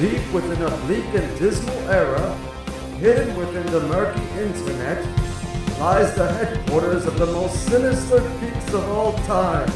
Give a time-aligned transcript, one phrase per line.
[0.00, 2.36] Deep within a bleak and dismal era,
[2.98, 5.02] hidden within the murky internet,
[5.78, 9.66] lies the headquarters of the most sinister peaks of all time.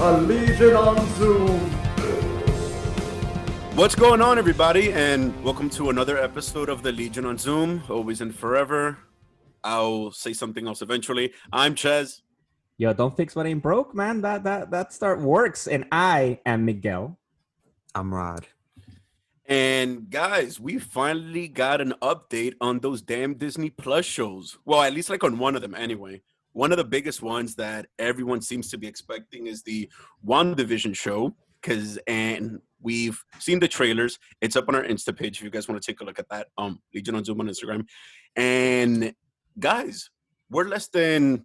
[0.00, 1.58] A Legion on Zoom.
[3.74, 8.20] What's going on, everybody, and welcome to another episode of the Legion on Zoom, always
[8.20, 8.96] and forever.
[9.64, 11.32] I'll say something else eventually.
[11.52, 12.22] I'm Ches.
[12.78, 14.20] Yo, don't fix what ain't broke, man.
[14.20, 15.66] That that that start works.
[15.66, 17.18] And I am Miguel.
[17.92, 18.46] I'm Rod.
[19.48, 24.58] And guys, we finally got an update on those damn Disney Plus shows.
[24.64, 26.22] Well, at least like on one of them anyway.
[26.52, 29.88] One of the biggest ones that everyone seems to be expecting is the
[30.26, 31.36] WandaVision show.
[31.62, 34.18] Cause and we've seen the trailers.
[34.40, 36.28] It's up on our Insta page if you guys want to take a look at
[36.30, 36.48] that.
[36.58, 37.86] Um Legion on Zoom on Instagram.
[38.36, 39.14] And
[39.58, 40.10] guys,
[40.50, 41.44] we're less than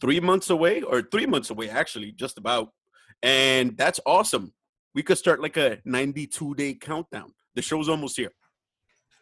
[0.00, 2.72] three months away, or three months away, actually, just about.
[3.22, 4.52] And that's awesome
[4.94, 7.32] we could start like a 92 day countdown.
[7.54, 8.32] The show's almost here.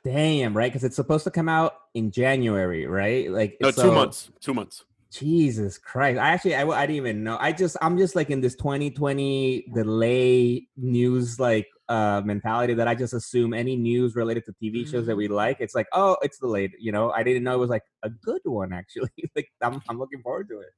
[0.05, 0.73] Damn, right?
[0.73, 3.31] Because it's supposed to come out in January, right?
[3.31, 4.31] Like no, so, two months.
[4.41, 4.85] Two months.
[5.13, 6.19] Jesus Christ!
[6.19, 7.37] I actually I, I didn't even know.
[7.41, 12.95] I just I'm just like in this 2020 delay news like uh mentality that I
[12.95, 15.33] just assume any news related to TV shows that we mm.
[15.33, 16.73] like, it's like oh it's delayed.
[16.79, 19.11] You know, I didn't know it was like a good one actually.
[19.37, 20.71] like I'm I'm looking forward to it.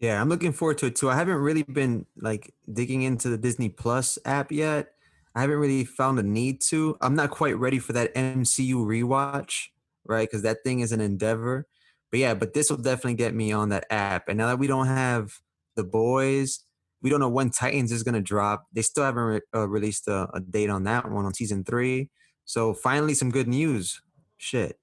[0.00, 1.08] Yeah, I'm looking forward to it too.
[1.08, 4.88] I haven't really been like digging into the Disney Plus app yet.
[5.34, 6.96] I haven't really found a need to.
[7.00, 9.68] I'm not quite ready for that MCU rewatch,
[10.04, 10.28] right?
[10.28, 11.66] Because that thing is an endeavor.
[12.10, 14.28] But yeah, but this will definitely get me on that app.
[14.28, 15.32] And now that we don't have
[15.76, 16.60] the boys,
[17.02, 18.66] we don't know when Titans is gonna drop.
[18.72, 22.10] They still haven't re- uh, released a, a date on that one on season three.
[22.44, 24.00] So finally, some good news.
[24.36, 24.78] Shit.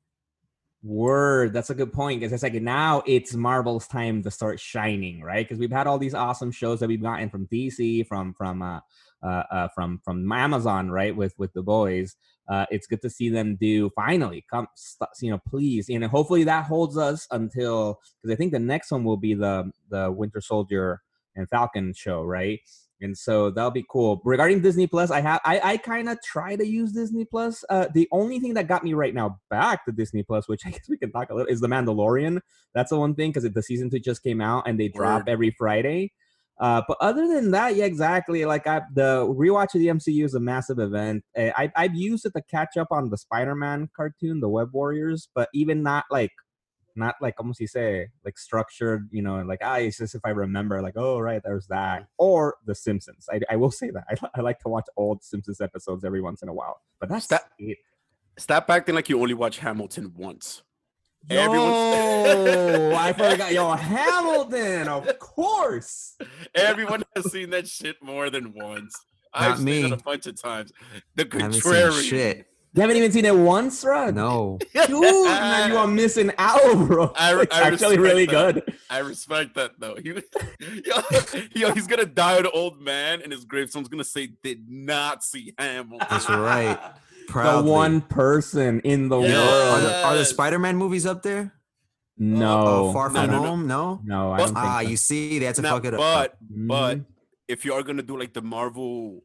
[0.83, 5.21] Word, that's a good point because it's like now it's Marvel's time to start shining,
[5.21, 5.47] right?
[5.47, 8.81] Because we've had all these awesome shows that we've gotten from DC, from from uh,
[9.23, 11.15] uh, uh, from from Amazon, right?
[11.15, 12.17] With with the boys,
[12.49, 16.43] uh, it's good to see them do finally come, st- you know, please, and hopefully
[16.43, 20.41] that holds us until because I think the next one will be the the Winter
[20.41, 21.01] Soldier
[21.37, 22.59] and Falcon show, right?
[23.03, 24.21] And so that'll be cool.
[24.25, 27.63] Regarding Disney Plus, I have I, I kind of try to use Disney Plus.
[27.69, 30.71] Uh, the only thing that got me right now back to Disney Plus, which I
[30.71, 32.39] guess we can talk a little, is the Mandalorian.
[32.73, 35.51] That's the one thing because the season two just came out and they drop every
[35.51, 36.11] Friday.
[36.59, 38.45] Uh, but other than that, yeah, exactly.
[38.45, 41.23] Like I, the rewatch of the MCU is a massive event.
[41.35, 45.49] I, I've used it to catch up on the Spider-Man cartoon, the Web Warriors, but
[45.53, 46.31] even not like
[46.95, 50.29] not like como si say like structured you know like ah it's just if i
[50.29, 54.27] remember like oh right there's that or the simpsons i, I will say that I,
[54.35, 57.43] I like to watch old simpsons episodes every once in a while but that's stop,
[57.57, 57.77] it.
[58.37, 60.63] stop acting like you only watch hamilton once
[61.29, 61.71] Yo, Everyone...
[62.95, 63.53] I forgot.
[63.53, 66.17] Yo, Hamilton, of course.
[66.53, 68.93] Everyone has seen that shit more than once.
[69.33, 69.83] Not I've me.
[69.83, 70.73] seen it a bunch of times.
[71.15, 72.03] The contrary.
[72.03, 72.47] Shit.
[72.75, 74.15] You haven't even seen it once, Rod?
[74.15, 74.57] No.
[74.73, 74.89] Dude,
[75.25, 77.13] man, you are missing out, bro.
[77.15, 78.55] I, it's I actually really that.
[78.55, 78.77] good.
[78.89, 79.95] I respect that, though.
[79.95, 80.09] He,
[80.83, 80.95] yo,
[81.53, 84.67] yo, he's going to die an old man, and his gravestone's going to say, did
[84.67, 86.07] not see Hamilton.
[86.09, 86.79] That's right.
[87.27, 87.61] Proudly.
[87.63, 89.37] The one person in the yes.
[89.37, 89.75] world.
[89.75, 91.53] Are the, are the Spider-Man movies up there?
[92.17, 92.89] No.
[92.89, 93.67] Uh, far from no, no, home?
[93.67, 94.01] No?
[94.03, 94.89] No, I don't Ah, so.
[94.89, 95.99] you see, they had to now, fuck it up.
[95.99, 97.03] But, but mm-hmm.
[97.47, 99.21] if you are going to do like the Marvel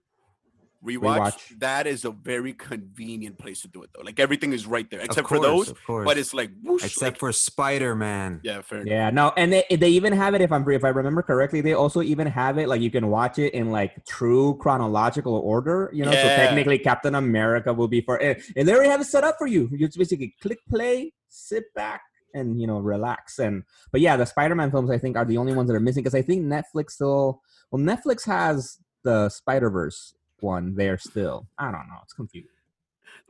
[0.84, 4.02] rewatch, rewatch, that is a very convenient place to do it though.
[4.02, 5.74] Like everything is right there, except course, for those.
[6.04, 8.40] But it's like whoosh, except like, for Spider Man.
[8.42, 8.86] Yeah, fair.
[8.86, 11.60] Yeah, no, and they, they even have it if I'm if I remember correctly.
[11.60, 15.90] They also even have it like you can watch it in like true chronological order.
[15.92, 16.22] You know, yeah.
[16.22, 18.42] so technically Captain America will be for it.
[18.56, 19.68] and they already have it set up for you.
[19.72, 22.02] You just basically click play, sit back,
[22.34, 23.62] and you know relax and
[23.92, 26.14] but yeah the spider-man films i think are the only ones that are missing because
[26.14, 31.46] i think netflix still well netflix has the spider-verse one there still.
[31.58, 31.98] I don't know.
[32.02, 32.50] It's confusing.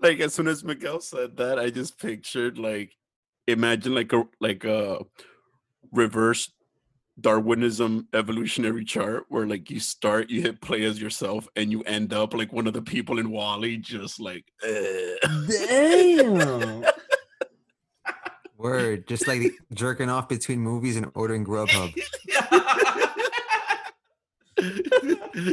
[0.01, 2.97] Like as soon as Miguel said that, I just pictured like
[3.47, 5.01] imagine like a like a
[5.93, 6.51] reverse
[7.21, 12.13] Darwinism evolutionary chart where like you start, you hit play as yourself, and you end
[12.13, 16.85] up like one of the people in WALL-E, just like damn.
[18.57, 21.95] Word, just like jerking off between movies and ordering Grubhub.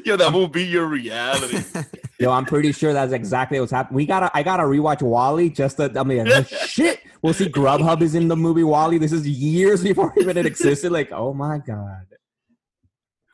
[0.04, 1.63] Yo, that will be your reality.
[2.19, 3.96] Yo, I'm pretty sure that's exactly what's happening.
[3.98, 5.92] We gotta, I gotta rewatch WALL-E just to.
[5.98, 6.28] I mean,
[6.68, 7.02] shit.
[7.22, 8.98] We'll see Grubhub is in the movie WALL-E.
[8.98, 10.92] This is years before even it existed.
[10.92, 12.06] Like, oh my god,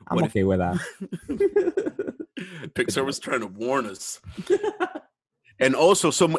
[0.08, 0.80] I'm what okay if, with that.
[2.74, 4.20] Pixar was trying to warn us,
[5.60, 6.38] and also some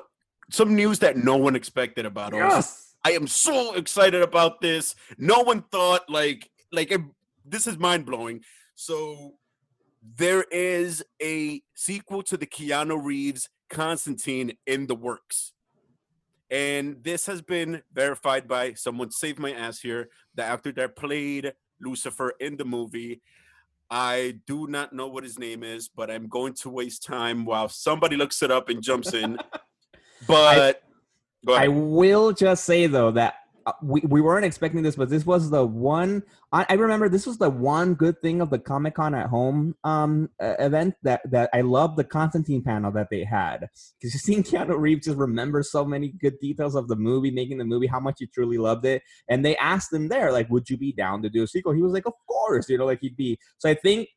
[0.51, 2.53] some news that no one expected about yes.
[2.53, 2.95] us.
[3.05, 4.95] I am so excited about this.
[5.19, 7.01] No one thought like like it,
[7.45, 8.43] this is mind blowing.
[8.83, 9.35] So
[10.19, 15.53] there is a sequel to the Keanu Reeves Constantine in the works.
[16.51, 21.53] And this has been verified by someone save my ass here, the actor that played
[21.81, 23.23] Lucifer in the movie.
[23.89, 27.69] I do not know what his name is, but I'm going to waste time while
[27.69, 29.39] somebody looks it up and jumps in.
[30.29, 30.83] But
[31.45, 33.42] go I will just say though that
[33.83, 36.23] we, we weren't expecting this, but this was the one.
[36.53, 39.75] I, I remember this was the one good thing of the Comic Con at Home
[39.85, 44.23] um, uh, event that that I loved the Constantine panel that they had because you've
[44.23, 47.87] seen Keanu Reeves just remember so many good details of the movie, making the movie,
[47.87, 50.93] how much he truly loved it, and they asked him there like, "Would you be
[50.93, 53.39] down to do a sequel?" He was like, "Of course," you know, like he'd be.
[53.59, 54.09] So I think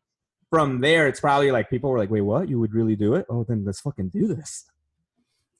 [0.50, 2.50] from there, it's probably like people were like, "Wait, what?
[2.50, 3.26] You would really do it?
[3.30, 4.66] Oh, then let's fucking do this."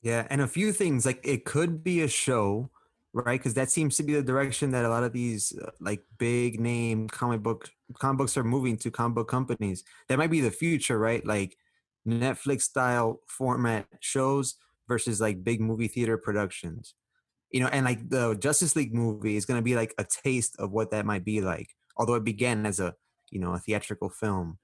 [0.06, 2.70] Yeah, and a few things like it could be a show,
[3.16, 3.40] right?
[3.40, 6.60] Because that seems to be the direction that a lot of these uh, like big
[6.60, 9.86] name comic book comic books are moving to comic book companies.
[10.10, 11.26] That might be the future, right?
[11.26, 11.58] Like
[12.06, 14.56] Netflix style format shows
[14.90, 16.94] versus like big movie theater productions.
[17.52, 20.58] You know, and like the Justice League movie is going to be like a taste
[20.60, 21.70] of what that might be like.
[21.96, 22.96] Although it began as a
[23.32, 24.60] you know a theatrical film.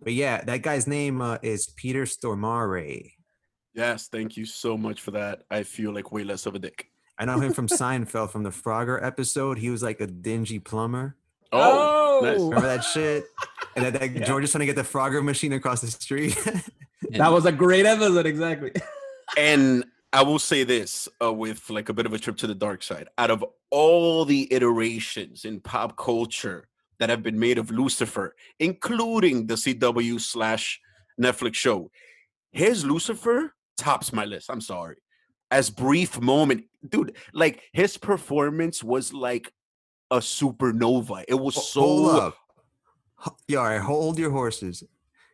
[0.00, 3.12] But yeah, that guy's name uh, is Peter Stormare.
[3.74, 5.42] Yes, thank you so much for that.
[5.50, 6.88] I feel like way less of a dick.
[7.18, 9.58] I know him from Seinfeld from the Frogger episode.
[9.58, 11.16] He was like a dingy plumber.
[11.52, 12.38] Oh, nice.
[12.38, 12.48] Oh!
[12.48, 13.24] Remember that shit?
[13.76, 14.24] And that, that Yeah.
[14.24, 16.36] George is trying to get the Frogger machine across the street.
[17.10, 18.72] That was a great episode, exactly.
[19.36, 22.54] and I will say this uh, with like a bit of a trip to the
[22.54, 23.08] dark side.
[23.18, 26.66] Out of all the iterations in pop culture
[26.98, 30.80] that have been made of Lucifer, including the CW slash
[31.20, 31.90] Netflix show,
[32.52, 34.50] his Lucifer tops my list.
[34.50, 34.96] I'm sorry.
[35.54, 39.52] As brief moment, dude, like his performance was like
[40.10, 41.24] a supernova.
[41.28, 42.36] It was Ho- so hold up.
[43.46, 44.82] Yeah, all right, hold your horses.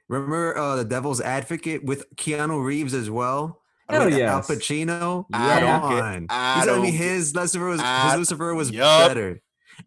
[0.08, 3.62] Remember uh, the Devil's Advocate with Keanu Reeves as well?
[3.88, 4.46] Hell With Al yes.
[4.50, 5.24] Pacino.
[5.32, 6.26] I don't Come get- on.
[6.28, 9.08] I He's telling me don't get- his Lucifer was I- his Lucifer was Yup.
[9.08, 9.40] better.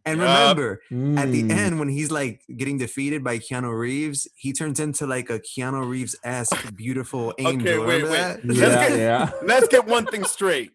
[0.05, 0.57] And Yup.
[0.57, 0.81] remember,
[1.21, 1.51] at the Mm.
[1.51, 5.87] end when he's like getting defeated by Keanu Reeves, he turns into like a Keanu
[5.87, 7.67] Reeves esque beautiful angel.
[7.67, 8.17] Okay, wait, Remember wait.
[8.17, 8.45] that?
[8.45, 9.31] Let's yeah, get- yeah.
[9.43, 10.71] Let's get one thing straight.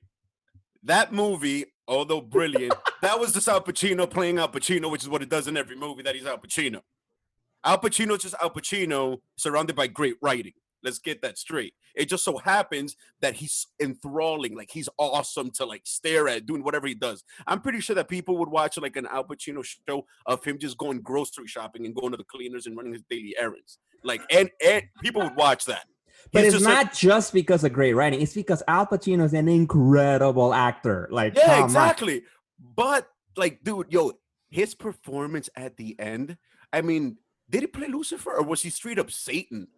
[0.85, 5.23] That movie, although brilliant, that was just Al Pacino playing Al Pacino, which is what
[5.23, 6.81] it does in every movie that he's Al Pacino.
[7.65, 10.53] Al Pacino's just Al Pacino surrounded by great writing.
[10.83, 11.75] Let's get that straight.
[11.95, 16.63] It just so happens that he's enthralling, like he's awesome to like stare at, doing
[16.63, 17.25] whatever he does.
[17.47, 20.79] I'm pretty sure that people would watch like an Al Pacino show of him just
[20.79, 23.79] going grocery shopping and going to the cleaners and running his daily errands.
[24.05, 25.85] Like, and and people would watch that.
[26.33, 28.21] But He's it's just like- not just because of great writing.
[28.21, 31.09] It's because Al Pacino is an incredible actor.
[31.11, 31.65] Like, Yeah, come on.
[31.65, 32.23] exactly.
[32.77, 34.13] But like, dude, yo,
[34.51, 36.37] his performance at the end.
[36.73, 37.19] I mean,
[37.51, 39.69] did he play Lucifer or was he straight up Satan?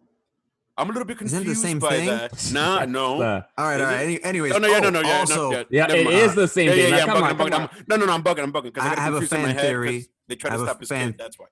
[0.77, 2.07] I'm a little bit Isn't it the same by thing?
[2.07, 2.49] that.
[2.53, 3.19] Nah, no.
[3.19, 3.99] The- all right, all right.
[4.03, 5.63] Any, anyways, Oh no, yeah, no, no, yeah, also, no, yeah.
[5.69, 6.17] yeah, never it mind.
[6.17, 6.81] is the same Yeah, thing.
[6.83, 7.01] yeah, Now, yeah.
[7.03, 7.59] I'm come bugging, on, I'm bugging.
[7.77, 8.43] I'm- No, no, no, I'm bugging.
[8.43, 10.05] I'm bugging I I, have a confused in my fan theory.
[10.27, 11.17] They try to stop his fan- kid.
[11.19, 11.45] That's why.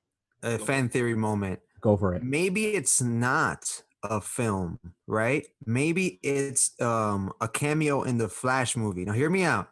[0.44, 1.60] a fan theory moment.
[1.82, 2.24] Go for it.
[2.24, 5.46] maybe it's not a film, right?
[5.66, 9.04] Maybe it's um a cameo in the Flash movie.
[9.06, 9.70] Now hear me out.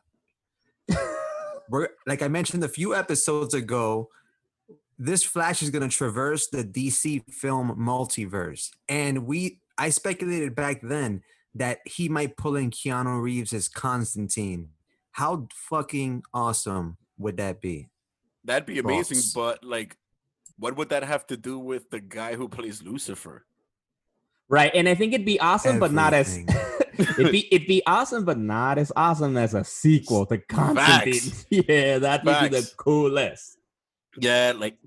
[1.70, 4.10] We're like I mentioned a few episodes ago,
[4.98, 8.72] this Flash is going to traverse the DC film multiverse.
[8.90, 11.22] And we I speculated back then
[11.56, 14.70] that he might pull in Keanu Reeves as Constantine.
[15.12, 17.90] How fucking awesome would that be?
[18.44, 19.34] That'd be amazing, Thoughts?
[19.34, 19.98] but like,
[20.58, 23.46] what would that have to do with the guy who plays Lucifer?
[24.50, 26.38] Right, and I think it'd be awesome, but not as
[26.98, 31.14] it'd be it'd be awesome, but not as awesome as a sequel to Constantine.
[31.14, 31.46] Facts.
[31.50, 33.57] yeah, that would be the coolest.
[34.20, 34.78] Yeah, like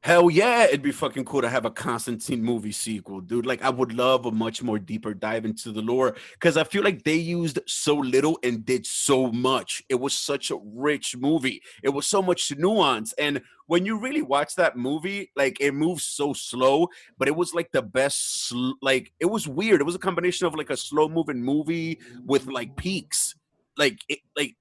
[0.00, 3.44] hell yeah, it'd be fucking cool to have a Constantine movie sequel, dude.
[3.44, 6.84] Like I would love a much more deeper dive into the lore because I feel
[6.84, 9.82] like they used so little and did so much.
[9.88, 11.60] It was such a rich movie.
[11.82, 13.14] It was so much nuance.
[13.14, 16.86] And when you really watch that movie, like it moves so slow,
[17.18, 19.80] but it was like the best sl- like it was weird.
[19.80, 23.34] It was a combination of like a slow moving movie with like peaks.
[23.76, 24.54] Like it like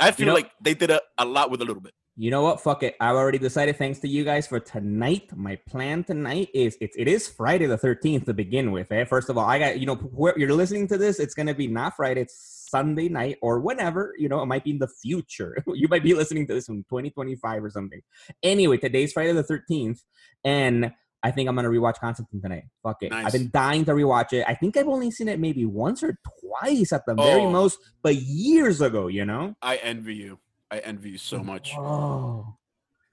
[0.00, 1.94] I feel know- like they did a, a lot with a little bit.
[2.20, 2.60] You know what?
[2.60, 2.96] Fuck it.
[3.00, 3.76] I've already decided.
[3.78, 5.30] Thanks to you guys for tonight.
[5.36, 8.90] My plan tonight is it's it is Friday the thirteenth to begin with.
[8.90, 9.04] Eh?
[9.04, 11.20] First of all, I got you know where you're listening to this.
[11.20, 12.22] It's gonna be not Friday.
[12.22, 14.14] It's Sunday night or whenever.
[14.18, 15.62] You know, it might be in the future.
[15.68, 18.00] you might be listening to this in 2025 or something.
[18.42, 20.02] Anyway, today's Friday the thirteenth,
[20.42, 20.90] and
[21.22, 22.64] I think I'm gonna rewatch Constantine tonight.
[22.82, 23.10] Fuck it.
[23.12, 23.26] Nice.
[23.26, 24.44] I've been dying to rewatch it.
[24.48, 27.50] I think I've only seen it maybe once or twice at the very Oh.
[27.50, 29.06] most, but years ago.
[29.06, 29.54] You know.
[29.62, 30.40] I envy you.
[30.70, 31.72] I envy you so much.
[31.76, 32.54] Oh.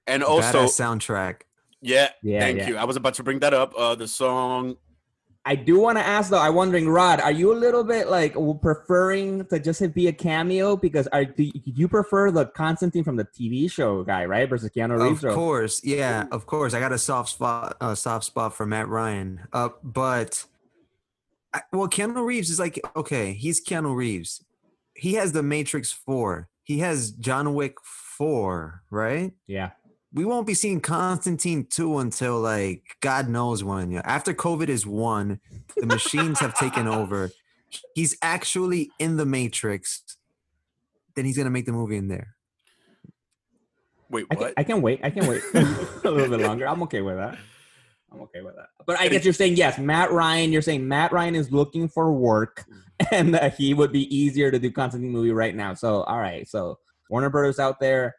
[0.06, 1.42] And also, Badass soundtrack.
[1.80, 2.68] Yeah, Yeah, thank yeah.
[2.68, 2.76] you.
[2.76, 3.74] I was about to bring that up.
[3.76, 4.76] Uh, the song.
[5.44, 6.40] I do want to ask though.
[6.40, 10.74] I'm wondering, Rod, are you a little bit like preferring to just be a cameo
[10.74, 15.00] because are do you prefer the Constantine from the TV show guy, right, versus Keanu
[15.00, 15.22] Reeves?
[15.22, 16.74] Of course, yeah, of course.
[16.74, 19.46] I got a soft spot, a soft spot for Matt Ryan.
[19.52, 20.44] Uh, but
[21.54, 24.44] I, well, Keanu Reeves is like okay, he's Keanu Reeves.
[24.94, 26.48] He has the Matrix Four.
[26.66, 29.32] He has John Wick Four, right?
[29.46, 29.70] Yeah.
[30.12, 33.92] We won't be seeing Constantine two until like God knows when.
[33.92, 35.38] Yeah, after COVID is one,
[35.76, 37.30] the machines have taken over.
[37.94, 40.02] He's actually in the Matrix.
[41.14, 42.34] Then he's gonna make the movie in there.
[44.10, 44.54] Wait, I can, what?
[44.56, 45.00] I can wait.
[45.04, 46.66] I can wait a little bit longer.
[46.66, 47.38] I'm okay with that.
[48.12, 48.68] I'm okay with that.
[48.86, 50.52] But I guess you're saying yes, Matt Ryan.
[50.52, 53.06] You're saying Matt Ryan is looking for work, mm.
[53.12, 55.74] and that he would be easier to do Constantine movie right now.
[55.74, 56.78] So all right, so
[57.10, 58.14] Warner Brothers out there,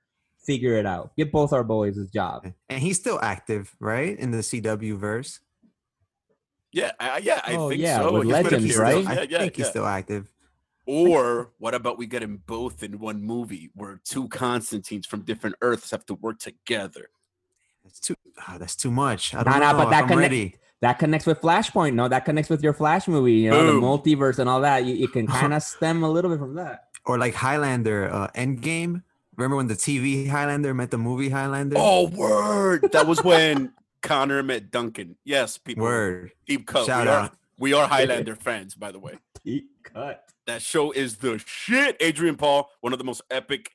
[0.46, 1.16] figure it out.
[1.18, 2.46] Get both our boys his job.
[2.70, 4.18] And he's still active, right?
[4.20, 5.40] In the CW verse.
[6.74, 8.14] yeah, I, yeah, I Oh, think yeah, so.
[8.14, 9.06] with He's been Legends, appearing.
[9.06, 9.08] right?
[9.08, 10.30] I Yeah, yeah, think he's still active.
[10.86, 15.56] Or what about we get them both in one movie where two Constantines from different
[15.62, 17.10] Earths have to work together?
[17.88, 18.16] That's too.
[18.48, 19.34] ah, that's too much.
[19.34, 20.56] I Nah, don't nah, know but that I'm connect- ready.
[20.82, 21.96] That connects with Flashpoint.
[21.96, 23.34] No, that connects with your Flash movie.
[23.34, 23.82] You know, Boom.
[23.82, 24.86] the multiverse and all that.
[24.86, 26.90] You, you can kind of stem a little bit from that.
[27.06, 29.02] Or like Highlander, uh, Endgame.
[29.38, 31.78] Remember when the TV Highlander met the movie Highlander?
[31.80, 32.92] Oh, word!
[32.92, 33.72] That was when
[34.04, 35.16] Connor met Duncan.
[35.24, 35.84] Yes, people.
[35.84, 36.32] word!
[36.46, 36.86] Deep cut.
[36.86, 37.32] Shout we are, out.
[37.58, 39.14] we are Highlander fans, by the way.
[39.46, 40.26] Deep cut.
[40.46, 41.98] That show is the shit.
[42.00, 43.72] Adrian Paul, one of the most epic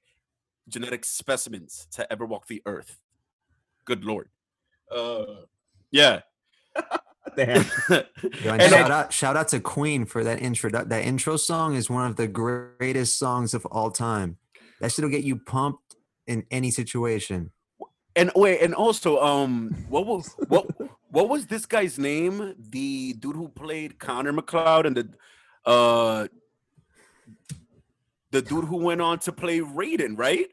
[0.69, 2.99] genetic specimens to ever walk the earth.
[3.85, 4.29] Good lord.
[4.95, 5.25] Uh,
[5.91, 6.21] yeah.
[7.37, 7.65] Damn.
[7.89, 8.03] Yo,
[8.53, 10.71] and And shout I- out, shout out to Queen for that intro.
[10.71, 14.37] That intro song is one of the greatest songs of all time.
[14.81, 15.97] That shit'll get you pumped
[16.27, 17.51] in any situation.
[18.17, 20.67] and wait, and also, um, what was what
[21.11, 22.55] what was this guy's name?
[22.59, 25.09] The dude who played Connor MacLeod and the
[25.65, 26.27] uh
[28.31, 30.47] the dude who went on to play Raiden, right?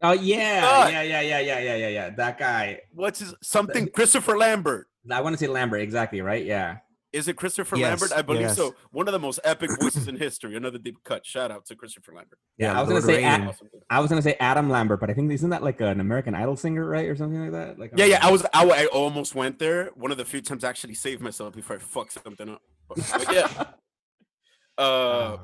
[0.00, 2.10] Oh yeah, yeah, yeah, yeah, yeah, yeah, yeah, yeah.
[2.10, 2.80] That guy.
[2.92, 3.88] What's his something?
[3.88, 4.86] Christopher Lambert.
[5.10, 5.80] I want to say Lambert.
[5.80, 6.44] Exactly right.
[6.44, 6.78] Yeah.
[7.10, 8.18] Is it Christopher Yes, Lambert?
[8.18, 8.56] I believe yes.
[8.56, 8.74] so.
[8.90, 10.54] One of the most epic voices in history.
[10.56, 11.24] Another deep cut.
[11.24, 12.38] Shout out to Christopher Lambert.
[12.58, 13.56] Yeah, Yeah, I was gonna say Ad-
[13.88, 16.56] I was gonna say Adam Lambert, but I think isn't that like an American Idol
[16.56, 17.78] singer, right, or something like that?
[17.78, 18.18] Like Yeah, yeah.
[18.24, 18.44] I was.
[18.52, 19.86] I, I almost went there.
[19.94, 22.62] One of the few times I actually saved myself before I fucked something up.
[22.88, 23.64] But, but yeah.
[24.78, 25.36] Uh,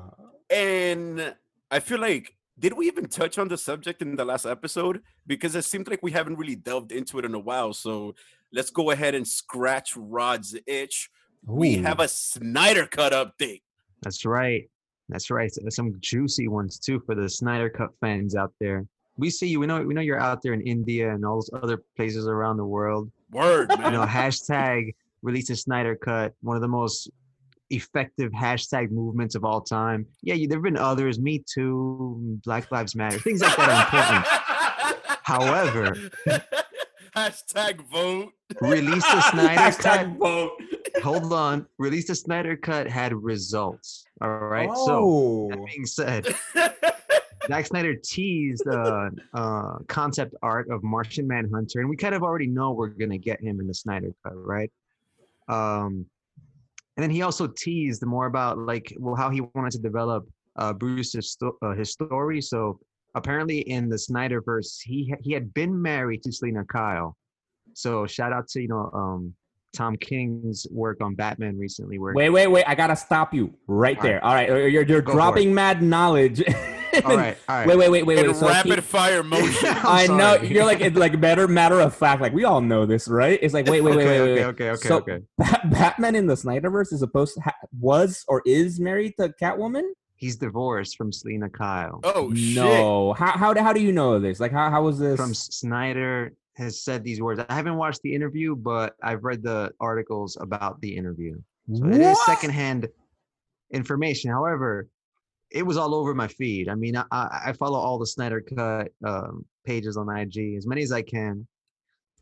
[0.49, 1.35] and
[1.69, 5.01] I feel like did we even touch on the subject in the last episode?
[5.27, 7.73] Because it seemed like we haven't really delved into it in a while.
[7.73, 8.15] So
[8.53, 11.09] let's go ahead and scratch Rod's itch.
[11.45, 13.61] We have a Snyder Cut update.
[14.01, 14.69] That's right.
[15.09, 15.51] That's right.
[15.69, 18.85] Some juicy ones too for the Snyder Cut fans out there.
[19.17, 19.59] We see you.
[19.59, 19.81] We know.
[19.81, 23.11] We know you're out there in India and all those other places around the world.
[23.31, 23.93] Word, You man.
[23.93, 26.33] know, hashtag release a Snyder Cut.
[26.41, 27.09] One of the most
[27.69, 30.05] effective hashtag movements of all time.
[30.21, 31.19] Yeah, there've been others.
[31.19, 32.39] Me too.
[32.45, 33.19] Black Lives Matter.
[33.19, 35.17] Things like that are important.
[35.23, 35.95] However-
[37.15, 38.31] hashtag vote.
[38.61, 40.07] Release the Snyder Cut.
[40.17, 40.51] Vote.
[41.03, 41.65] Hold on.
[41.77, 44.05] Release the Snyder Cut had results.
[44.21, 44.69] All right.
[44.69, 45.49] So Oh.
[45.49, 46.35] that being said,
[47.47, 52.47] Zack Snyder teased uh, uh, concept art of Martian Manhunter, and we kind of already
[52.47, 54.71] know we're gonna get him in the Snyder cut, right?
[55.47, 56.07] Um,
[56.97, 60.73] and then he also teased more about like well how he wanted to develop uh,
[60.73, 62.41] Bruce's sto- uh, his story.
[62.41, 62.79] So
[63.15, 67.17] apparently in the Snyderverse, he ha- he had been married to Selina Kyle.
[67.73, 69.33] So shout out to you know um,
[69.75, 72.63] Tom King's work on Batman recently, where Wait, wait, wait!
[72.67, 74.23] I gotta stop you right All there.
[74.23, 76.41] All right, you're you're, you're Go dropping mad knowledge.
[77.05, 77.67] all right, all right.
[77.67, 78.35] Wait, wait, wait, wait, In wait.
[78.37, 79.69] So rapid he- fire motion.
[79.69, 80.47] I'm I know sorry.
[80.47, 82.21] you're like it's like better matter of fact.
[82.21, 83.37] Like we all know this, right?
[83.41, 84.43] It's like wait, wait, wait, okay, wait, wait.
[84.43, 84.45] okay, wait.
[84.45, 85.19] okay, okay, So- okay.
[85.37, 89.83] Bat- Batman in the Snyderverse is supposed to ha- was or is married to Catwoman?
[90.17, 91.99] He's divorced from Selina Kyle.
[92.05, 92.55] Oh shit.
[92.55, 93.11] no.
[93.13, 94.39] How how do- how do you know this?
[94.39, 95.17] Like how how was this?
[95.19, 97.41] From Snyder has said these words.
[97.49, 101.39] I haven't watched the interview, but I've read the articles about the interview.
[101.73, 102.87] So it is secondhand
[103.71, 104.31] information.
[104.31, 104.87] However,
[105.51, 106.69] it was all over my feed.
[106.69, 110.81] I mean, I, I follow all the Snyder Cut um, pages on IG, as many
[110.81, 111.47] as I can.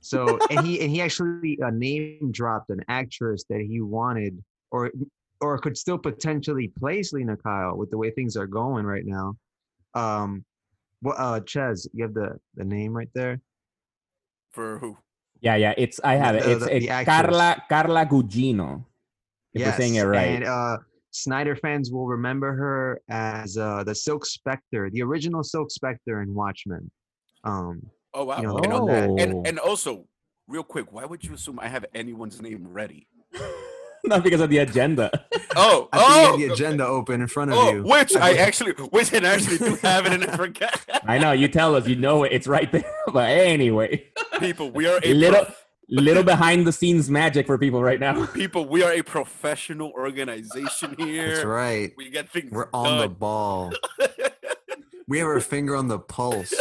[0.02, 4.92] So, and he and he actually uh, name dropped an actress that he wanted, or
[5.40, 9.36] or could still potentially play Selina Kyle with the way things are going right now.
[9.94, 10.44] Um,
[11.02, 13.40] what uh, Ches, you have the the name right there.
[14.54, 14.98] For who?
[15.42, 15.74] Yeah, yeah.
[15.78, 16.44] It's I have it.
[16.44, 17.06] The- It's the- it's the.
[17.06, 18.86] Carla Carla Gugino.
[19.54, 20.30] If we're saying it right.
[20.38, 20.78] And uh,
[21.12, 26.34] Snyder fans will remember her as uh, the Silk Spectre, the original Silk Spectre in
[26.34, 26.90] Watchmen.
[27.44, 27.82] Um,
[28.16, 28.38] Oh wow.
[28.42, 29.18] You know, and, al- Oh.
[29.18, 30.06] and and also
[30.48, 33.08] real quick, why would you assume I have anyone's name ready?
[34.06, 35.10] Not because of the agenda.
[35.56, 37.84] Oh, I think oh, you had the agenda open in front of oh, you.
[37.84, 40.82] which I actually, which I actually do have it, and I forgot.
[41.06, 42.84] I know you tell us, you know it, it's right there.
[43.14, 44.06] But anyway,
[44.40, 48.26] People, we are a little prof- little behind the scenes magic for people right now.
[48.26, 48.68] people.
[48.68, 51.36] We are a professional organization here.
[51.36, 51.94] That's right.
[51.96, 53.72] We get things We're on the ball.
[55.08, 56.54] We have our finger on the pulse.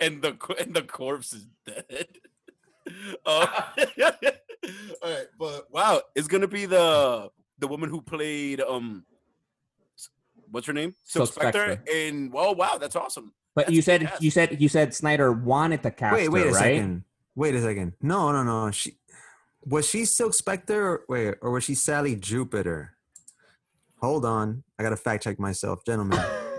[0.00, 2.08] and the and the corpse is dead.
[3.24, 3.62] Uh,
[5.02, 9.04] all right, but wow, it's gonna be the the woman who played um,
[10.50, 10.94] what's her name?
[11.04, 11.72] Silk Silk Spectre.
[11.72, 11.92] Spectre.
[11.92, 13.32] And well, wow, that's awesome.
[13.54, 14.22] But That's you said fantastic.
[14.24, 16.58] you said you said Snyder wanted to cast Wait, wait her, a right?
[16.76, 17.04] second.
[17.34, 17.94] Wait a second.
[18.00, 18.70] No, no, no.
[18.70, 18.96] She
[19.64, 22.94] was she Silk Spectre or wait, or was she Sally Jupiter?
[24.00, 24.62] Hold on.
[24.78, 26.18] I gotta fact check myself, gentlemen.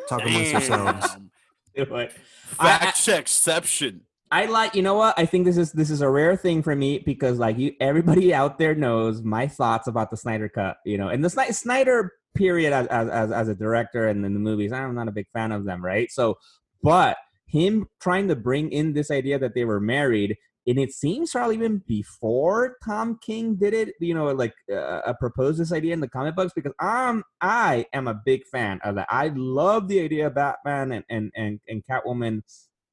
[0.09, 1.07] Talk amongst yourselves.
[1.07, 1.31] Damn.
[1.87, 2.11] Do it.
[2.59, 4.01] I- Fact checkception.
[4.31, 5.19] I like you know what?
[5.19, 8.33] I think this is this is a rare thing for me because like you everybody
[8.33, 12.13] out there knows my thoughts about the Snyder cut you know and the Sny- Snyder
[12.33, 15.51] period as, as as a director and in the movies I'm not a big fan
[15.51, 16.09] of them right?
[16.09, 16.37] So
[16.81, 21.31] but him trying to bring in this idea that they were married and it seems
[21.31, 25.93] probably even before Tom King did it you know like uh, uh, proposed this idea
[25.93, 29.07] in the comic books because I'm I am a big fan of that.
[29.09, 32.43] I love the idea of Batman and and and, and Catwoman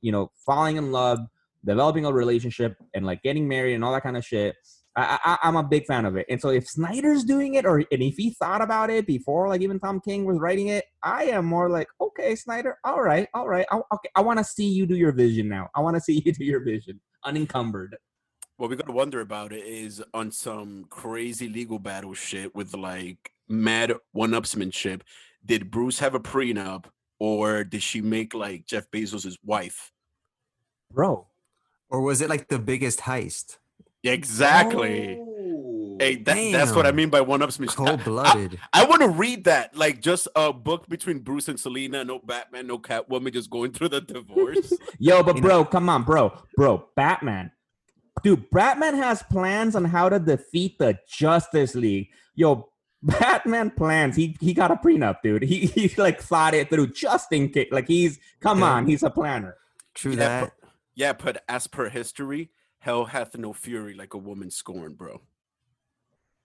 [0.01, 1.19] you know, falling in love,
[1.65, 4.57] developing a relationship, and like getting married and all that kind of shit.
[4.97, 6.27] I, I, I'm a big fan of it.
[6.29, 9.61] And so if Snyder's doing it, or and if he thought about it before, like
[9.61, 13.49] even Tom King was writing it, I am more like, okay, Snyder, all right, all
[13.49, 15.69] right, I, okay, I want to see you do your vision now.
[15.75, 17.97] I want to see you do your vision unencumbered.
[18.57, 23.31] What we gotta wonder about it is on some crazy legal battle shit with like
[23.49, 25.03] mad one-upsmanship.
[25.47, 26.87] Did Bruce have a prenup,
[27.19, 29.93] or did she make like Jeff Bezos' wife?
[30.93, 31.27] Bro,
[31.91, 33.59] Or was it like the biggest heist?
[34.05, 35.19] Exactly.
[35.21, 35.97] Oh.
[35.99, 37.75] Hey, that, that's what I mean by one-upsmanship.
[37.75, 38.59] Cold blooded.
[38.73, 42.05] I want to read that, like just a book between Bruce and Selina.
[42.05, 44.73] No Batman, no Catwoman, just going through the divorce.
[44.99, 47.51] Yo, but bro, come on, bro, bro, Batman.
[48.23, 52.09] Dude, Batman has plans on how to defeat the Justice League.
[52.35, 52.69] Yo,
[53.03, 54.17] Batman plans.
[54.17, 55.43] He he got a prenup, dude.
[55.45, 57.69] He he like thought it through just in case.
[57.71, 58.73] Like he's come Yeah.
[58.73, 59.57] on, he's a planner.
[59.95, 60.41] True Yeah, that.
[60.45, 65.21] but- yeah, but as per history, hell hath no fury like a woman scorned, bro.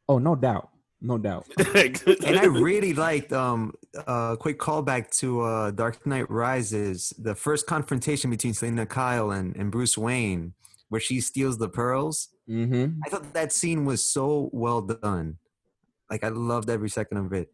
[0.08, 0.70] Oh, no doubt,
[1.02, 1.48] no doubt.
[1.58, 3.74] and I really liked um
[4.06, 9.56] uh quick callback to uh Dark Knight Rises, the first confrontation between Selina Kyle and,
[9.56, 10.54] and Bruce Wayne,
[10.90, 12.30] where she steals the pearls.
[12.48, 13.00] Mm-hmm.
[13.06, 15.38] I thought that scene was so well done.
[16.14, 17.52] Like I loved every second of it.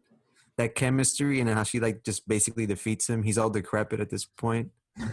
[0.58, 3.22] That chemistry and how she like just basically defeats him.
[3.22, 4.68] He's all decrepit at this point.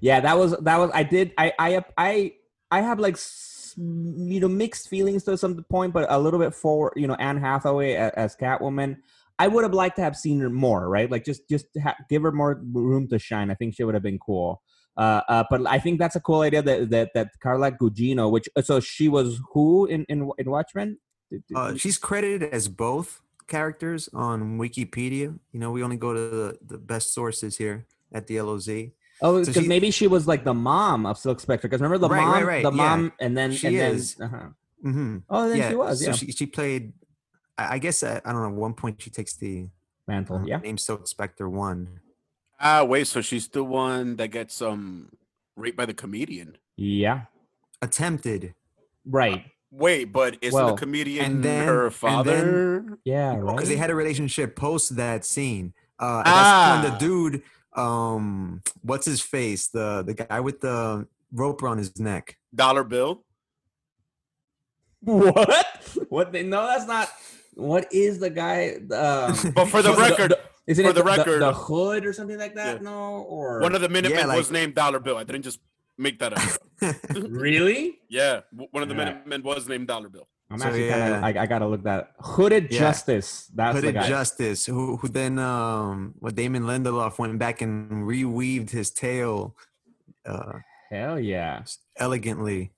[0.00, 0.92] yeah, that was that was.
[0.94, 1.32] I did.
[1.36, 2.32] I I I
[2.70, 3.18] I have like
[3.76, 7.38] you know mixed feelings to some point, but a little bit for you know Anne
[7.38, 8.98] Hathaway as, Catwoman.
[9.40, 11.10] I would have liked to have seen her more, right?
[11.10, 13.50] Like just just ha- give her more room to shine.
[13.50, 14.62] I think she would have been cool.
[14.96, 18.48] Uh, uh, but I think that's a cool idea that that that Carla Gugino, which
[18.62, 20.98] so she was who in in, in Watchmen?
[21.30, 25.38] Did- did- Uh, she's credited as both characters on Wikipedia.
[25.52, 28.68] You know, we only go to the, the best sources here at the LOZ.
[29.22, 31.68] oh, so because she- maybe she was like the mom of Silk Spectre.
[31.68, 32.76] Because remember the Right, mom, right, right, the yeah.
[32.76, 34.14] mom, and then She and is.
[34.14, 34.48] then uh-huh.
[34.82, 36.12] hmm oh, then she was So yeah.
[36.16, 36.92] she, she played.
[37.58, 38.58] I I guess at, I don't know.
[38.58, 39.68] One point, she takes the
[40.08, 40.58] Mantle, uh, yeah.
[40.58, 42.00] name Silk Spectre one.
[42.58, 45.10] ah, wait, so she's the one that gets um
[45.56, 46.56] raped by the comedian.
[46.76, 47.22] Yeah.
[47.82, 48.54] Attempted.
[49.04, 49.44] Right.
[49.72, 52.98] Wait, but isn't Well, the comedian and then- her and father?
[53.04, 53.36] Yeah.
[53.36, 53.54] Right.
[53.54, 55.74] because they had a relationship post that scene.
[55.98, 56.96] Uh, that's when Ah.
[56.98, 57.42] the dude,
[57.76, 62.36] um, what's his face, the the guy with the rope around his neck.
[62.54, 63.22] Dollar bill.
[65.00, 65.66] what?
[66.08, 66.32] What?
[66.32, 67.08] They, no, that's not.
[67.54, 68.74] What is the guy?
[68.92, 70.34] Um, But for the the- record,
[70.66, 72.76] isn't for it the the, the- record- the hood or something like that?
[72.76, 72.82] Yeah.
[72.82, 75.16] No, or one of the Minutemen like- was named Dollar Bill.
[75.16, 75.60] I didn't just
[76.00, 76.42] make that up.
[77.28, 77.98] really?
[78.08, 79.26] yeah, one of the Alright.
[79.26, 80.26] Minutemen was named Dollar Bill.
[80.50, 82.12] I'm So, actually kind of I, I gotta look that.
[82.18, 82.80] Hooded Yeah.
[82.80, 83.46] Justice.
[83.54, 84.08] That's Hooded the guy.
[84.08, 89.54] Justice, who who then um, what Damon Lindelof went back and reweaved his tale
[90.26, 90.58] uh,
[90.90, 91.62] Hell yeah!
[91.98, 92.72] elegantly.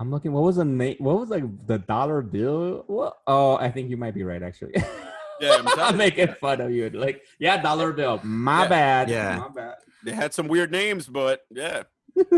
[0.00, 0.32] I'm looking.
[0.32, 0.96] What was the name?
[0.98, 2.82] What was like the dollar bill?
[2.88, 3.16] What?
[3.28, 4.42] Oh, I think you might be right.
[4.42, 4.72] Actually.
[5.40, 6.90] Yeah, I'm I'm making fun of you.
[6.90, 8.20] Like, yeah, dollar bill.
[8.24, 8.68] My Yeah.
[8.68, 9.10] bad.
[9.10, 9.38] Yeah.
[9.38, 9.74] My bad.
[10.04, 11.84] They had some weird names, but yeah.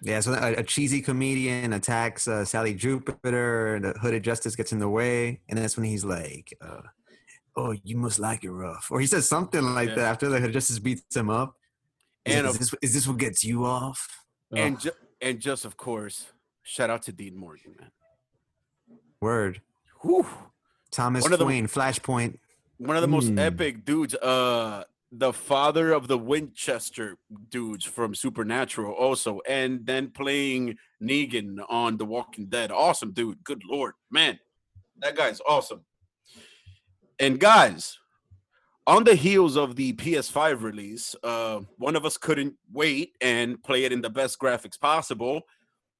[0.00, 4.72] Yeah, so a, a cheesy comedian attacks uh, Sally Jupiter, and the Hooded Justice gets
[4.72, 6.80] in the way, and that's when he's like, uh,
[7.58, 9.96] "Oh, you must like it rough," or he says something like Yeah.
[9.96, 11.56] that after the Hooded Justice beats him up.
[12.24, 14.08] And is, of, this, is this what gets you off?
[14.56, 17.90] and ju- and just of course, shout out to Dean Morgan, man.
[19.20, 19.60] Word.
[20.00, 20.26] Whew.
[20.90, 22.38] Thomas One Twain, Flashpoint.
[22.78, 23.38] One of the most Hmm.
[23.38, 24.14] epic dudes.
[24.14, 27.18] Uh, the father of the Winchester
[27.50, 32.72] dudes from Supernatural, also, and then playing Negan on The Walking Dead.
[32.72, 33.44] Awesome dude.
[33.44, 34.38] Good lord, man,
[34.98, 35.84] that guy's awesome.
[37.18, 37.98] And guys,
[38.86, 43.84] on the heels of the PS5 release, uh, one of us couldn't wait and play
[43.84, 45.42] it in the best graphics possible.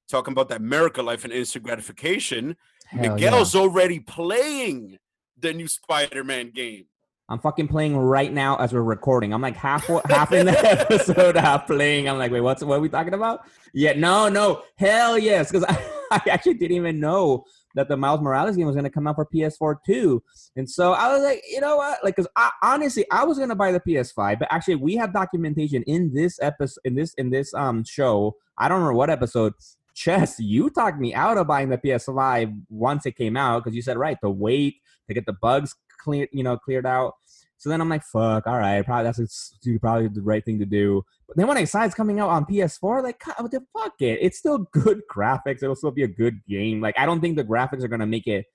[0.09, 2.57] Talking about that America life and instant gratification.
[2.87, 3.11] Hell yeah.
[3.13, 4.97] Miguel's already playing
[5.39, 6.85] the new Spider-Man game.
[7.33, 9.33] I'm fucking playing right now as we're recording.
[9.33, 12.07] I'm like half half in the episode, half playing.
[12.07, 13.41] I'm like, wait, what's what are we talking about?
[13.73, 17.43] Yeah, no, no, hell yes, because I, I actually didn't even know
[17.73, 20.21] that the Miles Morales game was to come out for PS4 too.
[20.55, 22.03] And so I was like, you know what?
[22.03, 25.81] Like, because I, honestly, I was to buy the PS5, but actually, we have documentation
[25.87, 28.35] in this episode, in this in this um show.
[28.59, 29.53] I don't remember what episode.
[29.95, 33.81] Chess, you talked me out of buying the PS5 once it came out because you
[33.81, 34.75] said right to wait
[35.07, 37.15] to get the bugs cleared, you know, cleared out.
[37.63, 41.01] So then I'm like, fuck, all right, probably that's probably the right thing to do.
[41.25, 44.19] But then when it's coming out on PS4, like, fuck it.
[44.21, 45.63] It's still good graphics.
[45.63, 46.81] It'll still be a good game.
[46.81, 48.47] Like, I don't think the graphics are gonna make it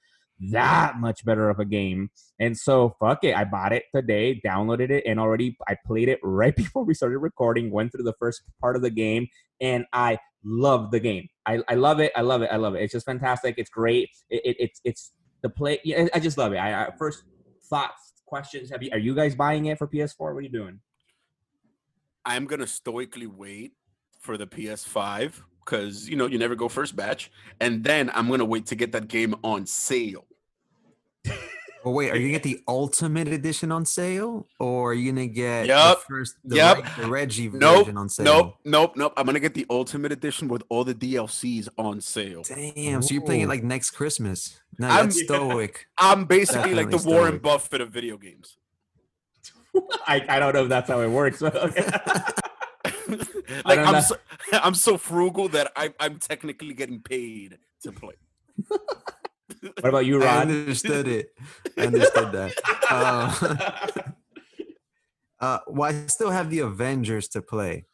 [0.51, 2.11] that much better of a game.
[2.39, 3.35] And so fuck it.
[3.35, 7.17] I bought it today, downloaded it, and already I played it right before we started
[7.17, 11.29] recording, went through the first part of the game, and I love the game.
[11.47, 12.13] I, I love it.
[12.15, 12.51] I love it.
[12.53, 12.83] I love it.
[12.83, 13.55] It's just fantastic.
[13.57, 14.11] It's great.
[14.29, 15.81] It, it, it's it's the play.
[16.13, 16.59] I just love it.
[16.59, 17.23] I, I first
[17.71, 18.71] thoughts, questions.
[18.71, 18.91] Have you?
[18.93, 20.35] Are you guys buying it for PS4?
[20.35, 20.81] What are you doing?
[22.25, 23.73] I'm gonna stoically wait
[24.21, 28.45] for the PS5 because you know you never go first batch, and then I'm gonna
[28.45, 30.27] wait to get that game on sale.
[31.85, 35.27] Well, wait, are you gonna get the Ultimate Edition on sale, or are you gonna
[35.27, 36.79] get Yup, the first, the, yup.
[36.83, 38.25] reg- the Reggie Nope, version on sale?
[38.25, 39.13] Nope, nope, nope.
[39.17, 42.43] I'm gonna get the Ultimate Edition with all the DLCs on sale.
[42.43, 44.61] Damn, so you're playing it like next Christmas.
[44.79, 45.87] No, I'm- that's stoic.
[45.99, 47.39] I'm basically like the Definitely Warren.
[47.39, 48.57] Buffett of video games.
[50.07, 51.41] I, I don't know if that's how it works.
[51.41, 51.87] But okay.
[53.65, 54.01] like I'm know.
[54.01, 54.17] so,
[54.53, 58.15] I'm so frugal that I, I'm technically getting paid to play.
[59.81, 60.29] what about you, Ron?
[60.29, 61.31] I understood it.
[61.77, 62.53] I understood that.
[62.91, 64.03] Uh,
[65.45, 67.87] uh, well, I still have the Avengers to play.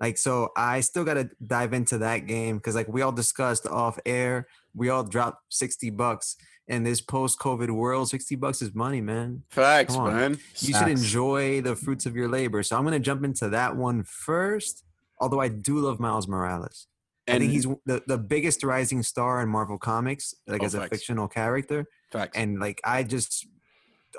[0.00, 3.66] Like, so I still got to dive into that game because, like, we all discussed
[3.66, 6.36] off air, we all dropped 60 bucks
[6.68, 8.08] in this post COVID world.
[8.08, 9.42] 60 bucks is money, man.
[9.50, 10.38] Facts, man.
[10.58, 12.62] You should enjoy the fruits of your labor.
[12.62, 14.84] So I'm going to jump into that one first.
[15.18, 16.86] Although I do love Miles Morales.
[17.30, 20.74] I And think he's the, the biggest rising star in Marvel Comics, like Oh, as
[20.74, 20.90] a facts.
[20.98, 21.86] fictional character.
[22.12, 22.36] facts.
[22.36, 23.46] And like I just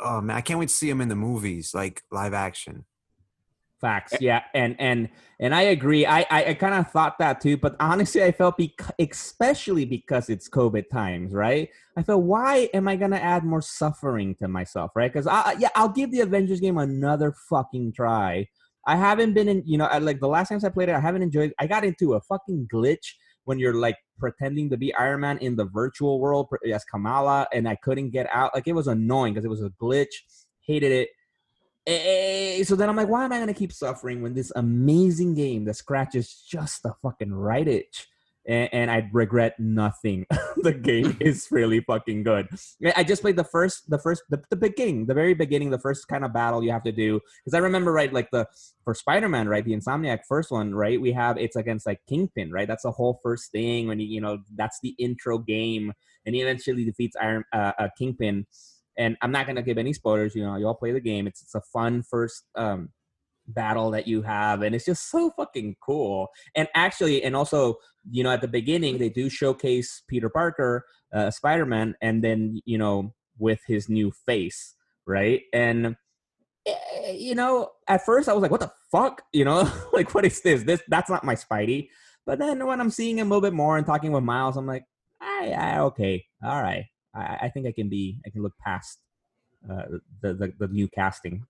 [0.04, 2.86] oh man, I can't wait to see him in the movies, like live action.
[3.80, 6.06] Facts, yeah, and and and I agree.
[6.06, 10.30] I I, I kind of thought that too, but honestly, I felt bec- especially because
[10.30, 11.68] it's COVID times, right?
[11.98, 15.12] I felt why am I gonna add more suffering to myself, right?
[15.12, 18.48] Because I yeah, I'll give the Avengers game another fucking try.
[18.86, 21.22] I haven't been in, you know, like the last times I played it, I haven't
[21.22, 21.54] enjoyed.
[21.60, 23.14] I got into a fucking glitch
[23.46, 27.68] when you're like pretending to be Iron Man in the virtual world as Kamala, and
[27.68, 28.54] I couldn't get out.
[28.56, 30.14] Like it was annoying because it was a glitch.
[30.62, 31.10] Hated it.
[31.88, 35.66] Eh, so then I'm like, why am I gonna keep suffering when this amazing game
[35.66, 38.08] that scratches just the fucking right itch?
[38.48, 40.26] And, and I regret nothing.
[40.58, 42.48] the game is really fucking good.
[42.96, 46.08] I- just played the first, the first, the, the beginning, the very beginning, the first
[46.08, 47.20] kind of battle you have to do.
[47.44, 48.48] Because I remember, right, like the
[48.84, 52.68] for Spider-Man, right, the Insomniac first one, right, we have it's against like Kingpin, right?
[52.68, 55.94] That's the whole first thing when you, you know, that's the intro game,
[56.26, 58.46] and he eventually defeats Iron uh, uh, Kingpin
[58.98, 60.36] and I'm not gonna give any spoilers.
[60.36, 61.28] You know, you all play the game.
[61.28, 62.90] It's it's a fun first um,
[63.48, 66.28] battle that you have, and it's just so fucking cool.
[66.56, 67.76] And actually, and also,
[68.10, 72.60] you know, at the beginning they do showcase Peter Parker, uh, Spider Man, and then
[72.66, 75.42] you know with his new face, right?
[75.54, 75.96] And
[76.66, 80.26] eh, you know, at first I was like, "What the fuck?" You know, like what
[80.26, 80.64] is this?
[80.64, 81.90] This that's not my Spidey.
[82.26, 84.68] But then when I'm seeing him a little bit more and talking with Miles, I'm
[84.68, 84.84] like,
[85.20, 86.86] I, I okay, all right.
[87.16, 89.00] I, I think I can be I can look past
[89.70, 89.84] uh,
[90.22, 91.46] the, the the new casting.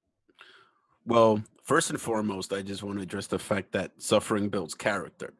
[1.06, 5.34] Well, first and foremost, I just want to address the fact that suffering builds character.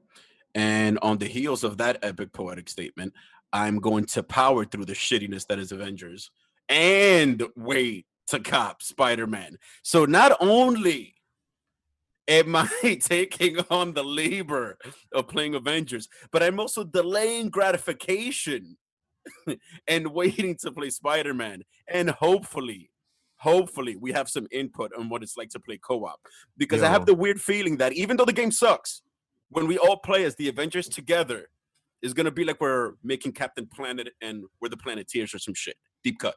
[0.56, 3.14] And on the heels of that epic poetic statement,
[3.54, 6.32] I'm going to power through the shittiness that is Avengers
[6.70, 9.58] and wait to cop Spider Man.
[9.84, 11.16] So not only
[12.28, 12.70] am I
[13.02, 14.78] taking on the labor
[15.14, 18.78] of playing Avengers, but I'm also delaying gratification
[19.88, 21.64] and waiting to play Spider Man.
[21.88, 22.92] And hopefully,
[23.36, 26.20] hopefully we have some input on what it's like to play co-op
[26.58, 29.02] because I have the weird feeling that even though the game sucks,
[29.52, 31.48] when we all play as the Avengers together,
[32.02, 35.76] it's gonna be like we're making Captain Planet and we're the Planeteers or some shit.
[36.04, 36.36] Deep cut.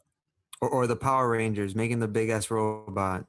[0.61, 3.25] Or, or the Power Rangers making the big ass robot.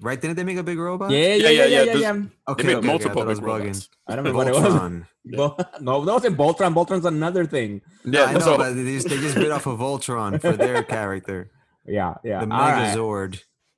[0.00, 0.20] Right?
[0.20, 1.10] Didn't they make a big robot?
[1.10, 2.22] Yeah, yeah, Yeah, yeah, yeah, yeah, yeah, yeah.
[2.48, 2.62] Okay.
[2.62, 3.88] they made okay, okay, multiple thought I big robots.
[4.06, 4.74] I don't remember what it was.
[4.74, 5.06] Voltron.
[5.24, 6.74] Vol- no, that wasn't Voltron.
[6.74, 7.80] Voltron's another thing.
[8.04, 10.52] No, Yeah, I know, so- but they just, they just bit off of Voltron for
[10.52, 11.50] their character,
[11.86, 12.44] Yeah, yeah.
[12.44, 12.92] the All right.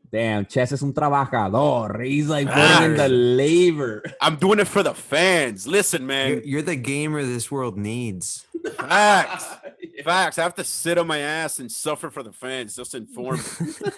[0.09, 0.11] Megazord.
[0.11, 2.05] Damn, Chess is un trabajador.
[2.05, 3.09] He's like putting in the Ah.
[3.09, 4.03] labor.
[4.21, 5.67] I'm doing it for the fans.
[5.67, 6.43] Listen, You're, man.
[6.45, 8.45] you're the gamer this world needs.
[8.77, 9.47] Facts.
[10.05, 10.39] Facts.
[10.39, 12.77] I have to sit on my ass and suffer for the fans.
[12.77, 13.41] Just inform.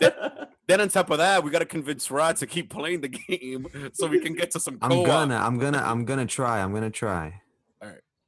[0.66, 3.66] then on top of that, we got to convince Rod to keep playing the game
[3.92, 5.06] so we can get to some I'm co-op.
[5.06, 6.60] gonna, I'm gonna, I'm gonna try.
[6.62, 7.39] I'm gonna try.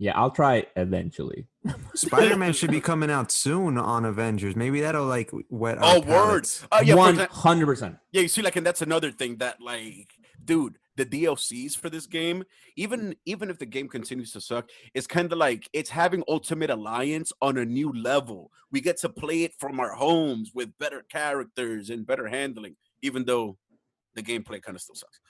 [0.03, 1.47] Yeah, I'll try it eventually.
[1.95, 4.57] Spider Man should be coming out soon on Avengers.
[4.57, 5.79] Maybe that'll like whet.
[5.79, 6.07] our Oh, word.
[6.09, 6.67] palates.
[6.73, 6.95] Oh, yeah.
[6.95, 7.97] for One exa- hundred percent.
[8.11, 10.13] Yeah, you see, like, and that's another thing that, like,
[10.45, 12.43] dude, the DLCs for this game,
[12.77, 16.71] even even if the game continues to suck, it's kind of like it's having Ultimate
[16.71, 18.51] Alliance on a new level.
[18.73, 23.25] We get to play it from our homes with better characters and better handling, even
[23.25, 23.57] though
[24.17, 25.21] the gameplay kind of still sucks.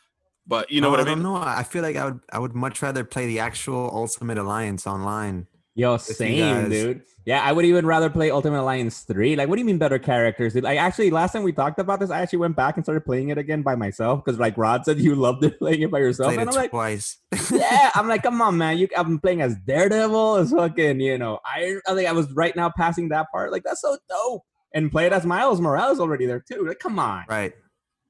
[0.47, 1.23] But you know Oh, what I I mean?
[1.23, 1.37] don't know.
[1.37, 5.47] I feel like I would, I would much rather play the actual Ultimate Alliance online.
[5.75, 7.03] Yo, same, dude.
[7.25, 9.37] Yeah, I would even rather play Ultimate Alliance 3.
[9.37, 10.53] Like, what do you mean better characters?
[10.53, 10.67] Dude?
[10.67, 13.31] I actually last time we talked about this, I actually went back and started playing
[13.31, 16.35] it again by myself because like Rod said you loved it playing it by yourself.
[16.35, 17.19] Played And it I'm like, twice.
[17.51, 18.77] yeah, I'm like, come on, man.
[18.77, 22.31] You I've been playing as Daredevil as fucking, you know, I I think I was
[22.33, 23.51] right now passing that part.
[23.53, 24.43] Like, that's so dope.
[24.75, 26.67] And play it as Miles Morales already there too.
[26.67, 27.25] Like, come on.
[27.31, 27.55] right.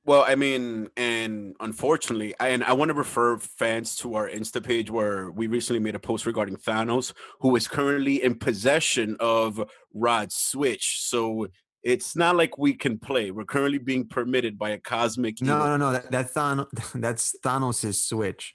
[0.04, 4.62] Well, I mean, and unfortunately, I, and I want to refer fans to our Insta
[4.62, 9.62] page where we recently made a post regarding Thanos, who is currently in possession of
[9.94, 11.02] Rod's Switch.
[11.02, 11.46] So
[11.84, 13.30] it's not like we can play.
[13.30, 15.40] We're currently being permitted by a cosmic.
[15.40, 15.66] No, evil.
[15.68, 15.92] no, no.
[15.92, 16.66] That, that Thanos,
[17.00, 18.54] that's Thanos' Switch.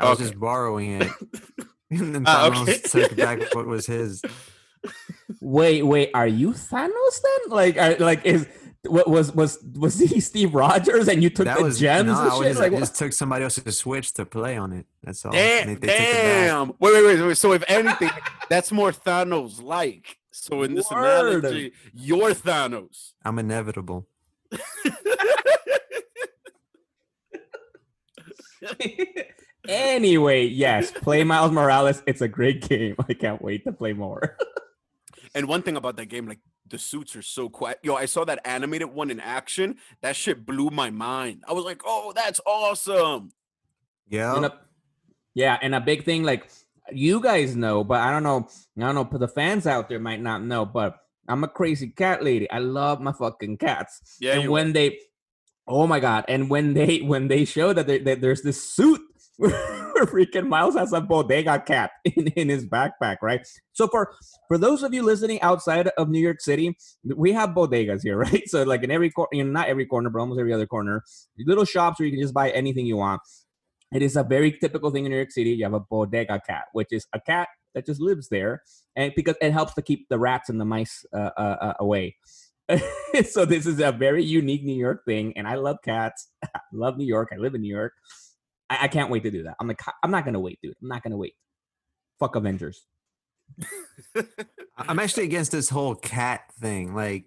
[0.00, 1.08] I was just borrowing it.
[1.90, 2.78] and then Ah, Thanos okay.
[2.78, 4.20] took back what was his.
[5.40, 7.50] Wait, wait, are you Thanos then?
[7.50, 8.46] Like, are, like is
[8.86, 12.20] what was was was he Steve Rogers and you took That the was gems no,
[12.20, 12.46] and I shit?
[12.48, 14.86] just, like, I just took somebody else's Switch to play on it.
[15.02, 15.32] That's all.
[15.32, 16.46] Damn, they- they took it back.
[16.46, 16.68] damn.
[16.68, 17.36] Wait, wait, wait, wait.
[17.36, 18.10] So if anything,
[18.48, 20.16] that's more Thanos like.
[20.30, 21.44] So in this Word.
[21.44, 23.12] analogy, you're Thanos.
[23.24, 24.06] I'm inevitable.
[29.68, 32.02] anyway, yes, play Miles Morales.
[32.06, 32.96] It's a great game.
[33.08, 34.36] I can't wait to play more.
[35.38, 37.78] And one thing about that game, like the suits are so quiet.
[37.84, 39.76] Yo, I saw that animated one in action.
[40.02, 41.44] That shit blew my mind.
[41.46, 43.30] I was like, oh, that's awesome.
[44.08, 44.34] Yeah.
[44.34, 44.58] And a-
[45.34, 46.50] yeah, and a big thing like
[46.90, 48.48] you guys know, but I don't know.
[48.76, 49.04] I don't know.
[49.04, 50.64] But the fans out there might not know.
[50.64, 50.98] But
[51.28, 52.50] I'm a crazy cat lady.
[52.50, 54.16] I love my fucking cats.
[54.20, 54.98] Yeah, and you when they,
[55.68, 59.00] oh my god, and when they when they show that, they, that there's this suit.
[60.06, 63.46] freaking Miles has a bodega cat in, in his backpack, right?
[63.72, 64.12] So for
[64.48, 68.48] for those of you listening outside of New York City, we have bodegas here, right?
[68.48, 71.02] So like in every corner, you know, not every corner, but almost every other corner,
[71.38, 73.20] little shops where you can just buy anything you want.
[73.92, 75.50] It is a very typical thing in New York City.
[75.50, 78.62] You have a bodega cat, which is a cat that just lives there,
[78.96, 82.16] and because it helps to keep the rats and the mice uh, uh, uh, away.
[83.30, 86.28] so this is a very unique New York thing, and I love cats.
[86.42, 87.30] I love New York.
[87.32, 87.92] I live in New York.
[88.70, 89.56] I, I can't wait to do that.
[89.60, 90.74] I'm like, I'm not gonna wait, dude.
[90.82, 91.34] I'm not gonna wait.
[92.18, 92.82] Fuck Avengers.
[94.16, 94.24] I-
[94.76, 96.94] I'm actually against this whole cat thing.
[96.94, 97.24] Like,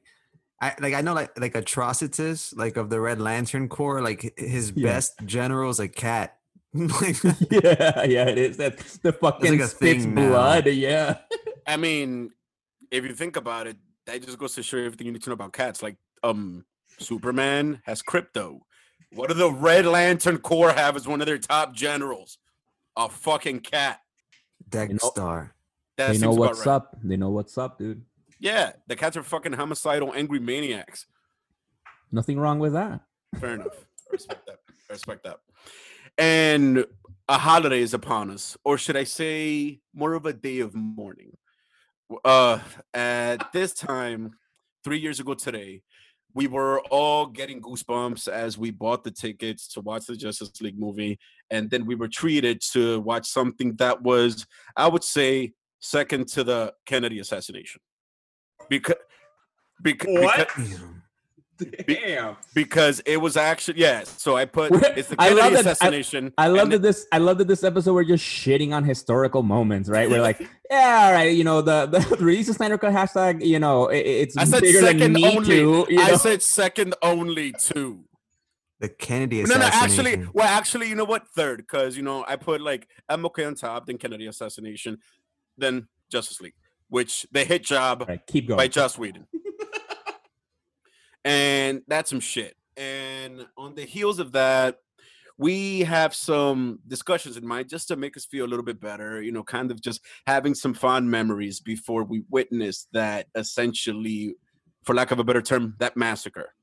[0.62, 4.72] I like I know like like Atrocitus, like of the Red Lantern Corps, like his
[4.76, 4.94] Yeah.
[4.94, 6.38] best general is a cat.
[6.74, 8.58] like, yeah, yeah, it is.
[8.58, 10.30] That's the fucking a spits thing now.
[10.30, 10.68] blood.
[10.68, 11.18] Yeah.
[11.68, 12.32] I mean,
[12.92, 15.34] if you think about it, that just goes to show everything you need to know
[15.34, 15.84] about cats.
[15.84, 16.66] Like, um,
[17.00, 18.60] Superman has Krypto.
[19.14, 22.38] What do the Red Lantern Corps have as one of their top generals?
[22.96, 24.00] A fucking cat.
[24.70, 25.56] Deck know- Star.
[25.98, 26.74] That they know what's right.
[26.74, 26.98] up.
[27.04, 28.04] They know what's up, dude.
[28.40, 31.06] Yeah, the cats are fucking homicidal, angry maniacs.
[32.12, 33.02] Nothing wrong with that.
[33.40, 33.86] Fair enough.
[34.10, 34.60] I respect that.
[34.90, 35.40] I respect that.
[36.18, 36.86] And
[37.30, 41.38] a holiday is upon us, or should I say, more of a day of mourning.
[42.26, 42.60] Uh,
[42.94, 44.32] at this time,
[44.84, 45.84] three years ago today,
[46.34, 50.80] we were all getting goosebumps as we bought the tickets to watch the Justice League
[50.80, 56.28] movie, and then we were treated to watch something that was, I would say, second
[56.30, 57.82] to the Kennedy assassination.
[58.70, 58.96] Because,
[59.82, 60.50] because, What?
[60.56, 61.01] Damn.
[61.88, 62.36] Damn.
[62.54, 64.04] because it was actually yeah.
[64.04, 66.34] So I put it's the I love Kennedy that- assassination.
[66.38, 67.08] I love and that this.
[67.12, 70.10] I love that this episode we're just shitting on historical moments, right?
[70.10, 73.60] We're like, yeah, all right, you know, the the release of Snyder Cut hashtag, you
[73.60, 75.46] know, it, it's I said bigger than second me only.
[75.46, 75.86] too.
[75.90, 78.04] You I said second only to.
[78.80, 81.28] The Kennedy No, no, actually, well, actually, you know what?
[81.36, 84.98] Third, because you know I put like MLK on top, then Kennedy assassination,
[85.56, 86.56] then Justice League,
[86.90, 88.58] which the hit job All right, keep going.
[88.58, 89.28] by Joss Whedon,
[91.26, 92.56] and that's some shit.
[92.78, 94.78] And on the heels of that,
[95.38, 99.22] we have some discussions in mind just to make us feel a little bit better.
[99.22, 104.36] You know, kind of just having some fond memories before we witness that essentially,
[104.84, 106.54] for lack of a better term, that massacre.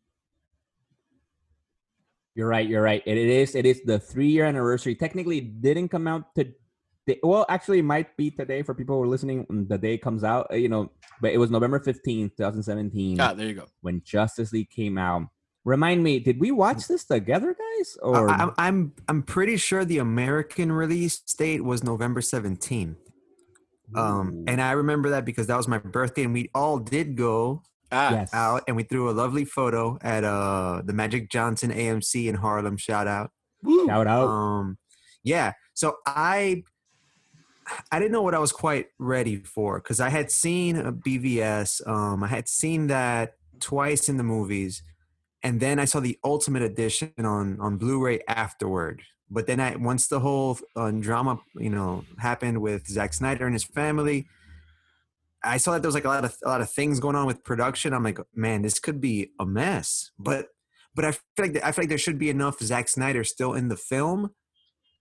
[2.35, 2.68] You're right.
[2.68, 3.03] You're right.
[3.05, 3.57] It, is.
[3.57, 4.94] It is the three year anniversary.
[4.94, 6.47] Technically, didn't come out to.
[7.23, 9.44] Well, actually, it might be today for people who are listening.
[9.49, 10.90] when The day comes out, uh, you know,
[11.21, 13.66] but it was November fifteenth, two thousand seventeen, Ah, there you go.
[13.81, 15.23] when Justice League came out.
[15.64, 17.97] Remind me, did we watch this together, guys?
[18.03, 22.97] I- Or I, I'm I'm pretty sure the American release date was November 17th.
[23.94, 24.44] Um, Ooh.
[24.47, 28.11] and I remember that because that was my birthday, and we all did go Ah,
[28.12, 32.35] yes, out, and we threw a lovely photo at uh the Magic Johnson AMC in
[32.35, 32.77] Harlem.
[32.77, 33.31] Shout out.
[33.62, 33.87] woo.
[33.87, 34.29] shout out.
[34.29, 34.77] Um,
[35.25, 35.53] yeah.
[35.75, 36.64] So I,
[37.90, 41.87] I didn't know what I was quite ready for because I had seen a BVS.
[41.87, 44.83] Um, I had seen that twice in the movies,
[45.42, 49.02] and then I saw the Ultimate Edition on on Blu-ray afterward.
[49.31, 53.54] But then I once the whole uh, drama, you know, happened with Zack Snyder and
[53.54, 54.26] his family.
[55.44, 57.26] I saw that there was like a lot of a lot of things going on
[57.26, 57.92] with production.
[57.92, 60.11] I'm like, man, this could be a mess.
[60.18, 60.48] But
[60.94, 63.68] but I feel like I feel like there should be enough Zack Snyder still in
[63.68, 64.31] the film,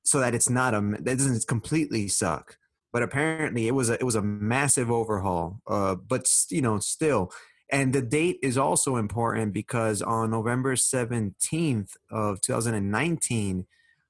[0.08, 2.58] so that it's not a that doesn't completely suck.
[2.93, 5.60] But apparently, it was a it was a massive overhaul.
[5.67, 7.30] Uh, but you know, still,
[7.70, 13.65] and the date is also important because on November seventeenth of 2019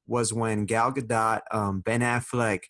[0.06, 2.66] was when Gal Gadot, um, Ben Affleck,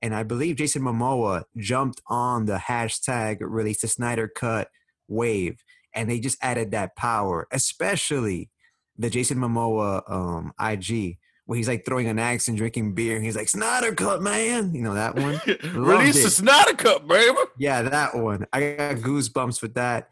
[0.00, 4.68] and I believe Jason Momoa jumped on the hashtag release the Snyder Cut
[5.08, 8.48] wave, and they just added that power, especially
[8.96, 11.18] the Jason Momoa um, IG
[11.50, 14.72] where he's like throwing an axe and drinking beer, and he's like Snyder Cut, man,
[14.72, 15.40] you know that one.
[15.74, 16.22] Release it.
[16.22, 17.36] the Snyder Cut, baby.
[17.58, 18.46] Yeah, that one.
[18.52, 20.10] I got goosebumps with that.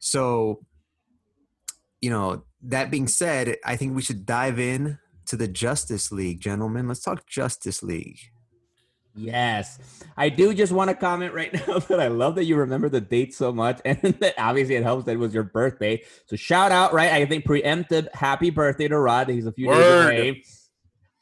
[0.00, 0.66] So,
[2.00, 6.40] you know, that being said, I think we should dive in to the Justice League,
[6.40, 6.88] gentlemen.
[6.88, 8.18] Let's talk Justice League.
[9.14, 9.78] Yes,
[10.16, 13.00] I do just want to comment right now that I love that you remember the
[13.00, 16.02] date so much, and that obviously it helps that it was your birthday.
[16.26, 17.12] So shout out, right?
[17.12, 19.28] I think preemptive happy birthday to Rod.
[19.28, 20.42] He's a few days away.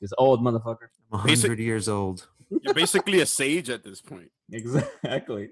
[0.00, 0.88] This old motherfucker.
[1.12, 2.26] I'm Basic- 100 years old.
[2.62, 4.30] You're basically a sage at this point.
[4.52, 5.50] Exactly.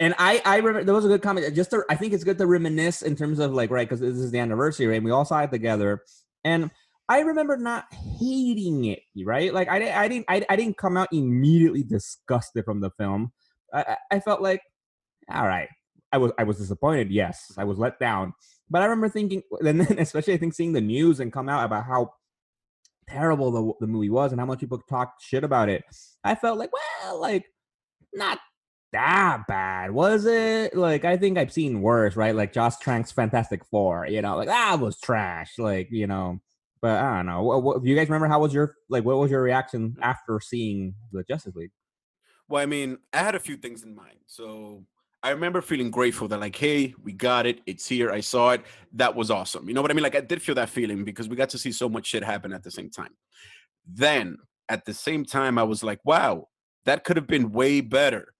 [0.00, 1.46] And I, I remember there was a good comment.
[1.46, 4.00] Uh, just to, I think it's good to reminisce in terms of like, right, because
[4.00, 4.96] this is the anniversary, right?
[4.96, 6.02] And we all saw it together,
[6.44, 6.70] and
[7.08, 9.52] I remember not hating it, right?
[9.54, 13.32] Like I, di- I didn't, I, I didn't come out immediately disgusted from the film.
[13.72, 14.62] I, I- I felt like,
[15.32, 15.68] all right,
[16.12, 17.10] I was, I was disappointed.
[17.10, 18.32] Yes, I was let down.
[18.70, 21.64] But I remember thinking, and then especially I think seeing the news and come out
[21.64, 22.12] about how
[23.08, 25.84] terrible the, the movie was and how much people talked shit about it.
[26.24, 27.46] I felt like, well, like
[28.12, 28.38] not
[28.92, 30.76] that bad, was it?
[30.76, 32.34] Like I think I've seen worse, right?
[32.34, 36.40] Like Josh Trank's Fantastic Four, you know, like that was trash, like you know.
[36.82, 37.42] But I don't know.
[37.42, 39.04] What, what, do you guys remember how was your like?
[39.04, 41.70] What was your reaction after seeing the Justice League?
[42.48, 44.18] Well, I mean, I had a few things in mind.
[44.26, 44.84] So
[45.26, 47.60] I remember feeling grateful that, like, hey, we got it.
[47.66, 48.12] It's here.
[48.12, 48.62] I saw it.
[48.92, 49.66] That was awesome.
[49.66, 50.04] You know what I mean?
[50.04, 52.52] Like, I did feel that feeling because we got to see so much shit happen
[52.52, 53.10] at the same time.
[53.92, 54.36] Then
[54.68, 56.46] at the same time, I was like, wow,
[56.84, 58.34] that could have been way better.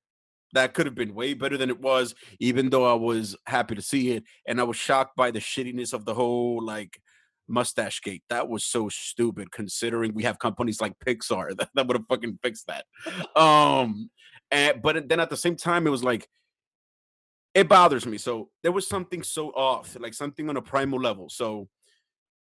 [0.52, 3.82] That could have been way better than it was, even though I was happy to
[3.82, 4.22] see it.
[4.46, 7.00] And I was shocked by the shittiness of the whole, like,
[7.48, 8.22] mustache gate.
[8.30, 12.38] That was so stupid considering we have companies like Pixar that, that would have fucking
[12.44, 12.84] fixed that.
[13.40, 14.08] Um
[14.52, 16.28] and but then at the same time it was like
[17.56, 18.18] it bothers me.
[18.18, 21.30] So there was something so off, like something on a primal level.
[21.30, 21.68] So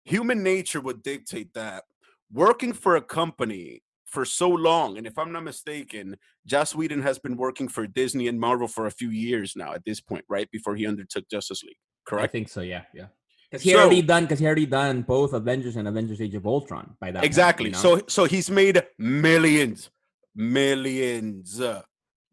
[0.04, 1.86] human nature would dictate that
[2.32, 7.18] working for a company for so long, and if I'm not mistaken, Joss Whedon has
[7.18, 10.50] been working for Disney and Marvel for a few years now at this point, right?
[10.52, 11.78] Before he undertook Justice League.
[12.06, 12.24] Correct?
[12.24, 12.62] I think so.
[12.62, 13.08] Yeah, yeah.
[13.50, 14.24] Because he already done.
[14.24, 17.20] Because he already done both Avengers and Avengers: Age of Ultron by that.
[17.20, 17.80] point, exactly you know?
[17.80, 19.90] so so he's made millions
[20.36, 21.82] millions uh,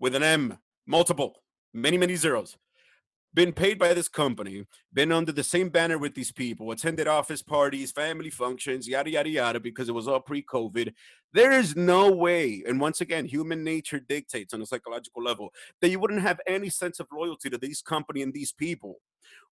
[0.01, 2.57] with an m multiple many many zeros
[3.35, 7.43] been paid by this company, been under the same banner with these people, attended office
[7.43, 10.93] parties, family functions, yada, yada, yada, because it was all pre COVID.
[11.33, 15.89] There is no way, and once again, human nature dictates on a psychological level that
[15.89, 18.97] you wouldn't have any sense of loyalty to these company and these people.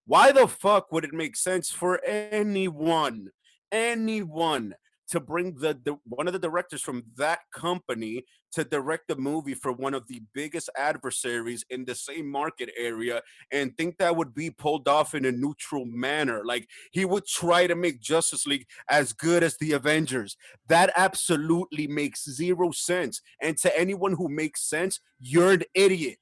[0.06, 3.30] Why the fuck would it make sense for anyone,
[3.72, 4.74] anyone
[5.10, 9.54] to bring the, the one of the directors from that company to direct the movie
[9.54, 13.20] for one of the biggest adversaries in the same market area
[13.52, 17.66] and think that would be pulled off in a neutral manner like he would try
[17.66, 20.36] to make justice league as good as the avengers
[20.68, 26.18] that absolutely makes zero sense and to anyone who makes sense you're an idiot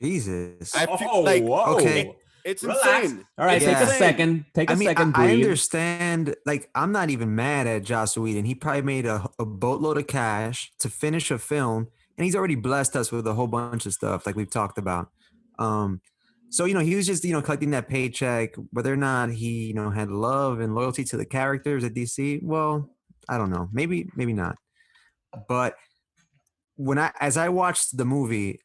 [0.00, 0.74] Jesus.
[0.74, 1.76] I feel Oh, like whoa.
[1.76, 2.12] okay.
[2.44, 3.04] It's Relax.
[3.04, 4.44] insane All right, It's take a second.
[4.54, 5.14] Take a I mean, second.
[5.16, 6.34] I, I understand.
[6.46, 8.44] Like, I'm not even mad at Joss Whedon.
[8.44, 12.54] He probably made a, a boatload of cash to finish a film, and he's already
[12.54, 15.10] blessed us with a whole bunch of stuff, like we've talked about.
[15.58, 16.00] Um,
[16.50, 18.54] so you know, he was just you know collecting that paycheck.
[18.72, 22.42] Whether or not he you know had love and loyalty to the characters at DC,
[22.42, 22.90] well,
[23.28, 23.68] I don't know.
[23.72, 24.56] Maybe, maybe not.
[25.48, 25.76] But
[26.76, 28.60] when I, as I watched the movie,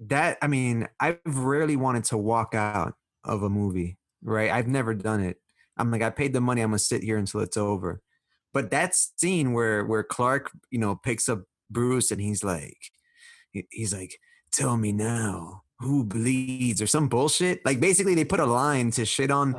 [0.00, 4.50] that I mean, I've rarely wanted to walk out of a movie right?
[4.50, 5.38] I've never done it.
[5.78, 6.60] I'm like, I paid the money.
[6.60, 8.02] I'm gonna sit here until it's over.
[8.52, 12.76] But that scene where where Clark, you know, picks up Bruce and he's like,
[13.70, 14.18] he's like,
[14.52, 17.64] tell me now who bleeds or some bullshit.
[17.64, 19.58] Like basically, they put a line to shit on the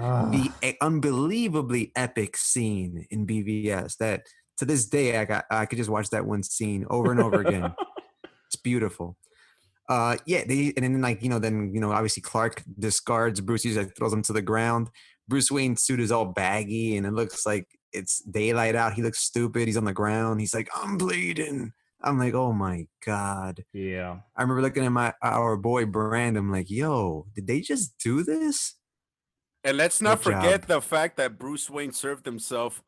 [0.51, 0.55] Ah.
[0.64, 5.89] e- unbelievably epic scene in BVS that to this day I got I could just
[5.89, 7.74] watch that one scene over and over again.
[8.47, 9.16] It's beautiful.
[9.92, 13.64] Uh, yeah, they and then like you know, then you know, obviously Clark discards Bruce.
[13.64, 14.89] He like throws him to the ground.
[15.28, 18.94] Bruce Wayne's suit is all baggy and it looks like it's daylight out.
[18.94, 19.68] He looks stupid.
[19.68, 20.39] He's on the ground.
[20.39, 21.74] He's like, I'm bleeding.
[22.02, 23.66] I'm like, oh my god.
[23.74, 24.20] yeah.
[24.34, 26.38] I remember looking at my our boy Brand.
[26.38, 28.76] I'm like, yo, did they just do this?
[29.66, 30.68] And let's not Good forget job.
[30.70, 32.82] the fact that Bruce Wayne served himself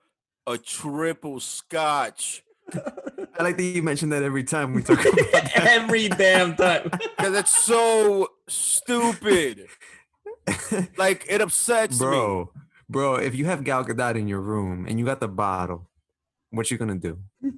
[0.48, 2.44] a triple scotch.
[3.40, 5.52] I like that you mention that every time we talk about that.
[5.56, 6.90] Every damn time.
[6.92, 9.68] Because it's so stupid.
[10.98, 12.06] Like it upsets me.
[12.06, 12.52] bro,
[12.90, 13.16] bro.
[13.16, 15.88] If you have Gal Gadot in your room and you got the bottle,
[16.52, 17.18] what you gonna do?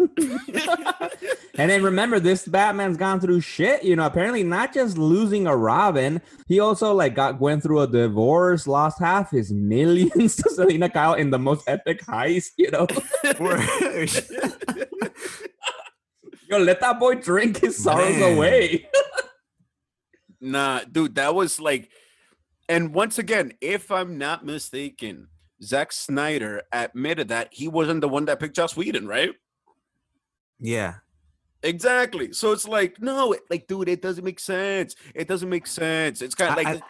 [1.58, 3.84] And then remember, this Batman's gone through shit.
[3.84, 7.88] You know, apparently not just losing a Robin, he also like got went through a
[7.88, 12.52] divorce, lost half his millions to Selina Kyle in the most epic heist.
[12.58, 12.88] You know,
[16.50, 18.36] yo, let that boy drink his sorrows Man.
[18.38, 18.90] away.
[20.42, 21.90] Nah, dude, that was like,
[22.70, 25.30] and once again, if I'm not mistaken,
[25.64, 29.32] Zack Snyder admitted that he wasn't the one that picked Joss Whedon, right?
[30.60, 30.96] yeah,
[31.66, 32.32] Exactly.
[32.32, 34.96] So it's like, no, it- like, dude, it doesn't make sense.
[35.14, 36.22] It doesn't make sense.
[36.22, 36.82] It's kind of like, I-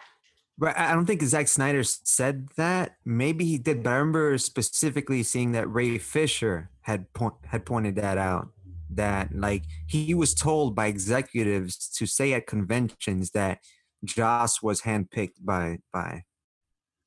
[0.58, 0.74] Right.
[0.78, 2.96] I I don't think Zack Snyder said that.
[3.04, 7.96] Maybe he did, but I remember specifically seeing that Ray Fisher had point, had pointed
[7.96, 8.48] that out.
[8.88, 13.58] That like he was told by executives to say at conventions that
[14.02, 16.22] Joss was handpicked by by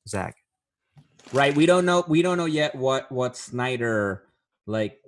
[0.08, 0.36] Zack.
[1.32, 1.52] right.
[1.56, 2.04] We don't know.
[2.06, 4.22] We don't know yet what what Snyder
[4.66, 5.00] like.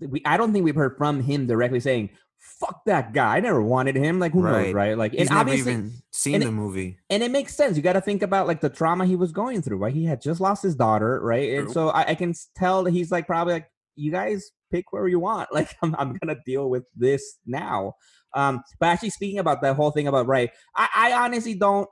[0.00, 2.10] We I don't think we've heard from him directly saying.
[2.44, 3.36] Fuck that guy!
[3.36, 4.18] I never wanted him.
[4.18, 4.74] Like who knows, Right.
[4.74, 4.98] right?
[4.98, 6.98] Like, He's and never obviously, even seen the it- movie.
[7.08, 7.76] and it makes sense.
[7.76, 9.94] You got to think about like the trauma he was going through, right?
[9.94, 11.50] He had just lost his daughter, right?
[11.54, 11.72] And True.
[11.72, 15.20] so I, I can tell that he's like probably like, you guys pick where you
[15.20, 15.50] want.
[15.54, 17.94] Like I'm, I'm gonna deal with this now.
[18.34, 21.88] Um, but actually speaking about that whole thing about right, I, I honestly don't.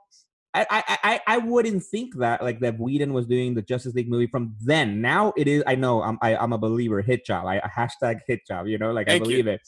[0.53, 4.09] I, I I I wouldn't think that like that Whedon was doing the Justice League
[4.09, 5.01] movie from then.
[5.01, 5.63] Now it is.
[5.65, 7.01] I know I'm I, I'm a believer.
[7.01, 7.45] Hit job.
[7.45, 8.67] I hashtag hit job.
[8.67, 9.29] You know, like I Thank you.
[9.29, 9.61] believe it.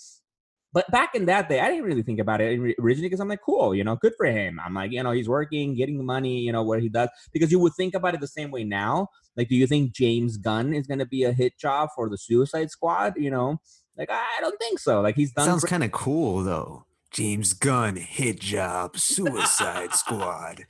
[0.73, 3.41] But back in that day, I didn't really think about it originally because I'm like,
[3.45, 4.59] cool, you know, good for him.
[4.59, 7.09] I'm like, you know, he's working, getting the money, you know, what he does.
[7.31, 9.07] Because you would think about it the same way now.
[9.37, 12.17] Like, do you think James Gunn is going to be a hit job for the
[12.17, 13.13] Suicide Squad?
[13.17, 13.61] You know,
[13.95, 14.99] like I don't think so.
[15.01, 15.45] Like he's done.
[15.45, 16.85] Sounds gr- kind of cool though.
[17.13, 20.65] James Gunn, hit job, Suicide Squad.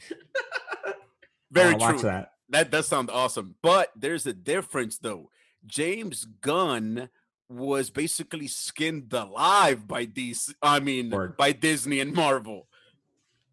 [1.51, 2.09] very oh, I'll watch true.
[2.09, 2.33] that.
[2.49, 3.55] That does sound awesome.
[3.61, 5.29] But there's a difference though.
[5.65, 7.09] James Gunn
[7.49, 10.53] was basically skinned alive by DC.
[10.61, 11.37] I mean, Word.
[11.37, 12.67] by Disney and Marvel.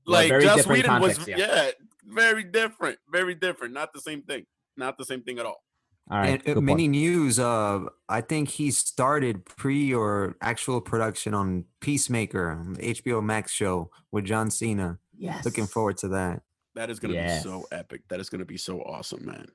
[0.07, 1.37] Yeah, Like very Joss different Whedon was, yeah.
[1.39, 1.71] yeah.
[2.05, 3.73] very different, very different.
[3.73, 4.47] Not the same thing.
[4.77, 5.63] Not the same thing at all.
[6.11, 6.31] All right.
[6.31, 6.65] and uh, good point.
[6.67, 7.39] many news.
[7.39, 13.53] Uh, I think he started pre or actual production on Peacemaker, on the HBO Max
[13.53, 14.99] show with John Cena.
[15.17, 15.45] yes.
[15.45, 16.43] Looking forward to that.
[16.75, 17.43] That is gonna Yes.
[17.45, 18.03] be so epic.
[18.09, 19.47] That is gonna be so awesome, man.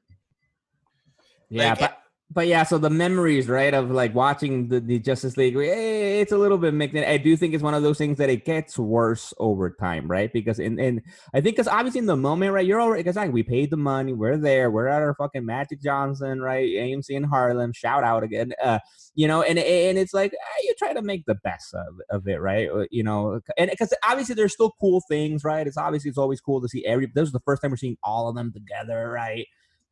[1.49, 1.97] Yeah, Like, but
[2.31, 6.31] but yeah, so the memories, right, of like watching the, the Justice League, eh, it's
[6.31, 6.95] a little bit mixed.
[6.97, 10.33] I do think it's one of those things that it gets worse over time, right?
[10.33, 11.03] Because in, in
[11.35, 13.77] I think because obviously in the moment, right, you're already because like we paid the
[13.77, 18.23] money, we're there, we're at our fucking Magic Johnson, right, AMC in Harlem, shout out
[18.23, 18.79] again, uh,
[19.13, 22.27] you know, and and it's like eh, you try to make the best of, of
[22.27, 22.69] it, right?
[22.71, 25.67] Uh, you know, and because obviously there's still cool things, right?
[25.67, 27.05] It's obviously it's always cool to see every.
[27.13, 29.45] This is the first time we're seeing all of them together, right?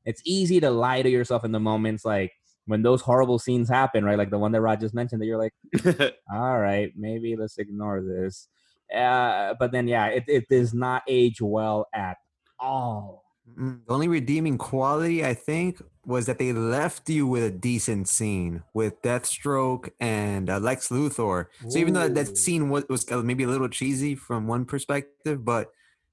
[0.06, 2.32] It's easy to lie to yourself in the moments like
[2.66, 4.18] when those horrible scenes happen, right?
[4.18, 5.54] Like the one that Rod just mentioned, that you're like,
[6.34, 8.48] all right, maybe let's ignore this.
[8.96, 12.18] Uh, but then, yeah, it, it does not age well at
[12.60, 13.24] all.
[13.58, 18.08] Mm, the only redeeming quality, I think, was that they left you with a decent
[18.08, 21.48] scene with Deathstroke and uh, Lex Luthor.
[21.68, 25.72] So even though that scene was, was maybe a little cheesy from one perspective, but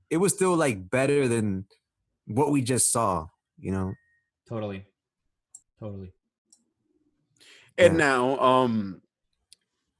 [0.08, 1.66] it was still like better than
[2.26, 3.28] what we just saw
[3.60, 3.92] you know
[4.48, 4.84] totally
[5.78, 6.12] totally
[7.78, 7.98] and yeah.
[7.98, 9.00] now um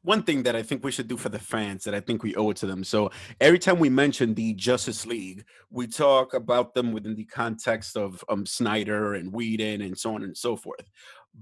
[0.03, 2.35] one thing that I think we should do for the fans that I think we
[2.35, 2.85] owe it to them.
[2.85, 7.97] So every time we mention the Justice League, we talk about them within the context
[7.97, 10.89] of um, Snyder and Whedon and so on and so forth.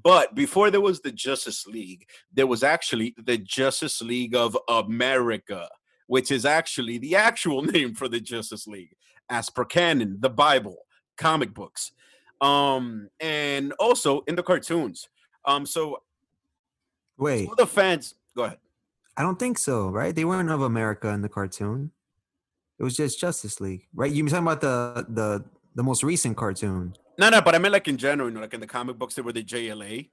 [0.03, 5.69] But before there was the Justice League, there was actually the Justice League of America,
[6.09, 8.95] which is actually the actual name for the Justice League,
[9.31, 10.79] as per canon, the Bible,
[11.17, 11.93] comic books
[12.41, 15.09] um, and also in the cartoons.
[15.45, 16.03] Um, so
[17.17, 18.59] wait, the fans, go ahead.
[19.17, 20.15] I don't think so, right?
[20.15, 21.91] They weren't of America in the cartoon.
[22.79, 24.11] It was just Justice League, right?
[24.11, 26.95] You were talking about the the the most recent cartoon.
[27.19, 29.15] No, no, but I meant like in general, you know, like in the comic books,
[29.15, 30.09] they were the JLA.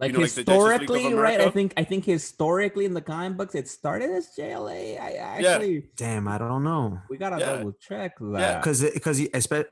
[0.00, 1.40] Like you know, historically, like right?
[1.42, 4.98] I think I think historically in the comic books it started as JLA.
[4.98, 5.80] I actually yeah.
[5.94, 6.98] damn, I don't know.
[7.10, 7.56] We gotta yeah.
[7.56, 8.40] double check that.
[8.40, 9.20] Yeah, because because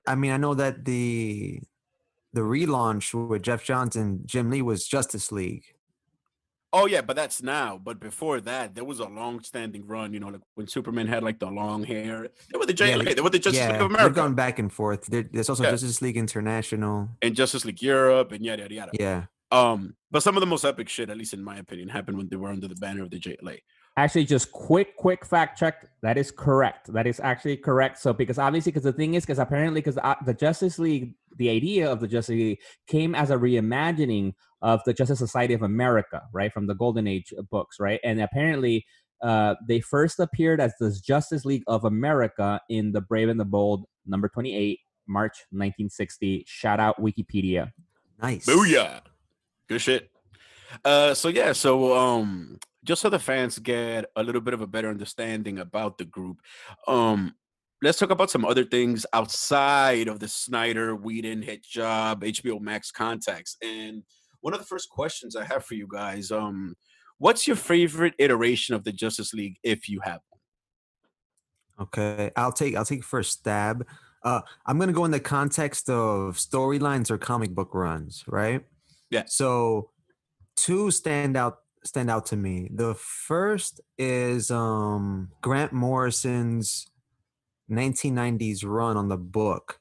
[0.07, 1.61] I mean I know that the
[2.35, 5.65] the relaunch with Geoff Johns, Jim Lee was Justice League.
[6.75, 7.81] Oh yeah, but that's now.
[7.83, 10.13] But before that, there was a long-standing run.
[10.13, 12.29] You know, like when Superman had like the long hair.
[12.53, 13.07] They were the JLA.
[13.07, 14.05] Yeah, they were the Justice yeah, League of America.
[14.05, 15.07] They've gone back and forth.
[15.07, 15.71] There's also yeah.
[15.71, 18.91] Justice League International and Justice League Europe and yada yada yada.
[18.93, 19.25] Yeah.
[19.51, 22.29] Um, but some of the most epic shit, at least in my opinion, happened when
[22.29, 23.59] they were under the banner of the JLA.
[23.97, 25.89] Actually, just quick, quick fact check.
[26.03, 26.93] That is correct.
[26.93, 27.99] That is actually correct.
[27.99, 31.51] So, because obviously, because the thing is, because apparently, because uh, the Justice League, the
[31.51, 36.23] idea of the Justice League came as a reimagining of the Justice Society of America,
[36.33, 38.85] right, from the Golden Age books, right, and apparently,
[39.23, 43.45] uh, they first appeared as the Justice League of America in the Brave and the
[43.45, 44.79] Bold, number twenty-eight,
[45.09, 46.45] March 1960.
[46.47, 47.73] Shout out Wikipedia.
[48.23, 48.47] Nice.
[48.47, 49.01] Booyah.
[49.69, 50.11] Good shit.
[50.85, 54.67] Uh, so yeah, so um, just so the fans get a little bit of a
[54.67, 56.41] better understanding about the group,
[56.87, 57.35] um,
[57.83, 62.91] let's talk about some other things outside of the Snyder, Whedon hit job, HBO Max
[62.91, 63.57] contacts.
[63.63, 64.03] And
[64.41, 66.75] one of the first questions I have for you guys, um,
[67.19, 71.87] what's your favorite iteration of the Justice League if you have one?
[71.89, 73.87] Okay, I'll take I'll take first stab.
[74.25, 78.65] Uh, I'm gonna go in the context of storylines or comic book runs, right?
[79.11, 79.25] Yeah.
[79.27, 79.91] So
[80.57, 82.69] two stand out stand out to me.
[82.73, 86.91] The first is um Grant Morrison's
[87.71, 89.81] 1990s run on the book.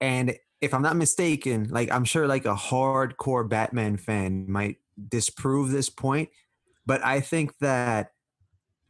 [0.00, 4.76] And if I'm not mistaken, like I'm sure like a hardcore Batman fan might
[5.08, 6.30] disprove this point,
[6.86, 8.10] but I think that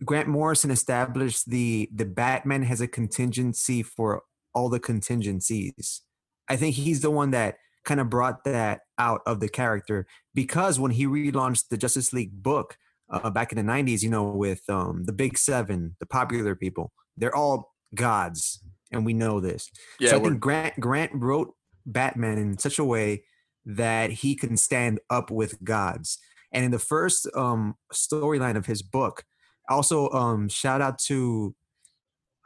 [0.05, 4.22] Grant Morrison established the the Batman has a contingency for
[4.55, 6.03] all the contingencies.
[6.49, 7.57] I think he's the one that
[7.87, 12.43] kind of brought that out of the character because when he relaunched the Justice League
[12.43, 12.76] book
[13.09, 16.93] uh, back in the 90s, you know, with um, the big seven, the popular people,
[17.16, 18.62] they're all gods.
[18.93, 19.70] And we know this.
[19.99, 21.55] Yeah, so I think Grant Grant wrote
[21.87, 23.24] Batman in such a way
[23.64, 26.18] that he can stand up with gods.
[26.53, 29.24] And in the first um, storyline of his book,
[29.68, 31.55] also um, shout out to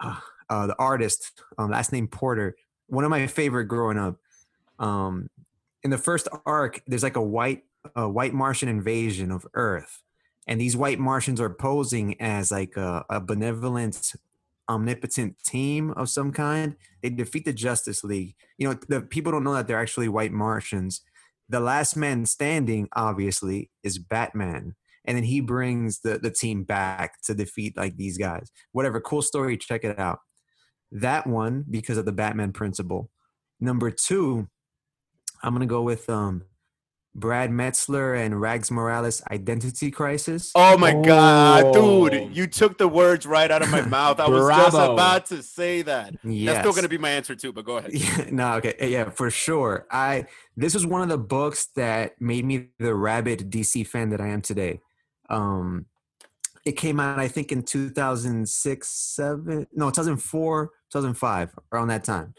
[0.03, 0.16] uh,
[0.49, 4.16] uh, the artist, um, last name Porter, one of my favorite growing up
[4.81, 5.28] um,
[5.83, 7.62] in the first arc, there's like a white
[7.95, 10.03] a white Martian invasion of Earth,
[10.47, 14.12] and these white Martians are posing as like a, a benevolent,
[14.68, 16.76] omnipotent team of some kind.
[17.03, 18.35] They defeat the Justice League.
[18.59, 21.03] You know, the people don't know that they're actually white Martians.
[21.49, 24.74] The last man standing, obviously, is Batman
[25.05, 28.51] and then he brings the the team back to defeat like these guys.
[28.72, 29.57] Whatever, cool story.
[29.57, 30.20] Check it out.
[30.93, 33.11] That one because of the Batman principle.
[33.61, 34.49] Number two,
[35.43, 36.45] I'm gonna go with um,
[37.14, 40.53] Brad Meltzer and Rags Morales Identity Crisis.
[40.55, 42.09] Oh my god, Oh.
[42.09, 42.36] dude!
[42.36, 44.20] You took the words right out of my mouth.
[44.20, 46.14] I was just about to say that.
[46.22, 47.53] That's still gonna be my answer too.
[47.53, 47.93] But go ahead.
[47.93, 49.86] Yeah, no, okay, yeah, for sure.
[49.91, 50.26] I
[50.57, 54.28] this was one of the books that made me the rabid DC fan that I
[54.28, 54.80] am today.
[55.28, 55.86] Um,
[56.64, 60.99] it came out, I think, in two thousand six, seven, no, two thousand four, two
[60.99, 62.34] thousand five, around that time.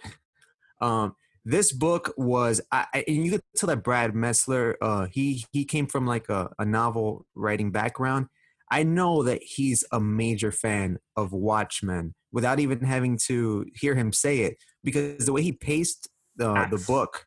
[0.79, 5.45] Um, this book was, I, I and you could tell that Brad Meltzer, uh, he
[5.51, 8.27] he came from like a, a novel writing background.
[8.69, 14.13] I know that he's a major fan of Watchmen without even having to hear him
[14.13, 17.25] say it because the way he paced the the book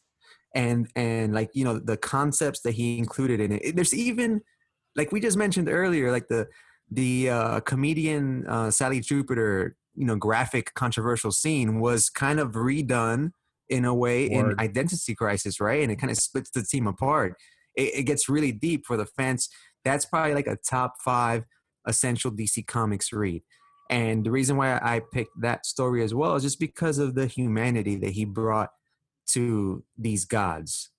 [0.55, 4.41] and and like you know the concepts that he included in it there's even
[4.97, 6.47] like we just mentioned earlier like the
[6.91, 13.33] the uh, comedian uh, Sally Jupiter you know graphic controversial scene was kind of redone
[13.69, 17.37] in a way in Identity Crisis right and it kind of splits the team apart
[17.77, 19.49] it, it gets really deep for the fans
[19.85, 21.45] that's probably like a top five
[21.87, 23.43] essential DC Comics read
[23.91, 27.27] and the reason why I picked that story as well is just because of the
[27.27, 28.71] humanity that he brought
[29.29, 30.91] to these gods.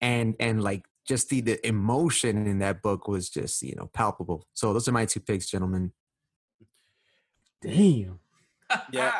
[0.00, 4.46] And and like just the, the emotion in that book was just, you know, palpable.
[4.54, 5.92] So those are my two picks, gentlemen.
[7.62, 8.20] Damn.
[8.92, 9.12] Yeah.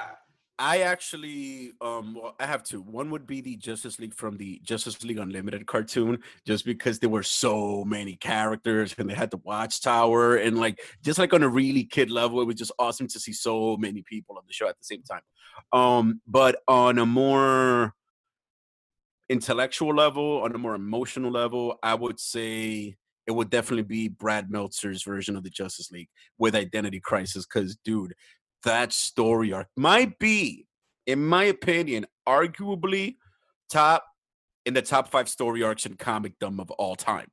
[0.62, 2.82] I actually, um, well, I have two.
[2.82, 7.08] One would be the Justice League from the Justice League Unlimited cartoon, just because there
[7.08, 11.48] were so many characters and they had the Watchtower, and like just like on a
[11.48, 14.68] really kid level, it was just awesome to see so many people on the show
[14.68, 15.22] at the same time.
[15.72, 17.94] Um, but on a more
[19.30, 22.96] intellectual level, on a more emotional level, I would say
[23.26, 27.76] it would definitely be Brad Meltzer's version of the Justice League with Identity Crisis, because
[27.82, 28.12] dude
[28.64, 30.66] that story arc might be,
[31.06, 33.16] in my opinion, arguably
[33.68, 34.04] top
[34.66, 37.28] in the top five story arcs in comicdom of all time.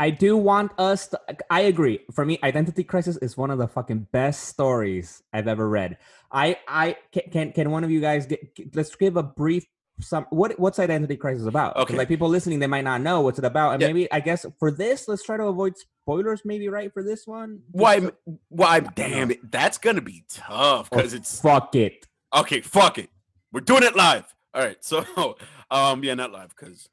[0.00, 1.20] I do want us to.
[1.50, 2.00] I agree.
[2.12, 5.98] For me, Identity Crisis is one of the fucking best stories I've ever read.
[6.32, 8.74] I, I can, can, can one of you guys get?
[8.74, 9.64] Let's give a brief.
[10.00, 11.96] Some what what's Identity Crisis about Okay.
[11.96, 13.88] like people listening, they might not know what's it about, and Yeah.
[13.88, 16.42] maybe I guess for this, let's try to avoid spoilers.
[16.44, 17.60] Maybe right for this one.
[17.70, 18.10] Why?
[18.48, 18.80] Why?
[18.80, 19.50] Damn it!
[19.52, 22.06] That's gonna be tough because it's fuck it.
[22.34, 22.60] okay.
[22.60, 23.08] Fuck it.
[23.52, 24.24] We're doing it live.
[24.52, 24.82] All right.
[24.84, 25.04] So,
[25.70, 26.88] um, yeah, not live because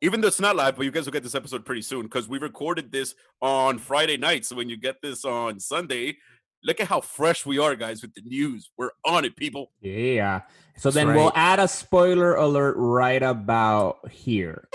[0.00, 2.28] even though it's not live, but you guys will get this episode pretty soon because
[2.28, 4.44] we recorded this on Friday night.
[4.44, 6.18] So when you get this on Sunday,
[6.64, 8.70] look at how fresh we are, guys, with the news.
[8.76, 9.72] We're on it, people.
[9.80, 10.42] Yeah.
[10.76, 14.68] So That's then we'll add a spoiler alert right about here.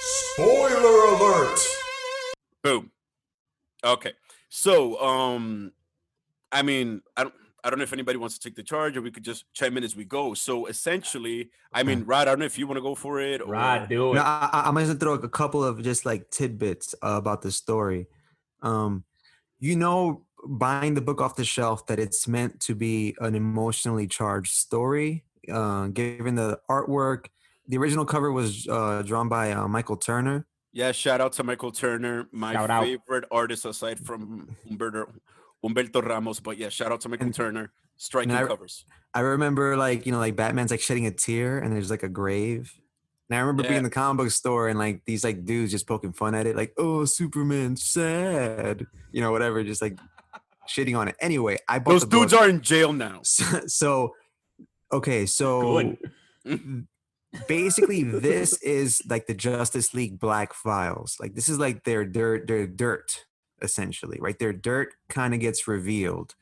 [0.00, 1.60] Spoiler alert!
[2.62, 2.90] Boom.
[3.84, 4.12] Okay.
[4.48, 5.72] So, um,
[6.52, 9.02] I mean, I don't, I don't know if anybody wants to take the charge, or
[9.02, 10.34] we could just chime in as we go.
[10.34, 13.40] So, essentially, I mean, Rod, I don't know if you want to go for it.
[13.40, 13.46] Or...
[13.46, 14.14] Rod, do it.
[14.16, 17.50] No, I, I, I'm gonna throw a couple of just like tidbits uh, about the
[17.50, 18.06] story.
[18.60, 19.04] Um,
[19.64, 24.06] you know, buying the book off the shelf that it's meant to be an emotionally
[24.06, 25.24] charged story.
[25.50, 27.26] Uh, given the artwork,
[27.66, 30.46] the original cover was uh, drawn by uh, Michael Turner.
[30.74, 32.84] Yeah, shout out to Michael Turner, my Shout out.
[32.84, 35.06] favorite artist aside from Humberto,
[35.64, 36.40] Humberto Ramos.
[36.40, 38.84] But yeah, shout out to Michael And- Turner, striking I- covers.
[39.14, 42.08] I remember like you know like Batman's like shedding a tear and there's like a
[42.08, 42.70] grave.
[43.28, 45.86] And I remember being in the comic book store and like these like dudes just
[45.86, 49.98] poking fun at it, like oh Superman sad, you know whatever, just like
[50.68, 51.16] shitting on it.
[51.20, 52.42] Anyway, I bought Those dudes book.
[52.42, 53.20] are in jail now.
[53.22, 54.14] so, so
[54.92, 55.96] okay, so
[57.48, 61.16] basically this is like the Justice League Black Files.
[61.20, 63.24] Like this is like their dirt, their dirt,
[63.62, 64.38] essentially, right?
[64.38, 66.34] Their dirt kind of gets revealed,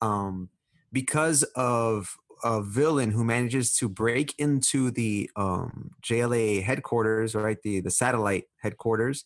[0.00, 0.48] um,
[0.92, 7.60] because of a villain who manages to break into the um JLA headquarters, right?
[7.62, 9.24] The the satellite headquarters.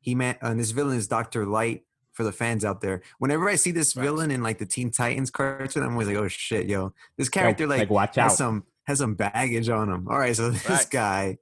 [0.00, 1.82] He met, and this villain is Doctor Light.
[2.12, 4.04] For the fans out there, whenever I see this Facts.
[4.04, 7.66] villain in like the Teen Titans cartoon, I'm always like, "Oh shit, yo, this character
[7.66, 8.38] like, like watch has out.
[8.38, 10.06] some has some baggage on him.
[10.08, 10.86] All right, so this Facts.
[10.86, 11.38] guy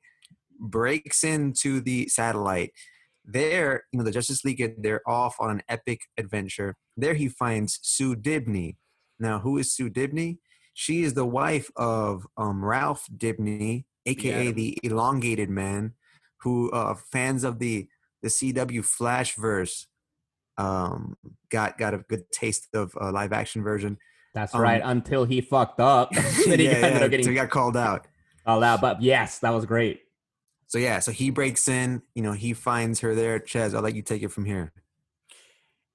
[0.58, 2.72] breaks into the satellite.
[3.24, 6.76] There, you know, the Justice League they're off on an epic adventure.
[6.96, 8.76] There, he finds Sue Dibny.
[9.20, 10.38] Now, who is Sue Dibny?
[10.74, 14.54] She is the wife of um, Ralph Dibny, aka Atom.
[14.54, 15.94] the Elongated Man,
[16.40, 17.88] who uh, fans of the
[18.22, 19.86] the CW Flashverse
[20.58, 21.16] um,
[21.50, 23.98] got got a good taste of a live action version.
[24.34, 24.80] That's um, right.
[24.82, 26.10] Until he fucked up,
[26.46, 28.06] then he yeah, ended yeah, up getting so he got called out.
[28.46, 28.80] all out.
[28.80, 30.02] But yes, that was great.
[30.66, 32.02] So yeah, so he breaks in.
[32.14, 33.38] You know, he finds her there.
[33.38, 34.72] Ches, I'll let you take it from here.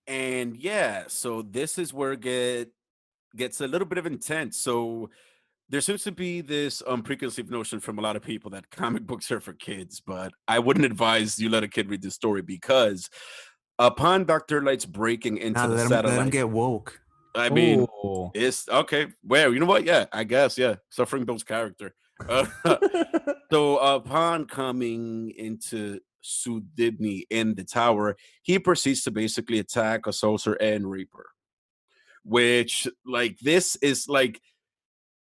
[0.05, 2.71] And yeah, so this is where it get
[3.37, 4.57] gets a little bit of intense.
[4.57, 5.09] So
[5.69, 9.03] there seems to be this um, preconceived notion from a lot of people that comic
[9.03, 12.41] books are for kids, but I wouldn't advise you let a kid read this story
[12.41, 13.09] because
[13.79, 16.99] upon Doctor Light's breaking into Nah, the let, him, let him get woke.
[17.35, 18.31] I mean, Ooh.
[18.33, 19.07] it's okay.
[19.23, 19.85] Well, you know what?
[19.85, 20.57] Yeah, I guess.
[20.57, 21.93] Yeah, suffering builds character.
[22.27, 22.47] Uh,
[23.51, 30.09] so upon coming into Sue Dibny in the tower, he proceeds to basically attack a
[30.09, 31.27] Assaulter and Reaper.
[32.27, 34.41] Which, like, this is like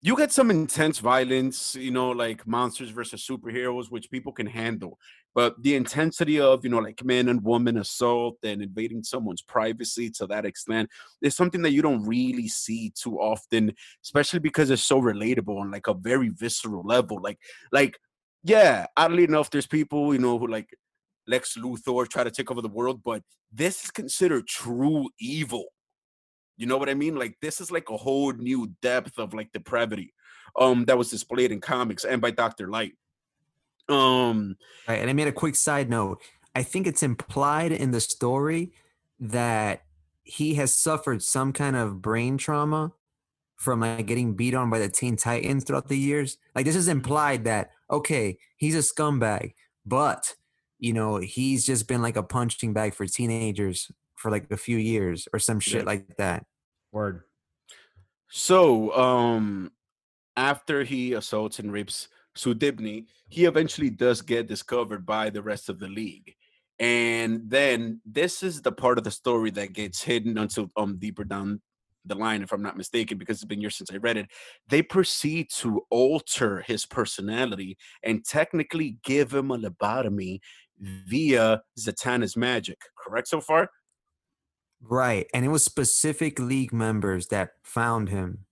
[0.01, 4.97] you get some intense violence, you know, like monsters versus superheroes, which people can handle.
[5.33, 10.09] But the intensity of, you know, like man and woman assault and invading someone's privacy
[10.11, 10.89] to that extent
[11.21, 13.73] is something that you don't really see too often,
[14.03, 17.19] especially because it's so relatable on like a very visceral level.
[17.21, 17.39] Like,
[17.71, 17.97] like,
[18.43, 20.69] yeah, oddly enough, there's people, you know, who like
[21.27, 25.65] Lex Luthor try to take over the world, but this is considered true evil.
[26.57, 27.15] You know what I mean?
[27.15, 30.13] Like this is like a whole new depth of like depravity
[30.59, 32.67] um that was displayed in comics and by Dr.
[32.67, 32.93] Light.
[33.87, 34.99] Um Right.
[34.99, 36.21] And I made a quick side note.
[36.55, 38.73] I think it's implied in the story
[39.19, 39.83] that
[40.23, 42.91] he has suffered some kind of brain trauma
[43.55, 46.37] from like getting beat on by the Teen Titans throughout the years.
[46.55, 49.53] Like this is implied that okay, he's a scumbag,
[49.85, 50.35] but
[50.79, 54.77] you know, he's just been like a punching bag for teenagers for like a few
[54.77, 55.91] years or some shit Yeah.
[55.93, 56.45] like that.
[56.91, 57.23] Word.
[58.29, 59.71] so um
[60.35, 65.69] after he assaults and rapes Sue Dibny, he eventually does get discovered by the rest
[65.69, 66.35] of the league.
[66.79, 71.23] And then this is the part of the story that gets hidden until um deeper
[71.23, 71.61] down
[72.05, 74.27] the line, if I'm not mistaken, because it's been years since I read it.
[74.69, 80.39] They proceed to alter his personality and technically give him a lobotomy
[80.79, 82.77] via Zatanna's magic.
[83.03, 83.69] Correct so far?
[84.81, 85.27] Right.
[85.33, 88.45] And it was specific league members that found him.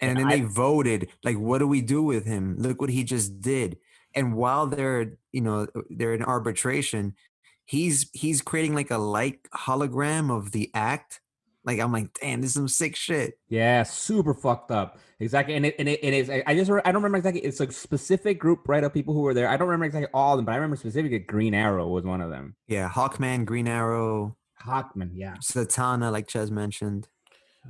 [0.00, 2.56] And Yeah, then I- they voted, like, what do we do with him?
[2.58, 3.78] Look what he just did.
[4.14, 7.14] And while they're, you know, uh, they're in arbitration,
[7.64, 11.20] he's he's creating like a like hologram of the act.
[11.64, 13.38] Like I'm like, damn, this is some sick shit.
[13.48, 14.98] Yeah, super fucked up.
[15.18, 16.28] Exactly, and it and it, it is.
[16.30, 17.40] I- I just I don't remember exactly.
[17.42, 19.48] It's a specific group, right, of people who were there.
[19.48, 22.20] I don't remember exactly all of them, but I remember specifically Green Arrow was one
[22.20, 22.54] of them.
[22.68, 25.34] Yeah, Hawkman, Green Arrow, Hawkman, yeah.
[25.42, 27.08] Zatanna, like Ches mentioned.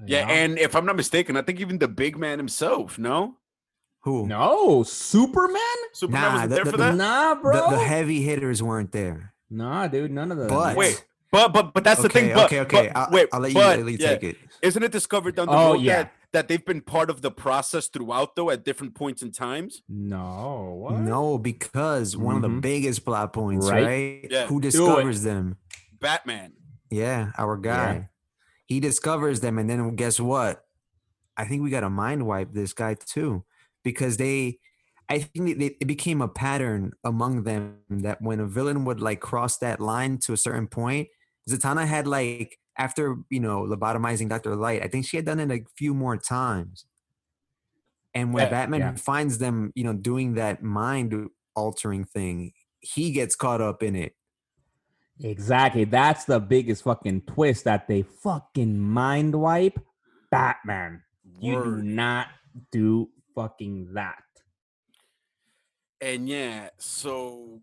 [0.07, 3.37] Yeah, and if I'm not mistaken, I think even the big man himself, no?
[4.03, 4.27] Who?
[4.27, 5.61] no Superman.
[5.95, 6.95] Superman Nah, wasn't the- there the- for the- that?
[6.97, 7.71] Nah, bro.
[7.71, 9.33] the heavy hitters weren't there.
[9.49, 10.47] nah, dude, none of the.
[10.47, 12.35] But- Wait, but but but that's the okay, thing.
[12.35, 12.91] But, okay, okay.
[12.93, 14.37] but- I'll, wait, I'll let you, but, let you yeah, take it.
[14.63, 16.03] Isn't it discovered down the Oh, road yeah.
[16.05, 19.83] that, that they've been part of the process throughout, though, at different points in times?
[19.89, 20.99] no, what?
[21.01, 22.61] No, because one of the Mhm.
[22.61, 23.85] biggest plot points, Right.
[23.85, 24.27] right?
[24.31, 24.47] Yeah.
[24.49, 25.57] Who discovers them?
[26.01, 26.53] Batman.
[26.95, 28.11] Yeah, our guy.
[28.67, 30.65] He discovers them, and then guess what?
[31.37, 33.45] I think we got to mind wipe this guy too,
[33.85, 34.61] because they,
[35.09, 39.21] I think it, it became a pattern among them that when a villain would like
[39.21, 41.09] cross that line to a certain point,
[41.51, 45.51] Zatanna had like after you know lobotomizing Doctor Light, I think she had done it
[45.53, 46.87] a few more times.
[48.15, 48.95] And when Yeah, Batman yeah.
[48.97, 54.15] finds them, you know, doing that mind altering thing, he gets caught up in it.
[55.21, 55.85] Exactly.
[55.85, 59.79] That's the biggest fucking twist that they fucking mind wipe
[60.31, 61.03] Batman.
[61.41, 62.29] You do not
[62.73, 64.23] do fucking that.
[66.01, 67.61] And yeah, so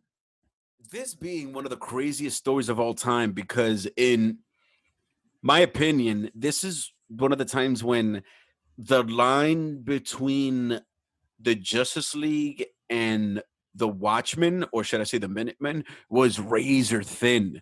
[0.92, 4.40] this being one of the craziest stories of all time, because in
[5.42, 8.24] my opinion, this is one of the times when
[8.78, 10.82] the line between
[11.40, 13.44] the Justice League and
[13.76, 17.62] the Watchmen, or should I say the Minutemen, was razor thin.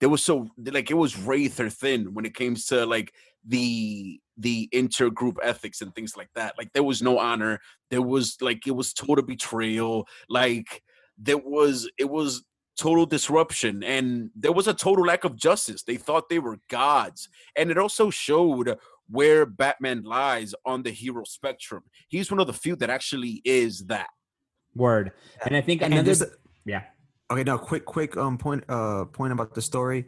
[0.00, 3.12] There was so like it was razor thin when it came to like
[3.46, 6.54] the the intergroup ethics and things like that.
[6.56, 7.60] Like there was no honor.
[7.90, 10.06] There was like it was total betrayal.
[10.28, 10.82] Like
[11.16, 12.44] there was it was
[12.78, 15.82] total disruption and there was a total lack of justice.
[15.82, 17.28] They thought they were gods.
[17.56, 18.78] And it also showed
[19.10, 21.82] where Batman lies on the hero spectrum.
[22.08, 24.08] He's one of the few that actually is that.
[24.74, 25.12] Word.
[25.44, 26.10] And I think And another.
[26.10, 26.24] just-
[26.64, 26.82] yeah.
[27.30, 30.06] Okay, now quick, quick um point uh point about the story.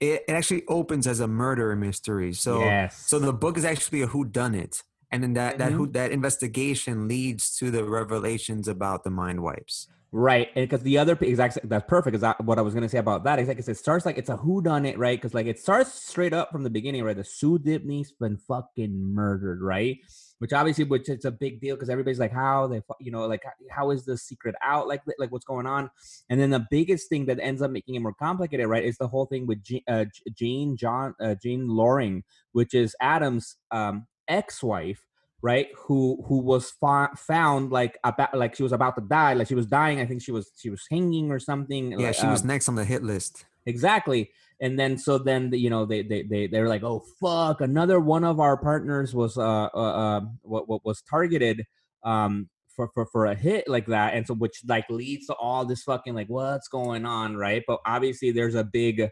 [0.00, 2.32] It, it actually opens as a murder mystery.
[2.32, 2.96] So yes.
[3.06, 5.76] so the book is actually a who done it, and then that that Mhm.
[5.76, 9.86] who that investigation leads to the revelations about the mind wipes.
[10.14, 12.14] Right, and because the other exact that's perfect.
[12.14, 13.38] Is that what I was gonna say about that?
[13.38, 15.18] Exactly, it starts like it's a who done it, right?
[15.18, 17.16] Because like it starts straight up from the beginning, right?
[17.16, 19.96] The Sue Dibny's been fucking murdered, right?
[20.38, 23.42] Which obviously, which it's a big deal because everybody's like, how they, you know, like
[23.44, 24.86] how- how is the secret out?
[24.86, 25.88] Like, like what's going on?
[26.28, 29.08] And then the biggest thing that ends up making it more complicated, right, is the
[29.08, 30.04] whole thing with Jean, uh,
[30.34, 35.00] Jane John, uh, Jane Loring, which is Atom's um, ex-wife,
[35.42, 35.68] right?
[35.76, 39.54] Who who was fa- found like about like she was about to die, like she
[39.54, 40.00] was dying.
[40.00, 41.92] I think she was she was hanging or something.
[41.92, 43.44] Yeah, like, she was um, next on the hit list.
[43.66, 44.30] exactly
[44.62, 48.00] and then so then the, you know they they they they're like oh fuck another
[48.00, 51.64] one of our partners was uh uh, uh what what was targeted
[52.04, 55.66] um for, for for a hit like that and so which like leads to all
[55.66, 59.08] this fucking like what's going on right but obviously there's a big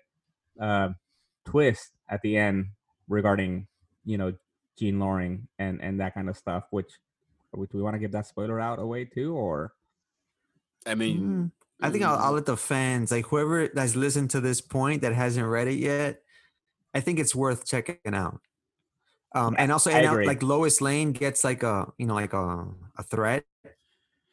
[0.61, 0.89] uh
[1.45, 2.66] twist at the end
[3.09, 3.66] regarding
[4.05, 4.33] you know
[4.81, 6.91] Jean Loring and and that kind of stuff which
[7.53, 9.74] which we want to give that spoiler out away too or
[10.87, 11.51] I mean, Mm,
[11.83, 15.03] I think I'll, mm, I'll let the fans, like whoever has listened to this point
[15.03, 16.22] that hasn't read it yet,
[16.95, 18.41] I think it's worth checking out.
[19.35, 22.66] Um, and also, and out, like Lois Lane gets like a, you know, like a
[22.97, 23.45] a threat.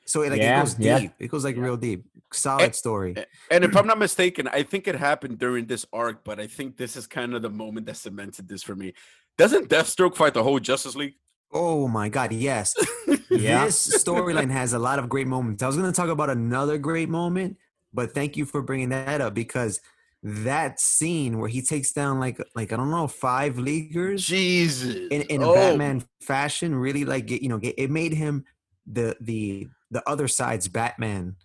[0.06, 1.00] So it, like Yeah, it goes yeah.
[1.00, 1.12] deep.
[1.20, 1.64] It goes like Yeah.
[1.64, 2.06] real deep.
[2.34, 3.16] Solid story.
[3.52, 6.78] And if I'm not mistaken, I think it happened during this arc, but I think
[6.78, 8.94] this is kind of the moment that cemented this for me.
[9.38, 11.16] Doesn't Deathstroke fight the whole Justice League?
[11.52, 12.76] Oh my God, yes.
[13.30, 13.66] Yeah.
[13.66, 15.62] This storyline has a lot of great moments.
[15.62, 17.58] I was going to talk about another great moment,
[17.94, 19.82] but thank you for bringing that up because
[20.24, 24.96] that scene where he takes down like like I don't know five leaguers Jesus.
[25.12, 28.46] in, in a Oh, Batman fashion really like you know it made him
[28.86, 31.36] the the the other side's Batman,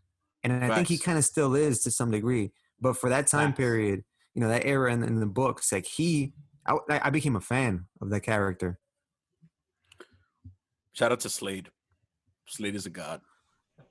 [0.42, 2.52] and I think he kind of still is to some degree.
[2.80, 6.32] But for that time period, you know that era in, in the books, like he,
[6.66, 8.78] I, I became a fan of that character.
[10.92, 11.70] Shout out to Slade.
[12.46, 13.20] Slade is a god.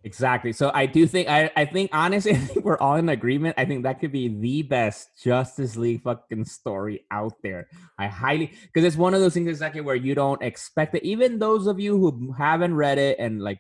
[0.04, 0.52] Exactly.
[0.52, 3.56] So I do think I, I think honestly I think we're all in agreement.
[3.58, 7.68] I think that could be the best Justice League fucking story out there.
[8.00, 11.04] I highly because it's one of those things exactly where you don't expect it.
[11.04, 13.60] Even those of you who haven't read it and like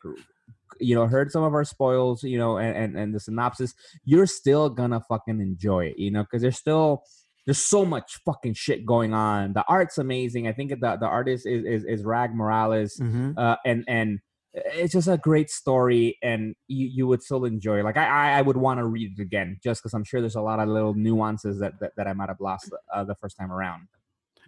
[0.80, 4.28] you know heard some of our spoils, you know, and and, and the synopsis, you're
[4.28, 7.04] still gonna fucking enjoy it, you know, because there's still
[7.46, 9.54] there's so much fucking shit going on.
[9.54, 10.48] The art's amazing.
[10.48, 13.32] I think the the artist is is, is Rag Morales Mm-hmm.
[13.38, 14.20] uh, and and
[14.54, 17.86] it's just a great story and you, you would still enjoy it.
[17.86, 20.36] like i i, I would want to read it again just because i'm sure there's
[20.36, 23.38] a lot of little nuances that that, that i might have lost uh, the first
[23.38, 23.88] time around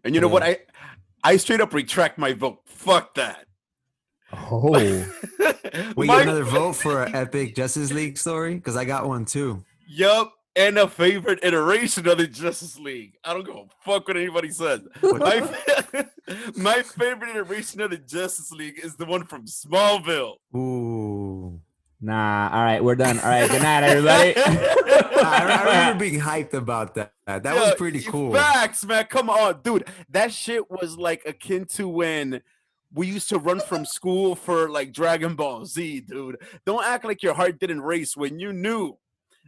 [0.04, 0.34] And you know Yeah.
[0.34, 0.44] what?
[0.44, 0.58] I
[1.24, 2.60] I straight up retract my vote.
[2.66, 3.46] Fuck that.
[4.34, 4.72] oh
[5.96, 9.24] We My- get another vote for an epic Justice League story because I got one
[9.24, 9.64] too.
[9.88, 10.34] Yup.
[10.56, 13.18] And a favorite iteration of the Justice League.
[13.24, 14.82] I don't give a fuck what anybody says.
[15.02, 15.50] My,
[16.56, 20.36] my favorite iteration of the Justice League is the one from Smallville.
[20.56, 21.60] Ooh,
[22.02, 24.34] nah all right we're done all right good night everybody
[25.24, 27.14] I, I remember being hyped about that.
[27.26, 28.34] That was pretty cool.
[28.34, 29.06] Facts, man.
[29.06, 29.88] Come on, dude.
[30.10, 32.42] That shit was like akin to when
[32.94, 36.38] we used to run from school for like Dragon Ball Z, dude.
[36.66, 38.98] Don't act like your heart didn't race when you knew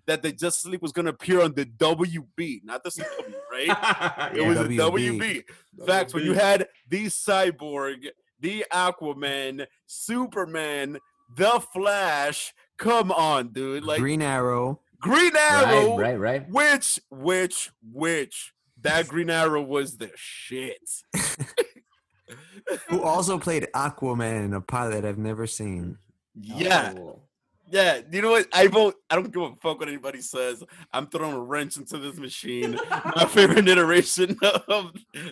[0.07, 4.31] that the Justice League was gonna appear on the WB, not the CW, right?
[4.33, 4.47] It Yeah.
[4.47, 5.43] was the WB.
[5.79, 5.85] WB.
[5.85, 6.13] Facts.
[6.13, 8.07] When you had the Cyborg,
[8.39, 10.99] the Aquaman, Superman,
[11.35, 12.53] the Flash.
[12.77, 13.83] Come on, dude.
[13.83, 14.81] Like Green, Arrow.
[14.99, 15.67] Green Arrow.
[15.67, 15.97] Arrow.
[15.97, 18.53] right right right Which, which, which?
[18.81, 20.77] That Green Arrow was the shit.
[22.89, 25.97] who also played Aquaman in a pilot I've never seen.
[26.39, 27.21] Yeah, Oh.
[27.69, 28.01] Yeah.
[28.11, 28.47] You know what?
[28.53, 28.95] I vote.
[29.09, 30.63] I don't give a fuck what anybody says.
[30.93, 32.79] I'm throwing a wrench into this machine.
[32.89, 34.37] My favorite iteration
[34.67, 34.91] of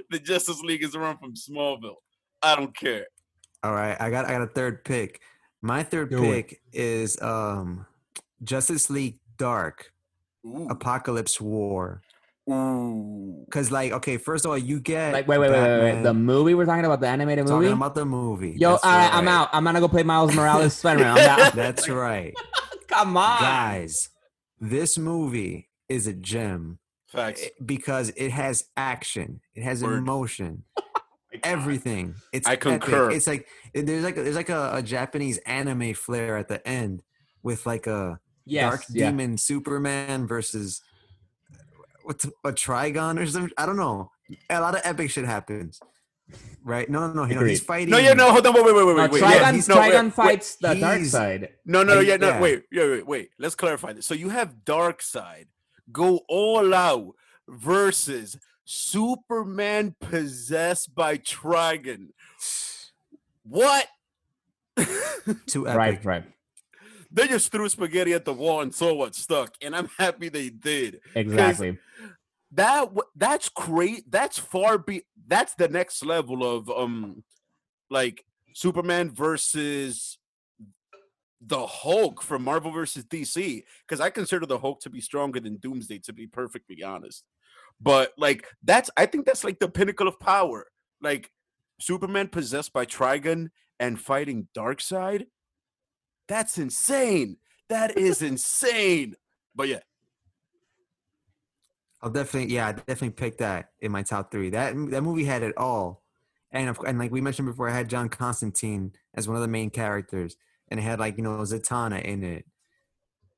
[0.09, 1.95] the Justice League is the one from Smallville.
[2.41, 3.07] I don't care.
[3.63, 5.21] All right, I got I got a third pick.
[5.61, 7.85] My third Do pick is um
[8.43, 9.93] Justice League Dark
[10.45, 10.67] Ooh.
[10.69, 12.01] Apokolips War.
[12.49, 13.45] Ooh.
[13.51, 16.13] Cause like okay, first of all, you get like wait wait wait, wait wait the
[16.13, 17.51] movie we're talking about the animated movie.
[17.51, 18.55] talking movie about the movie.
[18.57, 21.15] yo all That's right i'm out i'm gonna go play miles morales spider-man
[21.55, 22.33] That's right,
[22.89, 24.09] come on guys.
[24.59, 27.43] This movie is a gem Facts.
[27.43, 29.97] eh, because it has action, it has Word.
[29.99, 30.63] emotion,
[31.43, 32.15] everything.
[32.31, 32.61] It's I epic.
[32.81, 33.11] concur.
[33.11, 37.03] It's like there's like there's like a, a Japanese anime flair at the end
[37.43, 39.09] with like a yes Dark yeah.
[39.11, 40.81] Demon Superman versus
[42.03, 43.51] what's a Trigon or something.
[43.57, 44.11] I don't know.
[44.49, 45.79] A lot of epic shit happens.
[46.63, 46.89] Right?
[46.89, 47.25] No, no, no.
[47.25, 47.89] You know, he's fighting.
[47.89, 49.21] No, yeah, no, hold on, wait, wait, wait, no, wait, wait.
[49.23, 50.13] Trigon, yeah, he's- no, Trigon wait.
[50.13, 51.49] fights the Darkseid.
[51.65, 52.39] No, no, Like, yeah, no, yeah.
[52.41, 53.29] wait, yeah, wait, wait.
[53.37, 54.05] Let's clarify this.
[54.05, 55.47] So you have Darkseid
[55.91, 57.13] go all out
[57.47, 62.07] versus Superman possessed by Trigon.
[63.43, 63.87] What?
[65.47, 65.77] Too epic.
[65.77, 66.23] Right, right.
[67.13, 70.49] They just threw spaghetti at the wall and saw what stuck, and I'm happy they
[70.49, 70.99] did.
[71.15, 71.77] Exactly.
[72.51, 74.09] That that's great.
[74.11, 75.03] That's far be.
[75.27, 77.23] That's the next level of um,
[77.89, 80.17] like Superman versus
[81.45, 83.63] the Hulk from Marvel versus DC.
[83.87, 87.23] Because I consider the Hulk to be stronger than Doomsday, to be perfectly honest.
[87.81, 90.67] But like that's, I think that's like the pinnacle of power.
[91.01, 91.29] Like
[91.79, 93.49] Superman possessed by Trigon
[93.79, 95.25] and fighting Darkseid.
[96.33, 97.37] That's insane.
[97.69, 99.13] That is insane.
[99.53, 99.81] But yeah,
[102.01, 104.49] I'll definitely, yeah, I definitely pick that in my top three.
[104.49, 106.01] That that movie had it all,
[106.51, 109.47] and of, and like we mentioned before, I had John Constantine as one of the
[109.47, 110.35] main characters,
[110.69, 112.45] and it had like you know Zatanna in it.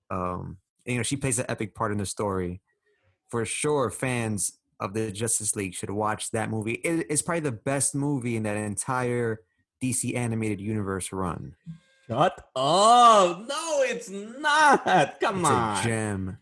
[0.09, 2.61] Um, and, you know she plays an epic part in the story.
[3.27, 6.75] For sure, fans of the Justice League should watch that movie.
[6.75, 9.41] It, it's probably the best movie in that entire
[9.83, 11.57] DC animated universe run.
[12.07, 13.45] Shut up!
[13.47, 15.19] No, it's not.
[15.19, 15.77] Come It's on.
[15.79, 16.37] a gem.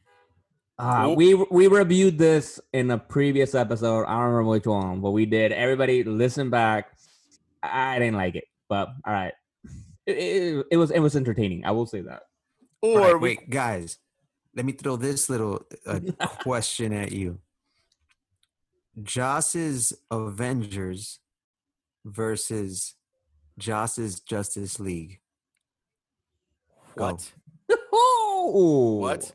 [0.78, 4.06] Uh, we we reviewed this in a previous episode.
[4.06, 5.52] I don't remember which one, but we did.
[5.52, 6.88] Everybody listen back.
[7.62, 9.34] I I didn't like it, but all right.
[10.06, 11.64] It, it, it was it was entertaining.
[11.66, 12.24] I will say that.
[12.82, 14.00] or Right, we wait, guys,
[14.56, 16.00] let me throw this little uh,
[16.42, 17.40] question at you.
[19.02, 21.20] Joss's Avengers
[22.04, 22.96] versus
[23.58, 25.20] Joss's Justice League.
[26.96, 27.32] What?
[27.92, 29.32] Oh, What?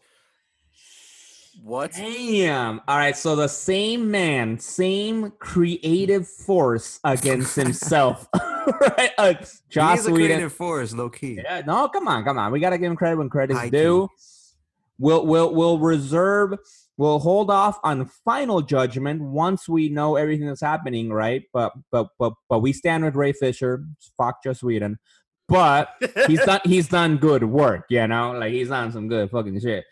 [1.62, 1.92] What?
[1.92, 2.80] Damn.
[2.88, 3.16] All right.
[3.16, 8.26] So the same man, same creative force against himself.
[8.98, 9.10] right?
[9.18, 9.34] Uh,
[9.68, 10.28] Joss is a Whedon.
[10.28, 11.40] creative force, low key.
[11.42, 12.52] Yeah, no, come on, come on.
[12.52, 14.08] We gotta give him credit when credit's High due.
[14.08, 14.14] key.
[14.98, 16.54] We'll we'll we'll reserve.
[16.96, 21.44] We'll hold off on final judgment once we know everything that's happening, right?
[21.52, 23.84] But but but but we stand with Ray Fisher.
[24.16, 24.98] Fuck Joss Whedon.
[25.48, 25.94] But
[26.26, 28.32] he's done he's done good work, you know.
[28.32, 29.84] Like he's done some good fucking shit.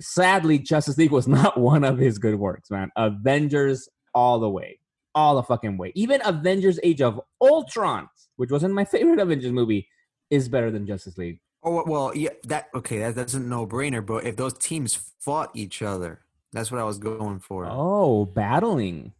[0.00, 2.90] Sadly, Justice League was not one of his good works, man.
[2.96, 4.80] Avengers all the way,
[5.14, 5.92] all the fucking way.
[5.94, 9.88] Even Avengers: Age of Ultron, which wasn't my favorite Avengers movie,
[10.30, 11.40] is better than Justice League.
[11.62, 12.30] Oh well, yeah.
[12.44, 12.98] That okay.
[12.98, 14.04] That, that's a no-brainer.
[14.04, 16.20] But if those teams fought each other,
[16.52, 17.68] that's what I was going for.
[17.70, 19.12] Oh, battling.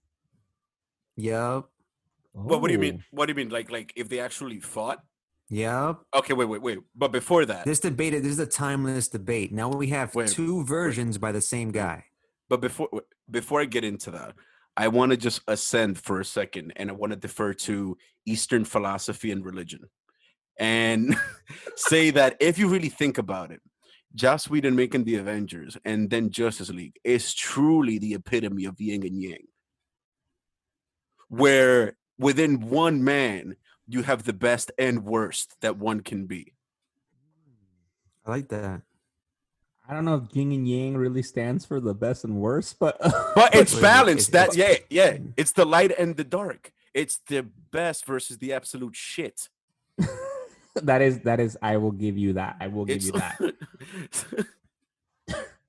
[1.16, 1.64] Yep.
[2.32, 3.00] What, what do you mean?
[3.00, 3.06] Oh.
[3.10, 3.48] What do you mean?
[3.48, 5.02] Like like if they actually fought?
[5.50, 5.96] Yep.
[6.14, 6.78] Okay, wait, wait, wait.
[6.94, 8.12] But before that, This debate.
[8.12, 9.52] This is a timeless debate.
[9.52, 12.04] Now we have Wait, two versions by the same guy.
[12.48, 12.88] but before
[13.30, 14.34] before I get into that,
[14.76, 17.96] I want to just ascend for a second, and I want to defer to
[18.26, 19.88] Eastern philosophy and religion,
[20.58, 21.16] and
[21.76, 23.60] say that if you really think about it,
[24.14, 29.02] Joss Whedon making the Avengers and then Justice League is truly the epitome of yin
[29.02, 29.46] and yang,
[31.28, 33.56] where within one man
[33.88, 36.52] you have the best and worst that one can be.
[38.26, 38.82] I like that.
[39.88, 43.00] I don't know if yin and yang really stands for the best and worst, but
[43.34, 44.32] But it's Wait, wait, balanced.
[44.32, 45.16] That yeah, yeah.
[45.36, 46.72] It's the light and the dark.
[46.92, 49.48] It's the best versus the absolute shit.
[50.74, 51.56] that is that is.
[51.62, 52.56] I will give you that.
[52.60, 54.46] I will give It's you that.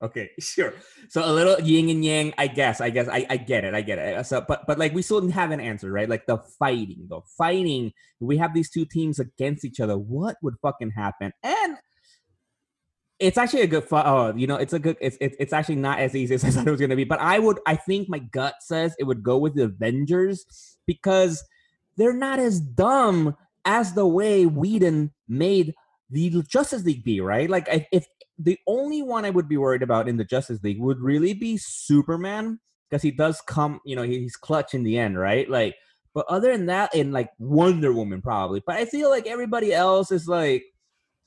[0.02, 0.74] Okay, sure.
[1.08, 2.80] So a little yin and yang, I guess.
[2.80, 3.74] I guess I, I get it.
[3.74, 4.26] I get it.
[4.26, 6.08] So, but but like we still have an answer, right?
[6.08, 7.92] Like the fighting, the fighting.
[8.18, 9.98] We have these two teams against each other.
[9.98, 11.32] What would fucking happen?
[11.42, 11.76] And
[13.18, 13.86] it's actually a good.
[13.92, 14.96] Oh, you know, it's a good.
[15.00, 17.04] It's it's it's actually not as easy as I thought it was gonna be.
[17.04, 17.60] But I would.
[17.66, 20.46] I think my gut says it would go with the Avengers
[20.86, 21.44] because
[21.96, 23.36] they're not as dumb
[23.66, 25.74] as the way Whedon made
[26.08, 27.50] the Justice League be, right?
[27.50, 28.06] Like if
[28.42, 31.56] the only one I would be worried about in the Justice League would really be
[31.58, 35.48] Superman because he does come, you know, he's clutch in the end, right?
[35.48, 35.76] Like,
[36.14, 38.62] but other than that, in like Wonder Woman probably.
[38.66, 40.64] But I feel like everybody else is like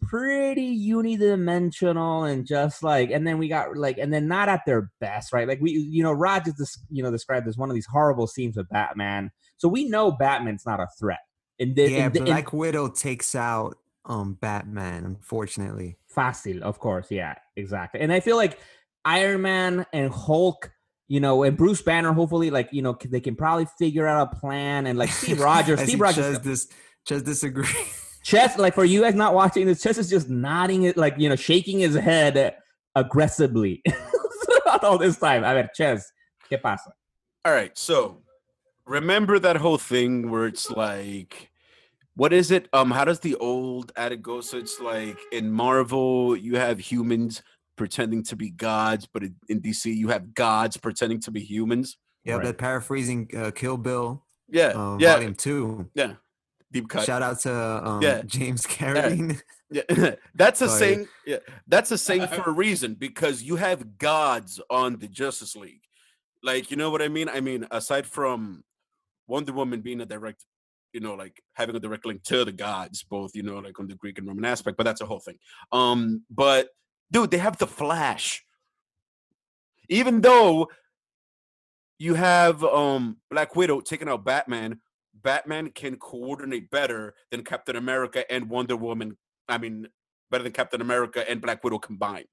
[0.02, 4.92] pretty unidimensional and just like, and then we got like, and then not at their
[5.00, 5.48] best, right?
[5.48, 8.58] Like we, you know, is this, you know, described as one of these horrible scenes
[8.58, 9.32] with Batman.
[9.58, 11.20] So we know Batman's not a threat.
[11.60, 15.06] In this, Yeah, in, in, Black Widow takes out um Batman.
[15.06, 17.08] Unfortunately, Fácil, of course.
[17.10, 18.02] Yeah, exactly.
[18.02, 18.60] And I feel like
[19.06, 20.72] Iron Man and Hulk,
[21.08, 24.40] you know, and Bruce Banner, hopefully, like, you know, they can probably figure out a
[24.40, 24.88] plan.
[24.88, 26.68] And like Steve Rogers, I Steve Rogers, Ches dis-
[27.06, 27.68] Ches disagree.
[28.24, 31.28] Ches, like for you guys not watching this, Ches is just nodding it, like, you
[31.28, 32.56] know, shaking his head
[32.96, 33.84] aggressively
[34.82, 35.44] all this time.
[35.44, 36.10] I mean, Ches,
[36.50, 36.94] ¿qué pasa?
[37.44, 38.24] All right, so
[38.86, 41.50] remember that whole thing where it's like,
[42.16, 42.68] what is it?
[42.74, 44.42] Um, how does the old adage go?
[44.42, 47.42] So it's like in Marvel, you have humans
[47.76, 51.98] pretending to be gods, but in, in DC, you have gods pretending to be humans.
[52.24, 52.46] yeah, Right.
[52.46, 55.90] that paraphrasing uh, Kill Bill, Yeah, uh, yeah, Volume Two.
[55.96, 56.14] yeah.
[56.72, 57.06] Deep cut.
[57.06, 57.54] Shout out to
[57.88, 58.22] um, Yeah.
[58.26, 59.40] James Carradine.
[59.70, 60.80] Yeah, that's a Sorry.
[60.80, 61.08] saying.
[61.26, 61.38] Yeah,
[61.68, 65.82] that's a saying for a reason because you have gods on the Justice League.
[66.44, 67.30] Like, you know what I mean?
[67.30, 68.64] I mean, aside from
[69.28, 70.46] Wonder Woman being a direct,
[70.94, 73.88] you know, like having a direct link to the gods, both, you know, like on
[73.88, 75.38] the Greek and Roman aspect, but that's a whole thing.
[75.72, 76.70] Um, but
[77.12, 78.46] dude, they have the Flash.
[79.90, 80.70] Even though
[82.00, 84.80] you have um Black Widow taking out Batman,
[85.14, 89.18] Batman can coordinate better than Captain America and Wonder Woman.
[89.48, 89.88] I mean,
[90.32, 92.28] better than Captain America and Black Widow combined.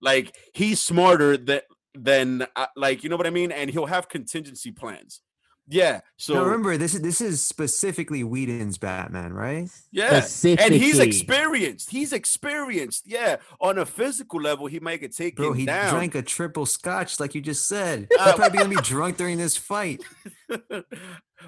[0.00, 1.60] Like he's smarter than
[1.94, 5.20] than uh, like you know what I mean, and he'll have contingency plans.
[5.66, 6.00] Yeah.
[6.16, 9.68] So now remember, this is this is specifically Whedon's Batman, right?
[9.90, 11.90] yeah, and he's experienced.
[11.90, 13.04] He's experienced.
[13.06, 15.94] Yeah, on a physical level, he might get taken Bro, he down.
[15.94, 18.08] drank a triple scotch, like you just said.
[18.18, 20.02] Uh, He's probably gonna be drunk during this fight.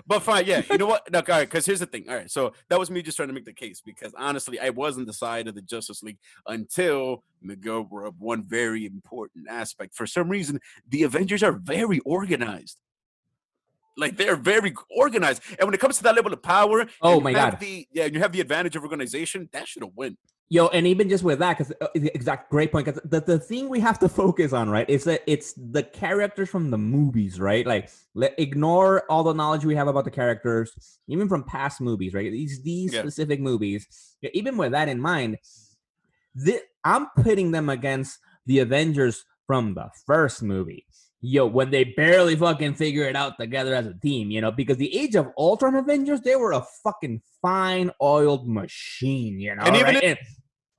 [0.06, 0.62] but fine, yeah.
[0.70, 1.10] You know what?
[1.12, 1.48] No, all right.
[1.48, 2.06] Because here's the thing.
[2.08, 2.30] All right.
[2.30, 5.12] So that was me just trying to make the case because honestly, I wasn't the
[5.12, 9.94] side of the Justice League until Miguel brought up one very important aspect.
[9.94, 12.78] For some reason, the Avengers are very organized.
[13.96, 17.32] Like they're very organized, and when it comes to that level of power, Oh my
[17.32, 17.58] God.
[17.60, 19.48] the yeah, you have the advantage of organization.
[19.52, 20.16] That should have win.
[20.48, 22.84] Yo, and even just with that, because uh, exact great point.
[22.86, 26.48] Because the, the thing we have to focus on, right, is that it's the characters
[26.48, 27.66] from the movies, right?
[27.66, 32.14] Like, let, ignore all the knowledge we have about the characters, even from past movies,
[32.14, 32.30] right?
[32.30, 33.00] These these Yeah.
[33.00, 33.88] specific movies.
[34.20, 35.38] Yeah, even with that in mind,
[36.38, 40.86] thi- I'm putting them against the Avengers from the first movie.
[41.22, 44.76] Yo, when they barely fucking figure it out together as a team, you know, because
[44.76, 49.62] the Age of Ultron Avengers, they were a fucking fine oiled machine, you know.
[49.62, 50.04] And even right?
[50.04, 50.18] if-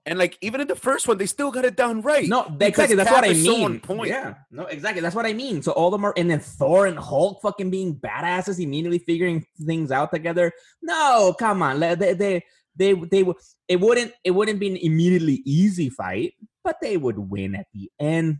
[0.06, 2.30] And like even in the first one, they still got it down right.
[2.30, 2.96] No, exactly.
[2.96, 3.80] That's what I so mean.
[3.82, 4.10] point.
[4.10, 5.02] Yeah, no, exactly.
[5.02, 5.62] That's what I mean.
[5.62, 9.92] So all the more, and then Thor and Hulk fucking being badasses, immediately figuring things
[9.92, 10.54] out together.
[10.82, 11.82] No, come on.
[11.82, 12.44] They, they,
[12.78, 13.36] they, they would.
[13.68, 14.14] It wouldn't.
[14.24, 18.38] It wouldn't be an immediately easy fight, but they would win at the end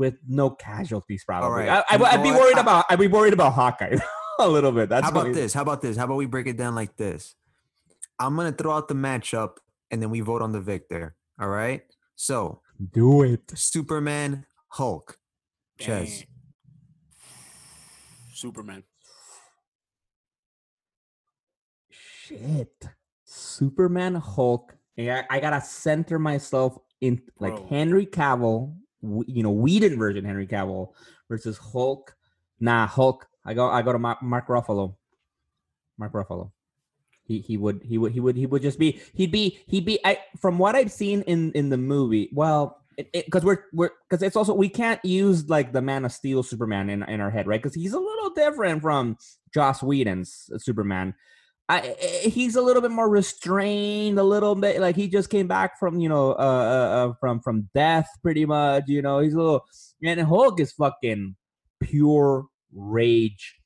[0.00, 1.22] with no casualties.
[1.24, 1.66] Probably.
[1.66, 1.84] right.
[1.88, 2.86] I, I, You would be worried I- about.
[2.90, 3.96] I'd be worried about Hawkeye
[4.40, 4.88] a little bit.
[4.88, 5.52] That's How about this?
[5.52, 5.96] How about this?
[5.96, 7.34] How about we break it down like this?
[8.18, 9.58] I'm gonna throw out the matchup
[9.90, 11.14] and then we vote on the victor.
[11.40, 11.82] All right.
[12.16, 12.60] So
[12.92, 13.42] Do it.
[13.54, 15.18] Superman, Hulk,
[15.78, 16.18] Ches.
[16.18, 16.26] Dang.
[18.34, 18.82] Superman.
[21.90, 22.88] Shit.
[23.24, 24.74] Superman, Hulk.
[24.96, 27.66] Yeah, I gotta center myself in like Bro.
[27.68, 30.92] Henry Cavill, w- you know, Whedon version Henry Cavill
[31.28, 32.14] versus Hulk.
[32.60, 33.26] Nah, Hulk.
[33.44, 33.68] I go.
[33.68, 34.96] I go to Mark, Ruffalo.
[35.98, 36.50] Mark Ruffalo.
[37.24, 39.98] He he would he would he would he would just be he'd be he'd be.
[40.04, 42.30] I from what I've seen in in the movie.
[42.32, 42.76] Well.
[43.14, 46.90] Because we're we're because it's also we can't use like the Man of Steel Superman
[46.90, 47.62] in, in our head, right?
[47.62, 49.16] Because he's a little different from
[49.54, 51.14] Joss Whedon's uh, Superman.
[51.70, 55.46] I, I- he's a little bit more restrained, a little bit like he just came
[55.46, 58.84] back from you know uh, uh, uh from from death, pretty much.
[58.88, 59.64] You know, he's a little
[60.02, 61.36] and Hulk is fucking
[61.80, 63.56] pure rage,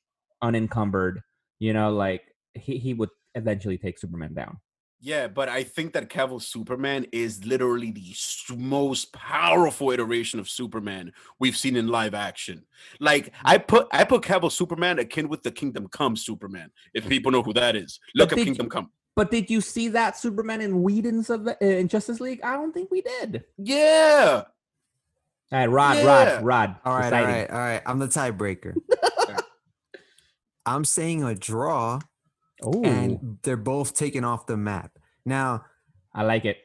[0.41, 1.21] unencumbered.
[1.59, 2.21] You know, like
[2.53, 4.59] he he would eventually take Superman down.
[5.05, 8.15] Yeah, but I think that Cavill Superman is literally the
[8.57, 12.65] most powerful iteration of Superman we've seen in live action.
[12.99, 16.71] Like I put I put Cavill Superman akin with the Kingdom Come Superman.
[16.95, 18.89] If people know who that is, look up did Kingdom Come.
[19.15, 22.39] But did you see that Superman in Whedon's of, uh, in Justice League?
[22.43, 23.43] I don't think we did.
[23.59, 24.41] Yeah,
[25.51, 26.05] All right, Rod, Yeah.
[26.05, 26.75] Rod, Rod.
[26.83, 27.27] All right, all deciding.
[27.27, 27.81] right, all right.
[27.85, 28.73] I'm the tiebreaker.
[30.65, 31.99] I'm saying a draw,
[32.63, 34.97] Oh, and they're both taken off the map.
[35.25, 35.65] Now,
[36.13, 36.57] I like it.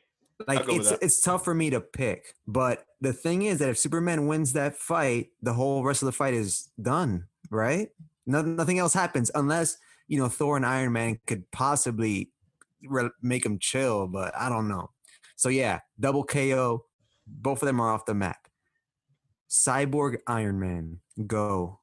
[0.47, 4.27] like it's it's tough for me to pick, but the thing is that if Superman
[4.27, 7.89] wins that fight, the whole rest of the fight is done, right?
[8.27, 9.77] No, nothing else happens unless
[10.07, 12.31] you know Thor and Iron Man could possibly
[12.87, 14.91] re- make him chill, but I don't know.
[15.37, 16.85] So yeah, double KO.
[17.27, 18.49] Both of them are off the map.
[19.49, 21.80] Cyborg Iron Man, go.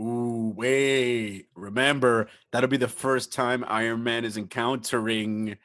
[0.00, 1.46] Ooh, wait.
[1.54, 5.56] Remember, that'll be the first time Iron Man is encountering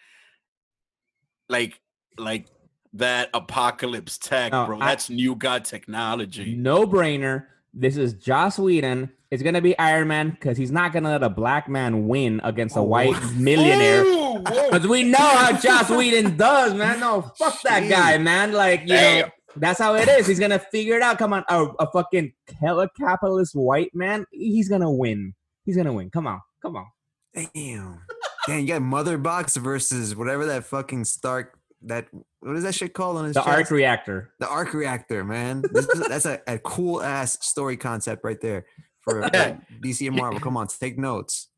[1.49, 1.79] like
[2.17, 2.47] like
[2.93, 4.79] that Apokolips tech, No, bro.
[4.79, 6.55] I- That's new god technology.
[6.55, 7.45] No brainer.
[7.73, 9.11] This is Joss Whedon.
[9.32, 12.75] It's gonna be Iron Man because he's not gonna let a black man win against
[12.75, 14.03] a white millionaire.
[14.43, 16.99] Because we know how Joss Whedon does, man.
[16.99, 18.51] No, fuck that guy, man.
[18.51, 19.29] Like, you know, Damn.
[19.56, 20.28] That's how it is.
[20.28, 21.18] He's gonna figure it out.
[21.18, 24.26] Come on, a, a fucking hella capitalist white man.
[24.32, 25.34] He's gonna win.
[25.66, 26.10] He's gonna win.
[26.10, 26.86] Come on, come on.
[27.34, 28.02] Damn.
[28.47, 32.08] Damn, you got Mother Box versus whatever that fucking Stark that
[32.41, 33.58] what is that shit called on his The chest?
[33.58, 34.32] arc reactor.
[34.39, 35.64] the arc reactor, man.
[35.72, 38.66] This is, that's a, a cool ass story concept right there
[39.02, 39.22] for
[39.84, 40.39] DC and Marvel.
[40.39, 41.49] Come on, take notes.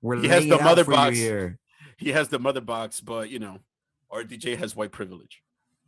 [0.00, 1.16] We're He has the it mother box.
[1.16, 1.58] here.
[1.98, 3.58] He has the mother box, but you know,
[4.12, 5.42] RDJ has white privilege.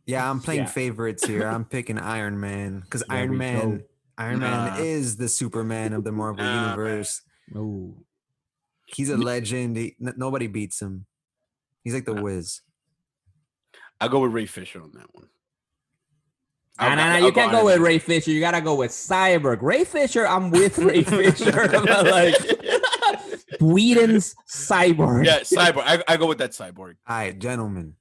[0.05, 0.67] Yeah, I'm playing Yeah.
[0.67, 1.47] favorites here.
[1.47, 3.83] I'm picking Iron Man because Iron Man, go.
[4.17, 4.75] Iron Nah.
[4.75, 7.21] Man is the Superman of the Marvel Nah, universe.
[7.55, 7.95] Ooh.
[8.85, 9.77] He's a legend.
[9.77, 11.05] He, n- nobody beats him.
[11.83, 12.21] He's like the Nah.
[12.21, 12.61] whiz.
[13.99, 15.27] I'll go with Ray Fisher on that one.
[16.79, 18.31] Nah, I'll nah, go- I'll you can't go Iron with Ray Fisher.
[18.31, 19.61] You gotta go with Cyborg.
[19.61, 21.67] Ray Fisher, I'm with Ray Fisher.
[21.67, 22.35] like,
[23.61, 25.25] Whedon's cyborg.
[25.25, 25.83] Yeah, cyborg.
[25.85, 26.95] I, I go with that cyborg.
[27.07, 27.95] All right, gentlemen.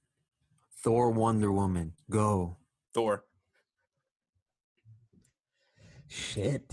[0.84, 2.58] Thor, Wonder Woman, go.
[2.92, 3.24] Thor.
[6.06, 6.70] Shit.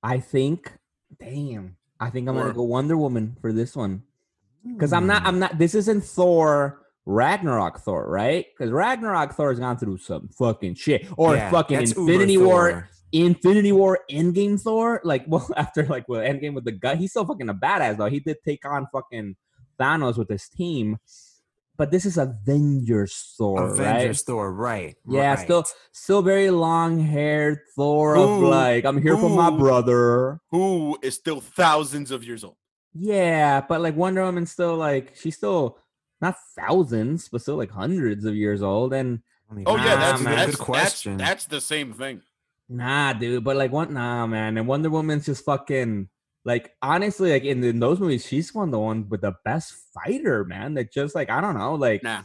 [0.00, 0.72] I think.
[1.18, 1.76] Damn.
[1.98, 4.04] I think I'm Or- gonna go Wonder Woman for this one.
[4.64, 5.24] Because I'm not.
[5.24, 5.40] I'm hmm.
[5.40, 5.58] not.
[5.58, 6.82] This isn't Thor.
[7.08, 8.46] Ragnarok Thor, right?
[8.52, 12.38] Because Ragnarok Thor has gone through some fucking shit, or Yeah, fucking that's Uber Infinity
[12.38, 12.88] War, Thor.
[13.12, 15.00] Infinity War, Endgame Thor.
[15.04, 18.10] Like, well, after like well, Endgame with the gut, he's still fucking a badass though.
[18.10, 19.36] He did take on fucking
[19.78, 20.98] Thanos with his team,
[21.76, 23.72] but this is Avengers Thor, right?
[23.72, 24.96] Avengers Thor, right?
[25.08, 25.38] Yeah, right.
[25.38, 30.40] still still very long haired Thor of like I'm here for my brother.
[30.50, 32.56] Who is still thousands of years old.
[32.94, 35.78] Yeah, but like Wonder Woman's still like she's still
[36.20, 38.92] not thousands, but still like hundreds of years old.
[38.92, 39.20] And
[39.66, 40.34] Oh yeah, that's, man.
[40.34, 41.16] that's, good that's question.
[41.16, 42.22] that's the same thing.
[42.68, 44.56] nah, dude, but like what nah man.
[44.56, 46.08] And Wonder Woman's just fucking
[46.46, 49.74] like honestly, like in, in those movies, she's one of the one with the best
[49.92, 50.74] fighter, man.
[50.74, 52.22] That just like I don't know, like Nah.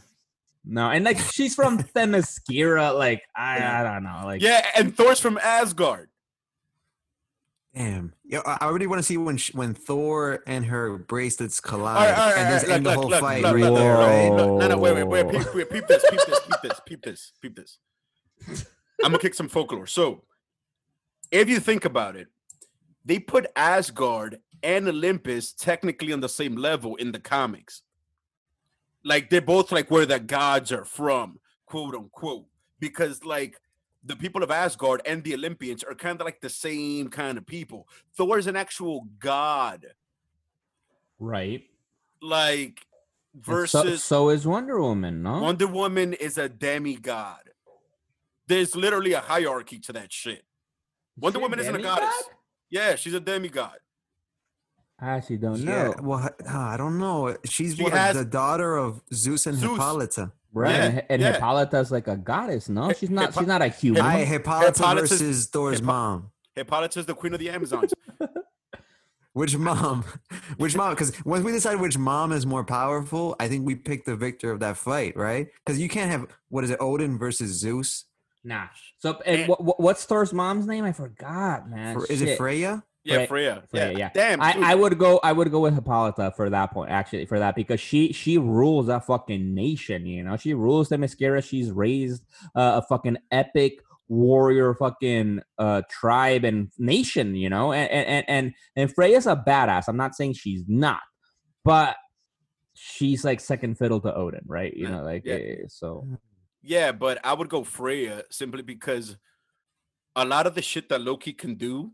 [0.64, 5.18] no, and like she's from Themyscira, like I, I don't know, like Yeah, and Thor's
[5.18, 6.08] from Asgard.
[7.74, 8.12] Damn.
[8.24, 11.96] Yeah, I I already want to see when sh- when Thor and her bracelets collide,
[11.96, 13.54] All right, all right, and all just right, end look, the whole look, fight look,
[13.54, 14.28] right look, there, look, right?
[14.28, 17.02] No, no, no, wait, wait, wait, peep, peep, peep this, peep this, peep this, peep
[17.02, 17.78] this, peep this.
[19.02, 19.86] I'm gonna kick some folklore.
[19.88, 20.22] So,
[21.32, 22.28] if you think about it,
[23.04, 27.82] they put Asgard and Olympus technically on the same level in the comics.
[29.04, 32.46] Like they're both like where the gods are from, quote unquote,
[32.78, 33.60] because like
[34.04, 37.46] the people of Asgard and the Olympians are kind of like the same kind of
[37.46, 37.88] people.
[38.16, 39.86] Thor is an actual god,
[41.18, 41.64] right.
[42.20, 42.86] like
[43.34, 45.40] versus so, so is Wonder Woman, no?
[45.40, 47.50] Wonder Woman is a demigod.
[48.46, 50.44] There's literally a hierarchy to that shit.
[51.18, 52.24] Wonder Woman isn't a goddess.
[52.72, 53.76] Yeah, she's a demigod.
[54.98, 55.94] I actually don't Yeah, know.
[56.02, 56.18] well,
[56.48, 57.36] uh, I don't know.
[57.44, 59.70] She's She what, has- the daughter of Zeus and Zeus.
[59.72, 60.32] Hippolyta.
[60.54, 61.32] Right, Yeah, and, and yeah.
[61.34, 62.68] Hippolyta's like a goddess.
[62.68, 63.26] No, she's not.
[63.26, 64.00] Hippo- she's not a human.
[64.02, 66.30] I Hippolyta Hippolyta's- versus Thor's Hippo- mom.
[66.54, 67.92] Hippolyta is the queen of the Amazons.
[69.34, 70.04] Which mom?
[70.58, 70.90] Which mom?
[70.90, 74.50] Because once we decide which mom is more powerful, I think we pick the victor
[74.52, 75.48] of that fight, right?
[75.64, 78.04] Because you can't have what is it, Odin versus Zeus?
[78.44, 78.66] Nah.
[78.98, 80.84] So, and And- what, what's Thor's mom's name?
[80.84, 81.98] I forgot, man.
[82.00, 82.82] Fre- is it Freya?
[83.04, 83.62] yeah, Freya- Freya.
[83.70, 83.98] Freya, yeah.
[83.98, 84.10] yeah.
[84.14, 84.40] Damn.
[84.40, 85.20] I, I would go.
[85.22, 86.90] I would go with Hippolyta for that point.
[86.90, 90.06] Actually, for that because she she rules that fucking nation.
[90.06, 91.42] You know, she rules Themyscira.
[91.44, 92.24] She's raised
[92.56, 97.34] uh, a fucking epic warrior fucking uh tribe and nation.
[97.36, 99.84] You know, and and and and Freya's a badass.
[99.88, 101.00] I'm not saying she's not,
[101.64, 101.96] but
[102.74, 104.74] she's like second fiddle to Odin, right?
[104.76, 105.34] You Yeah, know, like yeah.
[105.34, 106.06] eh, so.
[106.62, 109.16] Yeah, but I would go Freya simply because
[110.14, 111.92] a lot of the shit that Loki can do,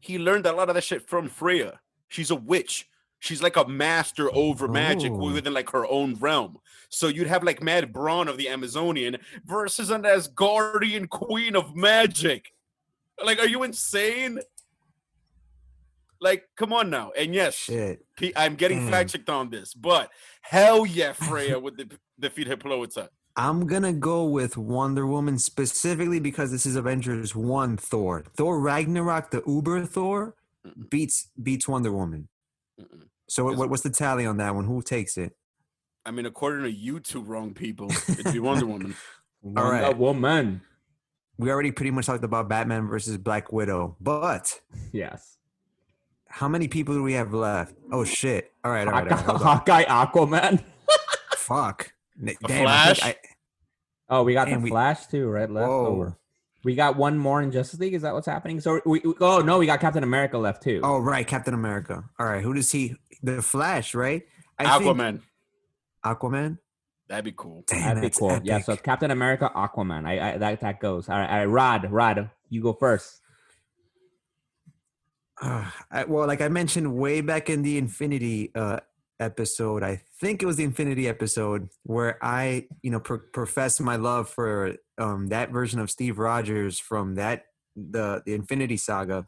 [0.00, 1.80] he learned a lot of that shit from Freya.
[2.08, 2.88] She's a witch.
[3.18, 5.32] She's like a master over magic Oh.
[5.32, 6.58] within like her own realm.
[6.88, 12.52] So you'd have like Mad Brawn of the Amazonian versus an Asgardian queen of magic.
[13.22, 14.38] Like, are you insane?
[16.20, 17.10] Like, come on now.
[17.16, 17.68] And yes.
[18.16, 18.84] P- I'm getting hmm.
[18.84, 18.92] Damn.
[18.92, 20.10] fact checked on this, but
[20.42, 23.10] hell yeah, Freya would de- defeat Hippolyta.
[23.36, 28.24] I'm gonna go with Wonder Woman specifically because this is Avengers One Thor.
[28.34, 30.34] Thor Ragnarok, the Uber Thor,
[30.66, 30.88] Mm-mm.
[30.90, 32.28] beats beats Wonder Woman.
[32.80, 33.02] Mm-mm.
[33.28, 34.64] So what, Is- what- what's the tally on that one?
[34.64, 35.36] Who takes it?
[36.06, 38.94] I mean, according to you two wrong people, it'd be Wonder Woman.
[39.42, 39.96] Wonder right.
[39.98, 40.62] Woman.
[41.36, 44.60] We already pretty much talked about Batman versus Black Widow, but
[44.92, 45.36] Yes.
[46.28, 47.74] how many people do we have left?
[47.92, 48.52] Oh shit!
[48.64, 49.24] All right, all right, all right.
[49.26, 49.46] Hawkeye, hold on.
[49.46, 50.64] Hawkeye, Aquaman.
[51.36, 51.92] Fuck.
[52.20, 53.02] N- A Damn, Flash?
[53.02, 53.16] I-
[54.08, 55.50] Oh, we got And the we- Flash too, right?
[55.50, 55.86] Left Whoa.
[55.86, 56.18] over.
[56.64, 57.94] We got one more in Justice League.
[57.94, 58.60] Is that what's happening?
[58.60, 60.80] So we, we- oh no, we got Captain America left too.
[60.84, 62.04] Oh right, Captain America.
[62.18, 62.94] All right, who does he?
[63.22, 64.22] The Flash, right?
[64.58, 65.20] I think- Aquaman.
[66.04, 66.58] Aquaman.
[67.08, 67.64] That'd be cool.
[67.66, 68.40] Damn, that'd be that's cool.
[68.42, 68.76] Yeah, so.
[68.76, 70.06] Captain America, Aquaman.
[70.06, 71.08] I, I that that goes.
[71.08, 71.44] All right, all right.
[71.46, 73.20] Rod, Rod, you go first.
[75.40, 78.80] Uh, I, well, like I mentioned way back in the Infinity uh,
[79.20, 83.46] episode, I think it was the Infinity episode where I, you know, pro-
[83.80, 87.44] my love for um, that version of Steve Rogers from that
[87.76, 89.26] the the Infinity Saga.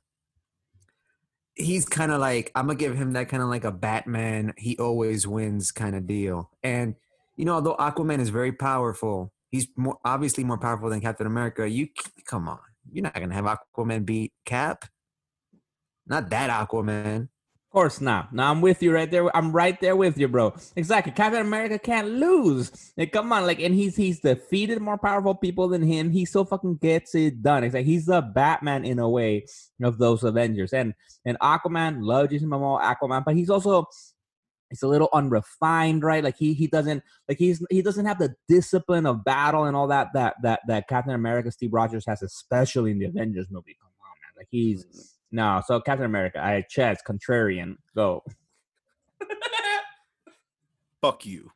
[1.55, 4.55] He's kind of like I'm gonna give him that kind of like a Batman.
[4.57, 6.51] He always wins kind of deal.
[6.63, 6.95] And
[7.37, 11.69] you know, although Aquaman is very powerful, he's more obviously more powerful than Captain America.
[11.69, 11.89] You
[12.27, 12.61] come on,
[12.91, 13.45] you're not gonna have
[13.77, 14.85] Aquaman beat Cap.
[16.07, 17.29] Not that Aquaman.
[17.69, 18.33] Of course not.
[18.33, 19.37] No, I'm with you right there.
[19.37, 20.55] I'm right there with you, bro.
[20.75, 21.13] Exactly.
[21.13, 22.93] Captain America can't lose.
[22.97, 26.11] Like, come on, like, and he's he's defeated more powerful people than him.
[26.11, 27.65] He still fucking gets it done.
[27.65, 29.45] It's like he's the Batman in a way
[29.83, 30.73] of those Avengers.
[30.73, 30.95] And
[31.27, 33.87] and Aquaman, love Jason Momoa, Aquaman, but he's also
[34.71, 36.25] he's a little unrefined, right?
[36.25, 39.89] Like he he doesn't like he's he doesn't have the discipline of battle and all
[39.89, 43.77] that that that that Captain America Steve Rogers has, especially in the Avengers movie.
[43.79, 44.33] Come on, man.
[44.39, 48.25] Like he's no, so Captain America, I Ches, contrarian, go.
[51.03, 51.51] Fuck you.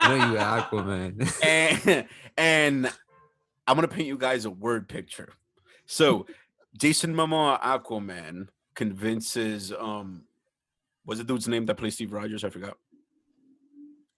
[0.00, 1.42] I know you Aquaman.
[1.44, 2.06] and
[2.36, 2.92] and
[3.66, 5.30] I'm gonna paint you guys a word picture.
[5.86, 6.26] So
[6.78, 10.22] Jason Momoa Aquaman convinces um
[11.04, 12.44] what's the dude's name that plays Steve Rogers?
[12.44, 12.76] I forgot.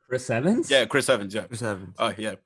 [0.09, 0.71] Chris Evans?
[0.71, 1.35] Yeah, Chris Evans.
[1.35, 1.43] Yeah.
[1.43, 1.95] Chris Evans.
[1.99, 2.37] Uh, yeah.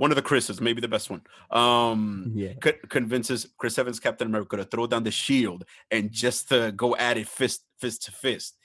[0.00, 1.22] One of the Chris's, maybe the best one.
[1.50, 2.54] Um Yeah.
[2.64, 6.96] co- convinces Chris Evans Captain America to throw down the shield and just to go
[6.96, 8.56] at it fist fist to fist.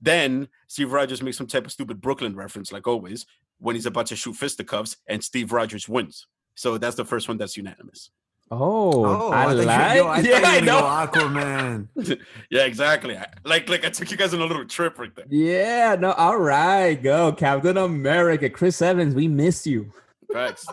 [0.00, 3.24] Then Steve Rogers makes some type of stupid Brooklyn reference, like always,
[3.58, 6.26] when he's about to shoot fisticuffs, and Steve Rogers wins.
[6.54, 8.10] So that's the first one that's unanimous.
[8.50, 9.96] Oh, I, thought you- like.
[9.96, 10.80] yo, I yeah, I know.
[10.80, 10.86] go
[11.20, 11.88] Aquaman.
[12.50, 13.16] yeah, exactly.
[13.16, 15.26] I- Like, like I took you guys on a little trip right there.
[15.28, 19.14] Yeah, no, all right, go Captain America, Chris Evans.
[19.14, 19.90] We miss you.
[20.32, 20.66] Facts.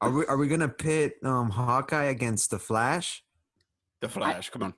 [0.00, 3.22] Are we are we gonna pit um Hawkeye against the Flash?
[4.00, 4.50] The Flash.
[4.50, 4.74] Come on.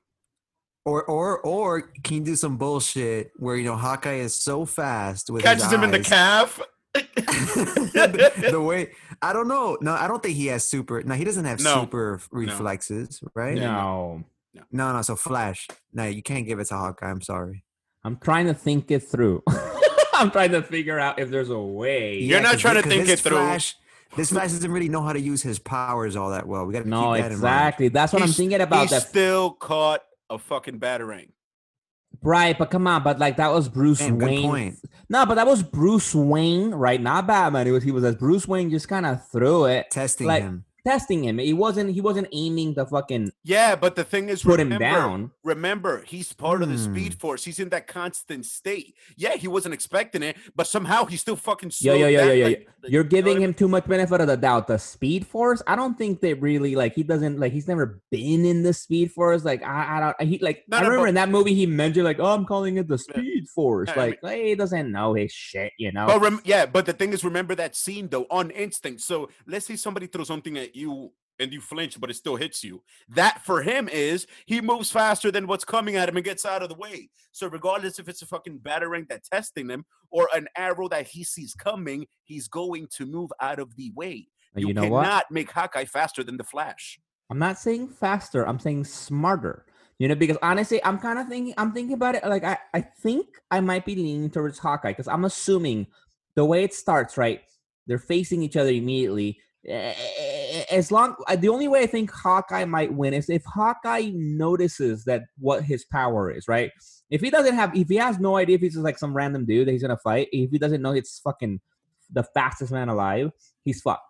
[0.84, 5.30] Or or or can you do some bullshit where you know Hawkeye is so fast
[5.30, 6.60] with his Catches him in the calf.
[6.94, 8.92] the, the way
[9.22, 9.78] I don't know.
[9.80, 11.02] No, I don't think he has super.
[11.02, 11.80] No, he doesn't have No.
[11.80, 13.56] super reflexes, right?
[13.56, 14.24] No,
[14.70, 15.02] No, no.
[15.02, 15.68] So Flash.
[15.92, 17.10] No, you can't give it to Hawkeye.
[17.10, 17.64] I'm sorry.
[18.04, 19.42] I'm trying to think it through.
[20.12, 22.18] I'm trying to figure out if there's a way.
[22.18, 23.58] You're not trying to think this it through.
[24.14, 26.64] Flash, this guy doesn't really know how to use his powers all that well.
[26.66, 27.54] We got to No, keep that in mind.
[27.54, 27.88] exactly.
[27.88, 28.88] That's what I'm thinking about.
[28.88, 30.00] He still caught
[30.30, 31.28] a fucking batarang.
[32.22, 34.20] right, but come on, but like that was Bruce in mind.
[34.20, 34.42] Damn, good Wayne.
[34.50, 34.78] point.
[35.10, 37.00] No, but that was Bruce Wayne, right?
[37.00, 37.66] Not Batman.
[37.66, 40.64] It was he was as Bruce Wayne, just kind of threw it, Testing Like, him.
[40.86, 41.38] Testing him.
[41.38, 45.30] He wasn't he wasn't aiming to fucking Yeah, but the thing is, put him down.
[45.42, 46.92] Remember, he's part of the Hmm.
[46.94, 47.44] Speed Force.
[47.44, 48.94] He's in that constant state.
[49.16, 51.68] Yeah, he wasn't expecting it, but somehow he still fucking.
[51.80, 52.64] Yo, slowed yo, yo, down, yo, yo, like- yo.
[52.82, 54.66] like, You're you know giving I him too much benefit of the doubt.
[54.66, 56.94] The Speed Force, I don't think they really like.
[56.94, 57.52] He doesn't like.
[57.52, 59.44] He's never been in the Speed Force.
[59.44, 60.28] Like I, I don't.
[60.28, 60.64] He like.
[60.68, 62.88] No, I no, remember but- in that movie he mentioned like, oh, I'm calling it
[62.88, 63.14] the Yeah.
[63.14, 63.88] Speed Force.
[63.88, 65.72] Yeah, I like hey, he doesn't know his shit.
[65.78, 66.06] You know.
[66.06, 69.00] But rem- yeah, but the thing is, remember that scene though on instinct.
[69.00, 72.62] So let's say somebody throws something at you and you flinch, but it still hits
[72.62, 72.82] you.
[73.08, 76.62] That for him is he moves faster than what's coming at him and gets out
[76.62, 77.10] of the way.
[77.32, 81.24] So regardless if it's a fucking batarang that's testing him or an arrow that he
[81.24, 84.28] sees coming, he's going to move out of the way.
[84.54, 85.30] You, you know cannot what?
[85.30, 87.00] make Hawkeye faster than the Flash.
[87.30, 88.46] I'm not saying faster.
[88.46, 89.66] I'm saying smarter.
[89.98, 91.54] You know, because honestly, I'm kind of thinking.
[91.56, 92.24] I'm thinking about it.
[92.24, 95.86] Like I, I think I might be leaning towards Hawkeye because I'm assuming
[96.34, 97.42] the way it starts, right?
[97.86, 99.38] They're facing each other immediately.
[99.66, 99.94] Eh,
[100.70, 105.04] As long, uh, the only way I think Hawkeye might win is if Hawkeye notices
[105.04, 106.70] that what his power is, right?
[107.10, 109.44] If he doesn't have, if he has no idea if he's just like some random
[109.44, 111.60] dude that he's gonna fight, if he doesn't know it's fucking
[112.12, 113.30] the fastest man alive,
[113.64, 114.02] he's fucked.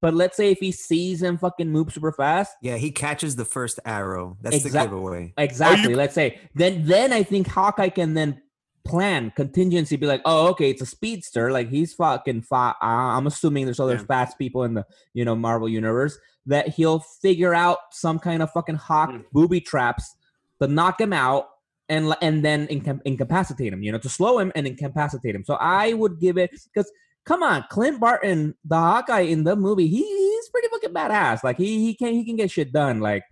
[0.00, 3.44] But let's say if he sees him fucking move super fast, Yeah, he catches the
[3.44, 4.36] first arrow.
[4.40, 5.34] That's Exact- the giveaway.
[5.36, 5.94] Exactly.
[5.94, 8.40] Let's say then then I think Hawkeye can then
[8.88, 11.52] plan contingency, be like, oh, okay, it's a speedster.
[11.52, 12.76] Like he's fucking fat.
[12.80, 14.04] I'm assuming there's other Yeah.
[14.04, 14.84] fast people in the
[15.14, 19.24] you know Marvel universe that he'll figure out some kind of fucking hawk Mm.
[19.32, 20.16] booby traps
[20.60, 21.46] to knock him out
[21.88, 23.82] and and then incap- incapacitate him.
[23.82, 25.44] You know, to slow him and incapacitate him.
[25.44, 26.90] So I would give it because.
[27.26, 31.44] Come on, Clint Barton, the Hawkeye in the movie, he, he's pretty fucking badass.
[31.44, 33.00] Like he he can he can get shit done.
[33.00, 33.22] Like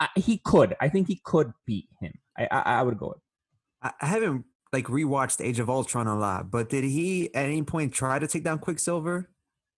[0.00, 0.74] I, he could.
[0.80, 2.12] I think he could beat him.
[2.36, 3.18] I I, I would go with.
[4.00, 7.92] I haven't like rewatched Age of Ultron a lot, but did he at any point
[7.92, 9.28] try to take down Quicksilver?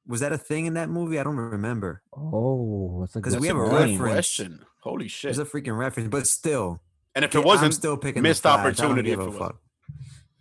[0.06, 1.18] Was that a thing in that movie?
[1.18, 2.02] I don't remember.
[2.16, 3.98] Oh, that's a 'Cause good we have a reference.
[3.98, 4.64] question.
[4.82, 5.34] Holy shit!
[5.34, 6.80] There's a freaking reference, but still,
[7.14, 8.54] and if it wasn't, I'm wasn't, still picking the missed Flash.
[8.54, 9.60] I don't opportunity give if a it fuck.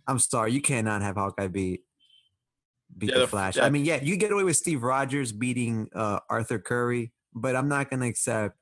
[0.06, 1.84] I'm sorry, you cannot have Hawkeye beat
[2.96, 3.56] beat Yeah, the the Flash.
[3.56, 3.64] yeah.
[3.66, 7.68] I mean, yeah, you get away with Steve Rogers beating uh, Arthur Curry, but I'm
[7.68, 8.56] not gonna accept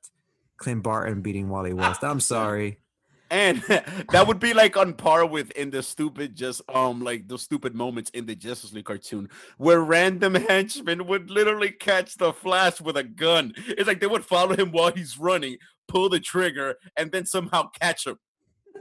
[0.57, 2.03] Clint Barton beating Wally West.
[2.03, 2.79] I'm sorry.
[3.29, 3.61] And
[4.11, 7.75] that would be like on par with in the stupid just um like the stupid
[7.75, 12.97] moments in the Justice League cartoon where random henchmen would literally catch the Flash with
[12.97, 13.53] a gun.
[13.67, 17.69] It's like they would follow him while he's running, pull the trigger, and then somehow
[17.79, 18.17] catch him.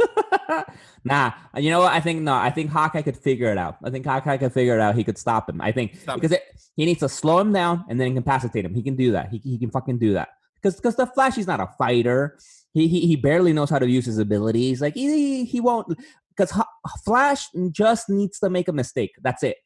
[1.05, 1.93] nah, you know what?
[1.93, 2.35] I think no.
[2.35, 3.77] I think Hawkeye could figure it out.
[3.83, 4.95] I think Hawkeye could figure it out.
[4.95, 5.61] He could stop him.
[5.61, 6.43] I think Stop because it,
[6.77, 8.75] he needs to slow him down and then incapacitate him.
[8.75, 9.31] He can do that.
[9.31, 10.29] He he can fucking do that.
[10.57, 12.39] because because the Flash he's not a fighter.
[12.77, 14.83] He, he he barely knows how to use his abilities.
[14.83, 15.99] Like he he won't
[16.37, 16.53] because
[17.07, 19.13] Flash just needs to make a mistake.
[19.23, 19.57] That's it.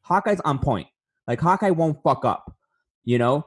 [0.00, 0.86] Hawkeye's on point.
[1.28, 2.56] Like Hawkeye won't fuck up,
[3.04, 3.44] you know.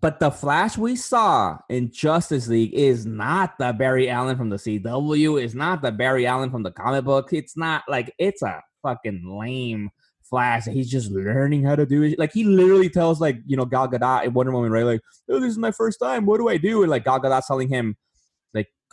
[0.00, 4.56] But the Flash we saw in Justice League is not the Barry Allen from the
[4.56, 5.40] CW.
[5.40, 7.32] Is not the Barry Allen from the comic book.
[7.32, 9.90] It's not like it's a fucking lame
[10.24, 10.64] Flash.
[10.64, 12.18] He's just learning how to do it.
[12.18, 14.84] Like he literally tells like you know Gal Gadot in Wonder Woman, right?
[14.84, 15.00] Like,
[15.30, 16.26] oh, this is my first time.
[16.26, 16.82] What do I do?
[16.82, 17.96] And like Gal Gadot telling him,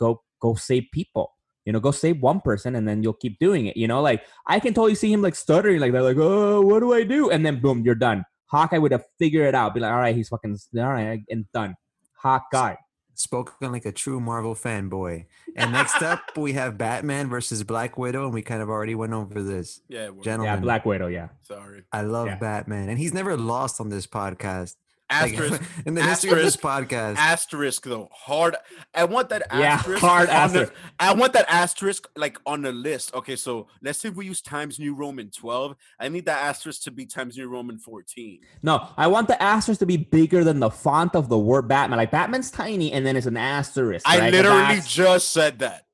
[0.00, 1.30] go go save people.
[1.66, 3.76] You know, go save one person and then you'll keep doing it.
[3.76, 6.80] You know, like I can totally see him like stuttering like that, like, oh, what
[6.80, 7.30] do I do?
[7.30, 8.24] And then boom, you're done.
[8.46, 9.74] Hawkeye would have figured it out.
[9.74, 11.76] Be like, all right, he's fucking all right, and done.
[12.16, 12.74] Hawkeye.
[13.14, 15.26] Spoken like a true Marvel fanboy.
[15.54, 19.12] And next up, we have Batman versus Black Widow, and we kind of already went
[19.12, 19.82] over this.
[19.88, 21.08] Yeah, we're- Gentlemen, Yeah, Black Widow.
[21.08, 21.28] Yeah.
[21.42, 21.84] sorry.
[21.92, 22.36] I love Yeah.
[22.36, 24.76] Batman, and he's never lost on this podcast.
[25.10, 27.16] Like, Asterisk, in the history of this podcast.
[27.16, 28.08] asterisk though.
[28.12, 28.54] Hard.
[28.94, 30.00] I want that Yeah, asterisk.
[30.00, 30.72] hard on the- asterisk.
[31.00, 33.12] I want that asterisk like on the list.
[33.14, 35.74] Okay, so let's say we use Times New Roman 12.
[35.98, 38.40] I need that asterisk to be Times New Roman 14.
[38.62, 41.96] No, I want the asterisk to be bigger than the font of the word Batman.
[41.98, 44.06] Like Batman's tiny, and then it's an asterisk.
[44.08, 44.32] I right?
[44.32, 45.86] literally just said that.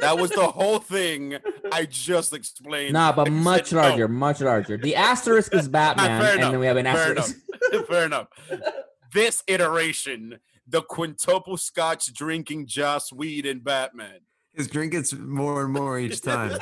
[0.00, 1.36] That was the whole thing
[1.72, 2.92] I just explained.
[2.92, 3.82] Nah, but much said no.
[3.82, 4.76] larger, much larger.
[4.76, 7.36] The asterisk is Batman, and then we have an fair asterisk.
[7.50, 7.51] enough.
[7.88, 8.28] Fair enough.
[9.12, 14.20] This iteration, the quintuple scotch drinking Joss Whedon Batman.
[14.54, 16.52] His drink gets more and more each time.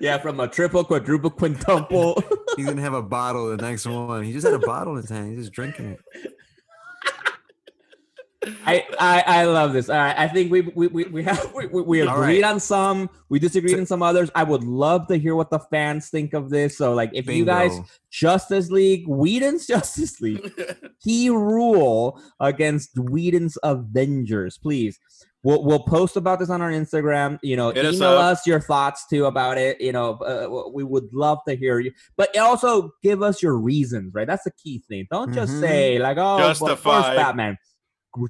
[0.00, 2.22] yeah, from a triple, quadruple, quintuple.
[2.56, 4.22] He's gonna have a bottle the next one.
[4.22, 5.28] He just had a bottle in his hand.
[5.28, 6.00] He's just drinking it.
[8.66, 9.88] I, I I love this.
[9.88, 12.52] All right, I think we we we, we have we, we agreed right.
[12.52, 14.30] on some, we disagreed on some others.
[14.34, 16.78] I would love to hear what the fans think of this.
[16.78, 17.78] So, like, if you guys
[18.10, 20.52] Justice League, Whedon's Justice League,
[21.02, 24.98] he rule against Whedon's Avengers, please.
[25.44, 27.38] We'll, we'll post about this on our Instagram.
[27.42, 28.32] You know, Hit email up.
[28.32, 29.78] us your thoughts too about it.
[29.78, 34.14] You know, uh, we would love to hear you, but also give us your reasons.
[34.14, 35.06] Right, that's the key thing.
[35.10, 35.60] Don't just Mhm.
[35.60, 37.02] say like, "Oh, well, Justify.
[37.02, 37.58] first Batman."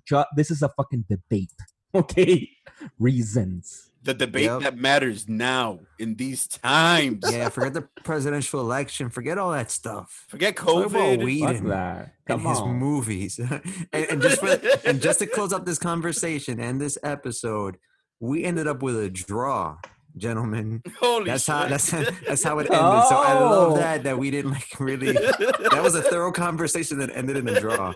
[0.07, 1.51] Ju- This is a fucking debate.
[1.97, 2.51] Okay,
[2.99, 3.91] reasons.
[4.03, 4.61] The debate Yep.
[4.63, 7.25] that matters now in these times.
[7.31, 9.11] Yeah, forget the presidential election.
[9.11, 10.25] Forget all that stuff.
[10.29, 11.17] Forget COVID.
[11.19, 12.15] Fuck Whedon that.
[12.27, 12.75] and Come his on.
[12.77, 13.39] movies.
[13.93, 17.77] and, and just for, and just to close up this conversation and this episode,
[18.21, 19.77] we ended up with a draw,
[20.17, 20.83] gentlemen.
[21.01, 21.55] Holy That's shit.
[21.55, 21.91] how that's
[22.27, 22.79] that's how it ended.
[23.09, 23.77] So I love Oh.
[23.77, 25.13] that that we didn't like really.
[25.13, 27.95] That was a thorough conversation that ended in a draw.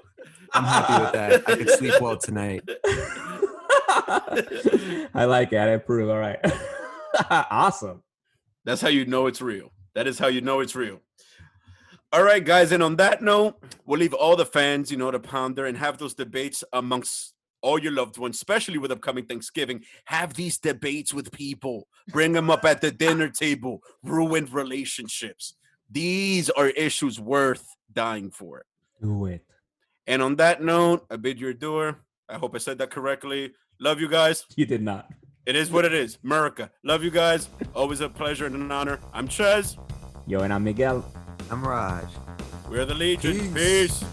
[0.54, 1.42] I'm happy with that.
[1.48, 2.62] I could sleep well tonight.
[5.14, 5.58] I like it.
[5.58, 6.08] I approve.
[6.10, 6.38] All right.
[7.30, 8.02] awesome.
[8.64, 9.72] That's how you know it's real.
[9.94, 11.00] That is how you know it's real.
[12.12, 12.72] All right, guys.
[12.72, 15.98] And on that note, we'll leave all the fans, you know, to ponder and have
[15.98, 19.82] those debates amongst all your loved ones, especially with upcoming Thanksgiving.
[20.06, 21.86] Have these debates with people.
[22.08, 23.82] Bring them up at the dinner table.
[24.02, 25.54] Ruined relationships.
[25.90, 28.64] These are issues worth dying for.
[29.02, 29.44] Do it.
[30.08, 31.94] And on that note, I bid you adieu.
[32.30, 33.52] I hope I said that correctly.
[33.78, 34.46] Love you guys.
[34.56, 35.06] You did not.
[35.44, 36.16] It is what it is.
[36.24, 36.70] America.
[36.82, 37.50] Love you guys.
[37.74, 39.00] Always a pleasure and an honor.
[39.12, 39.76] I'm Ches.
[40.26, 41.04] Yo, and I'm Miguel.
[41.50, 42.08] I'm Rod.
[42.70, 43.52] We're the Legion.
[43.52, 44.02] Peace.
[44.02, 44.04] Peace.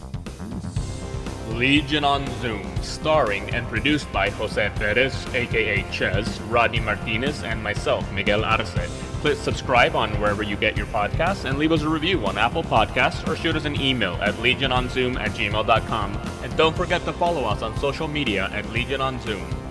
[1.51, 8.09] Legion on Zoom, starring and produced by Jose Perez, aka Ches, Rodney Martinez, and myself,
[8.11, 9.14] Miguel Arce.
[9.25, 12.61] Click subscribe on wherever you get your podcasts and leave us a review on Apple
[12.61, 16.21] Podcasts or shoot us an email at legiononzoom at gmail.com.
[16.43, 19.64] And don't forget to follow us on social media at Legion on Zoom.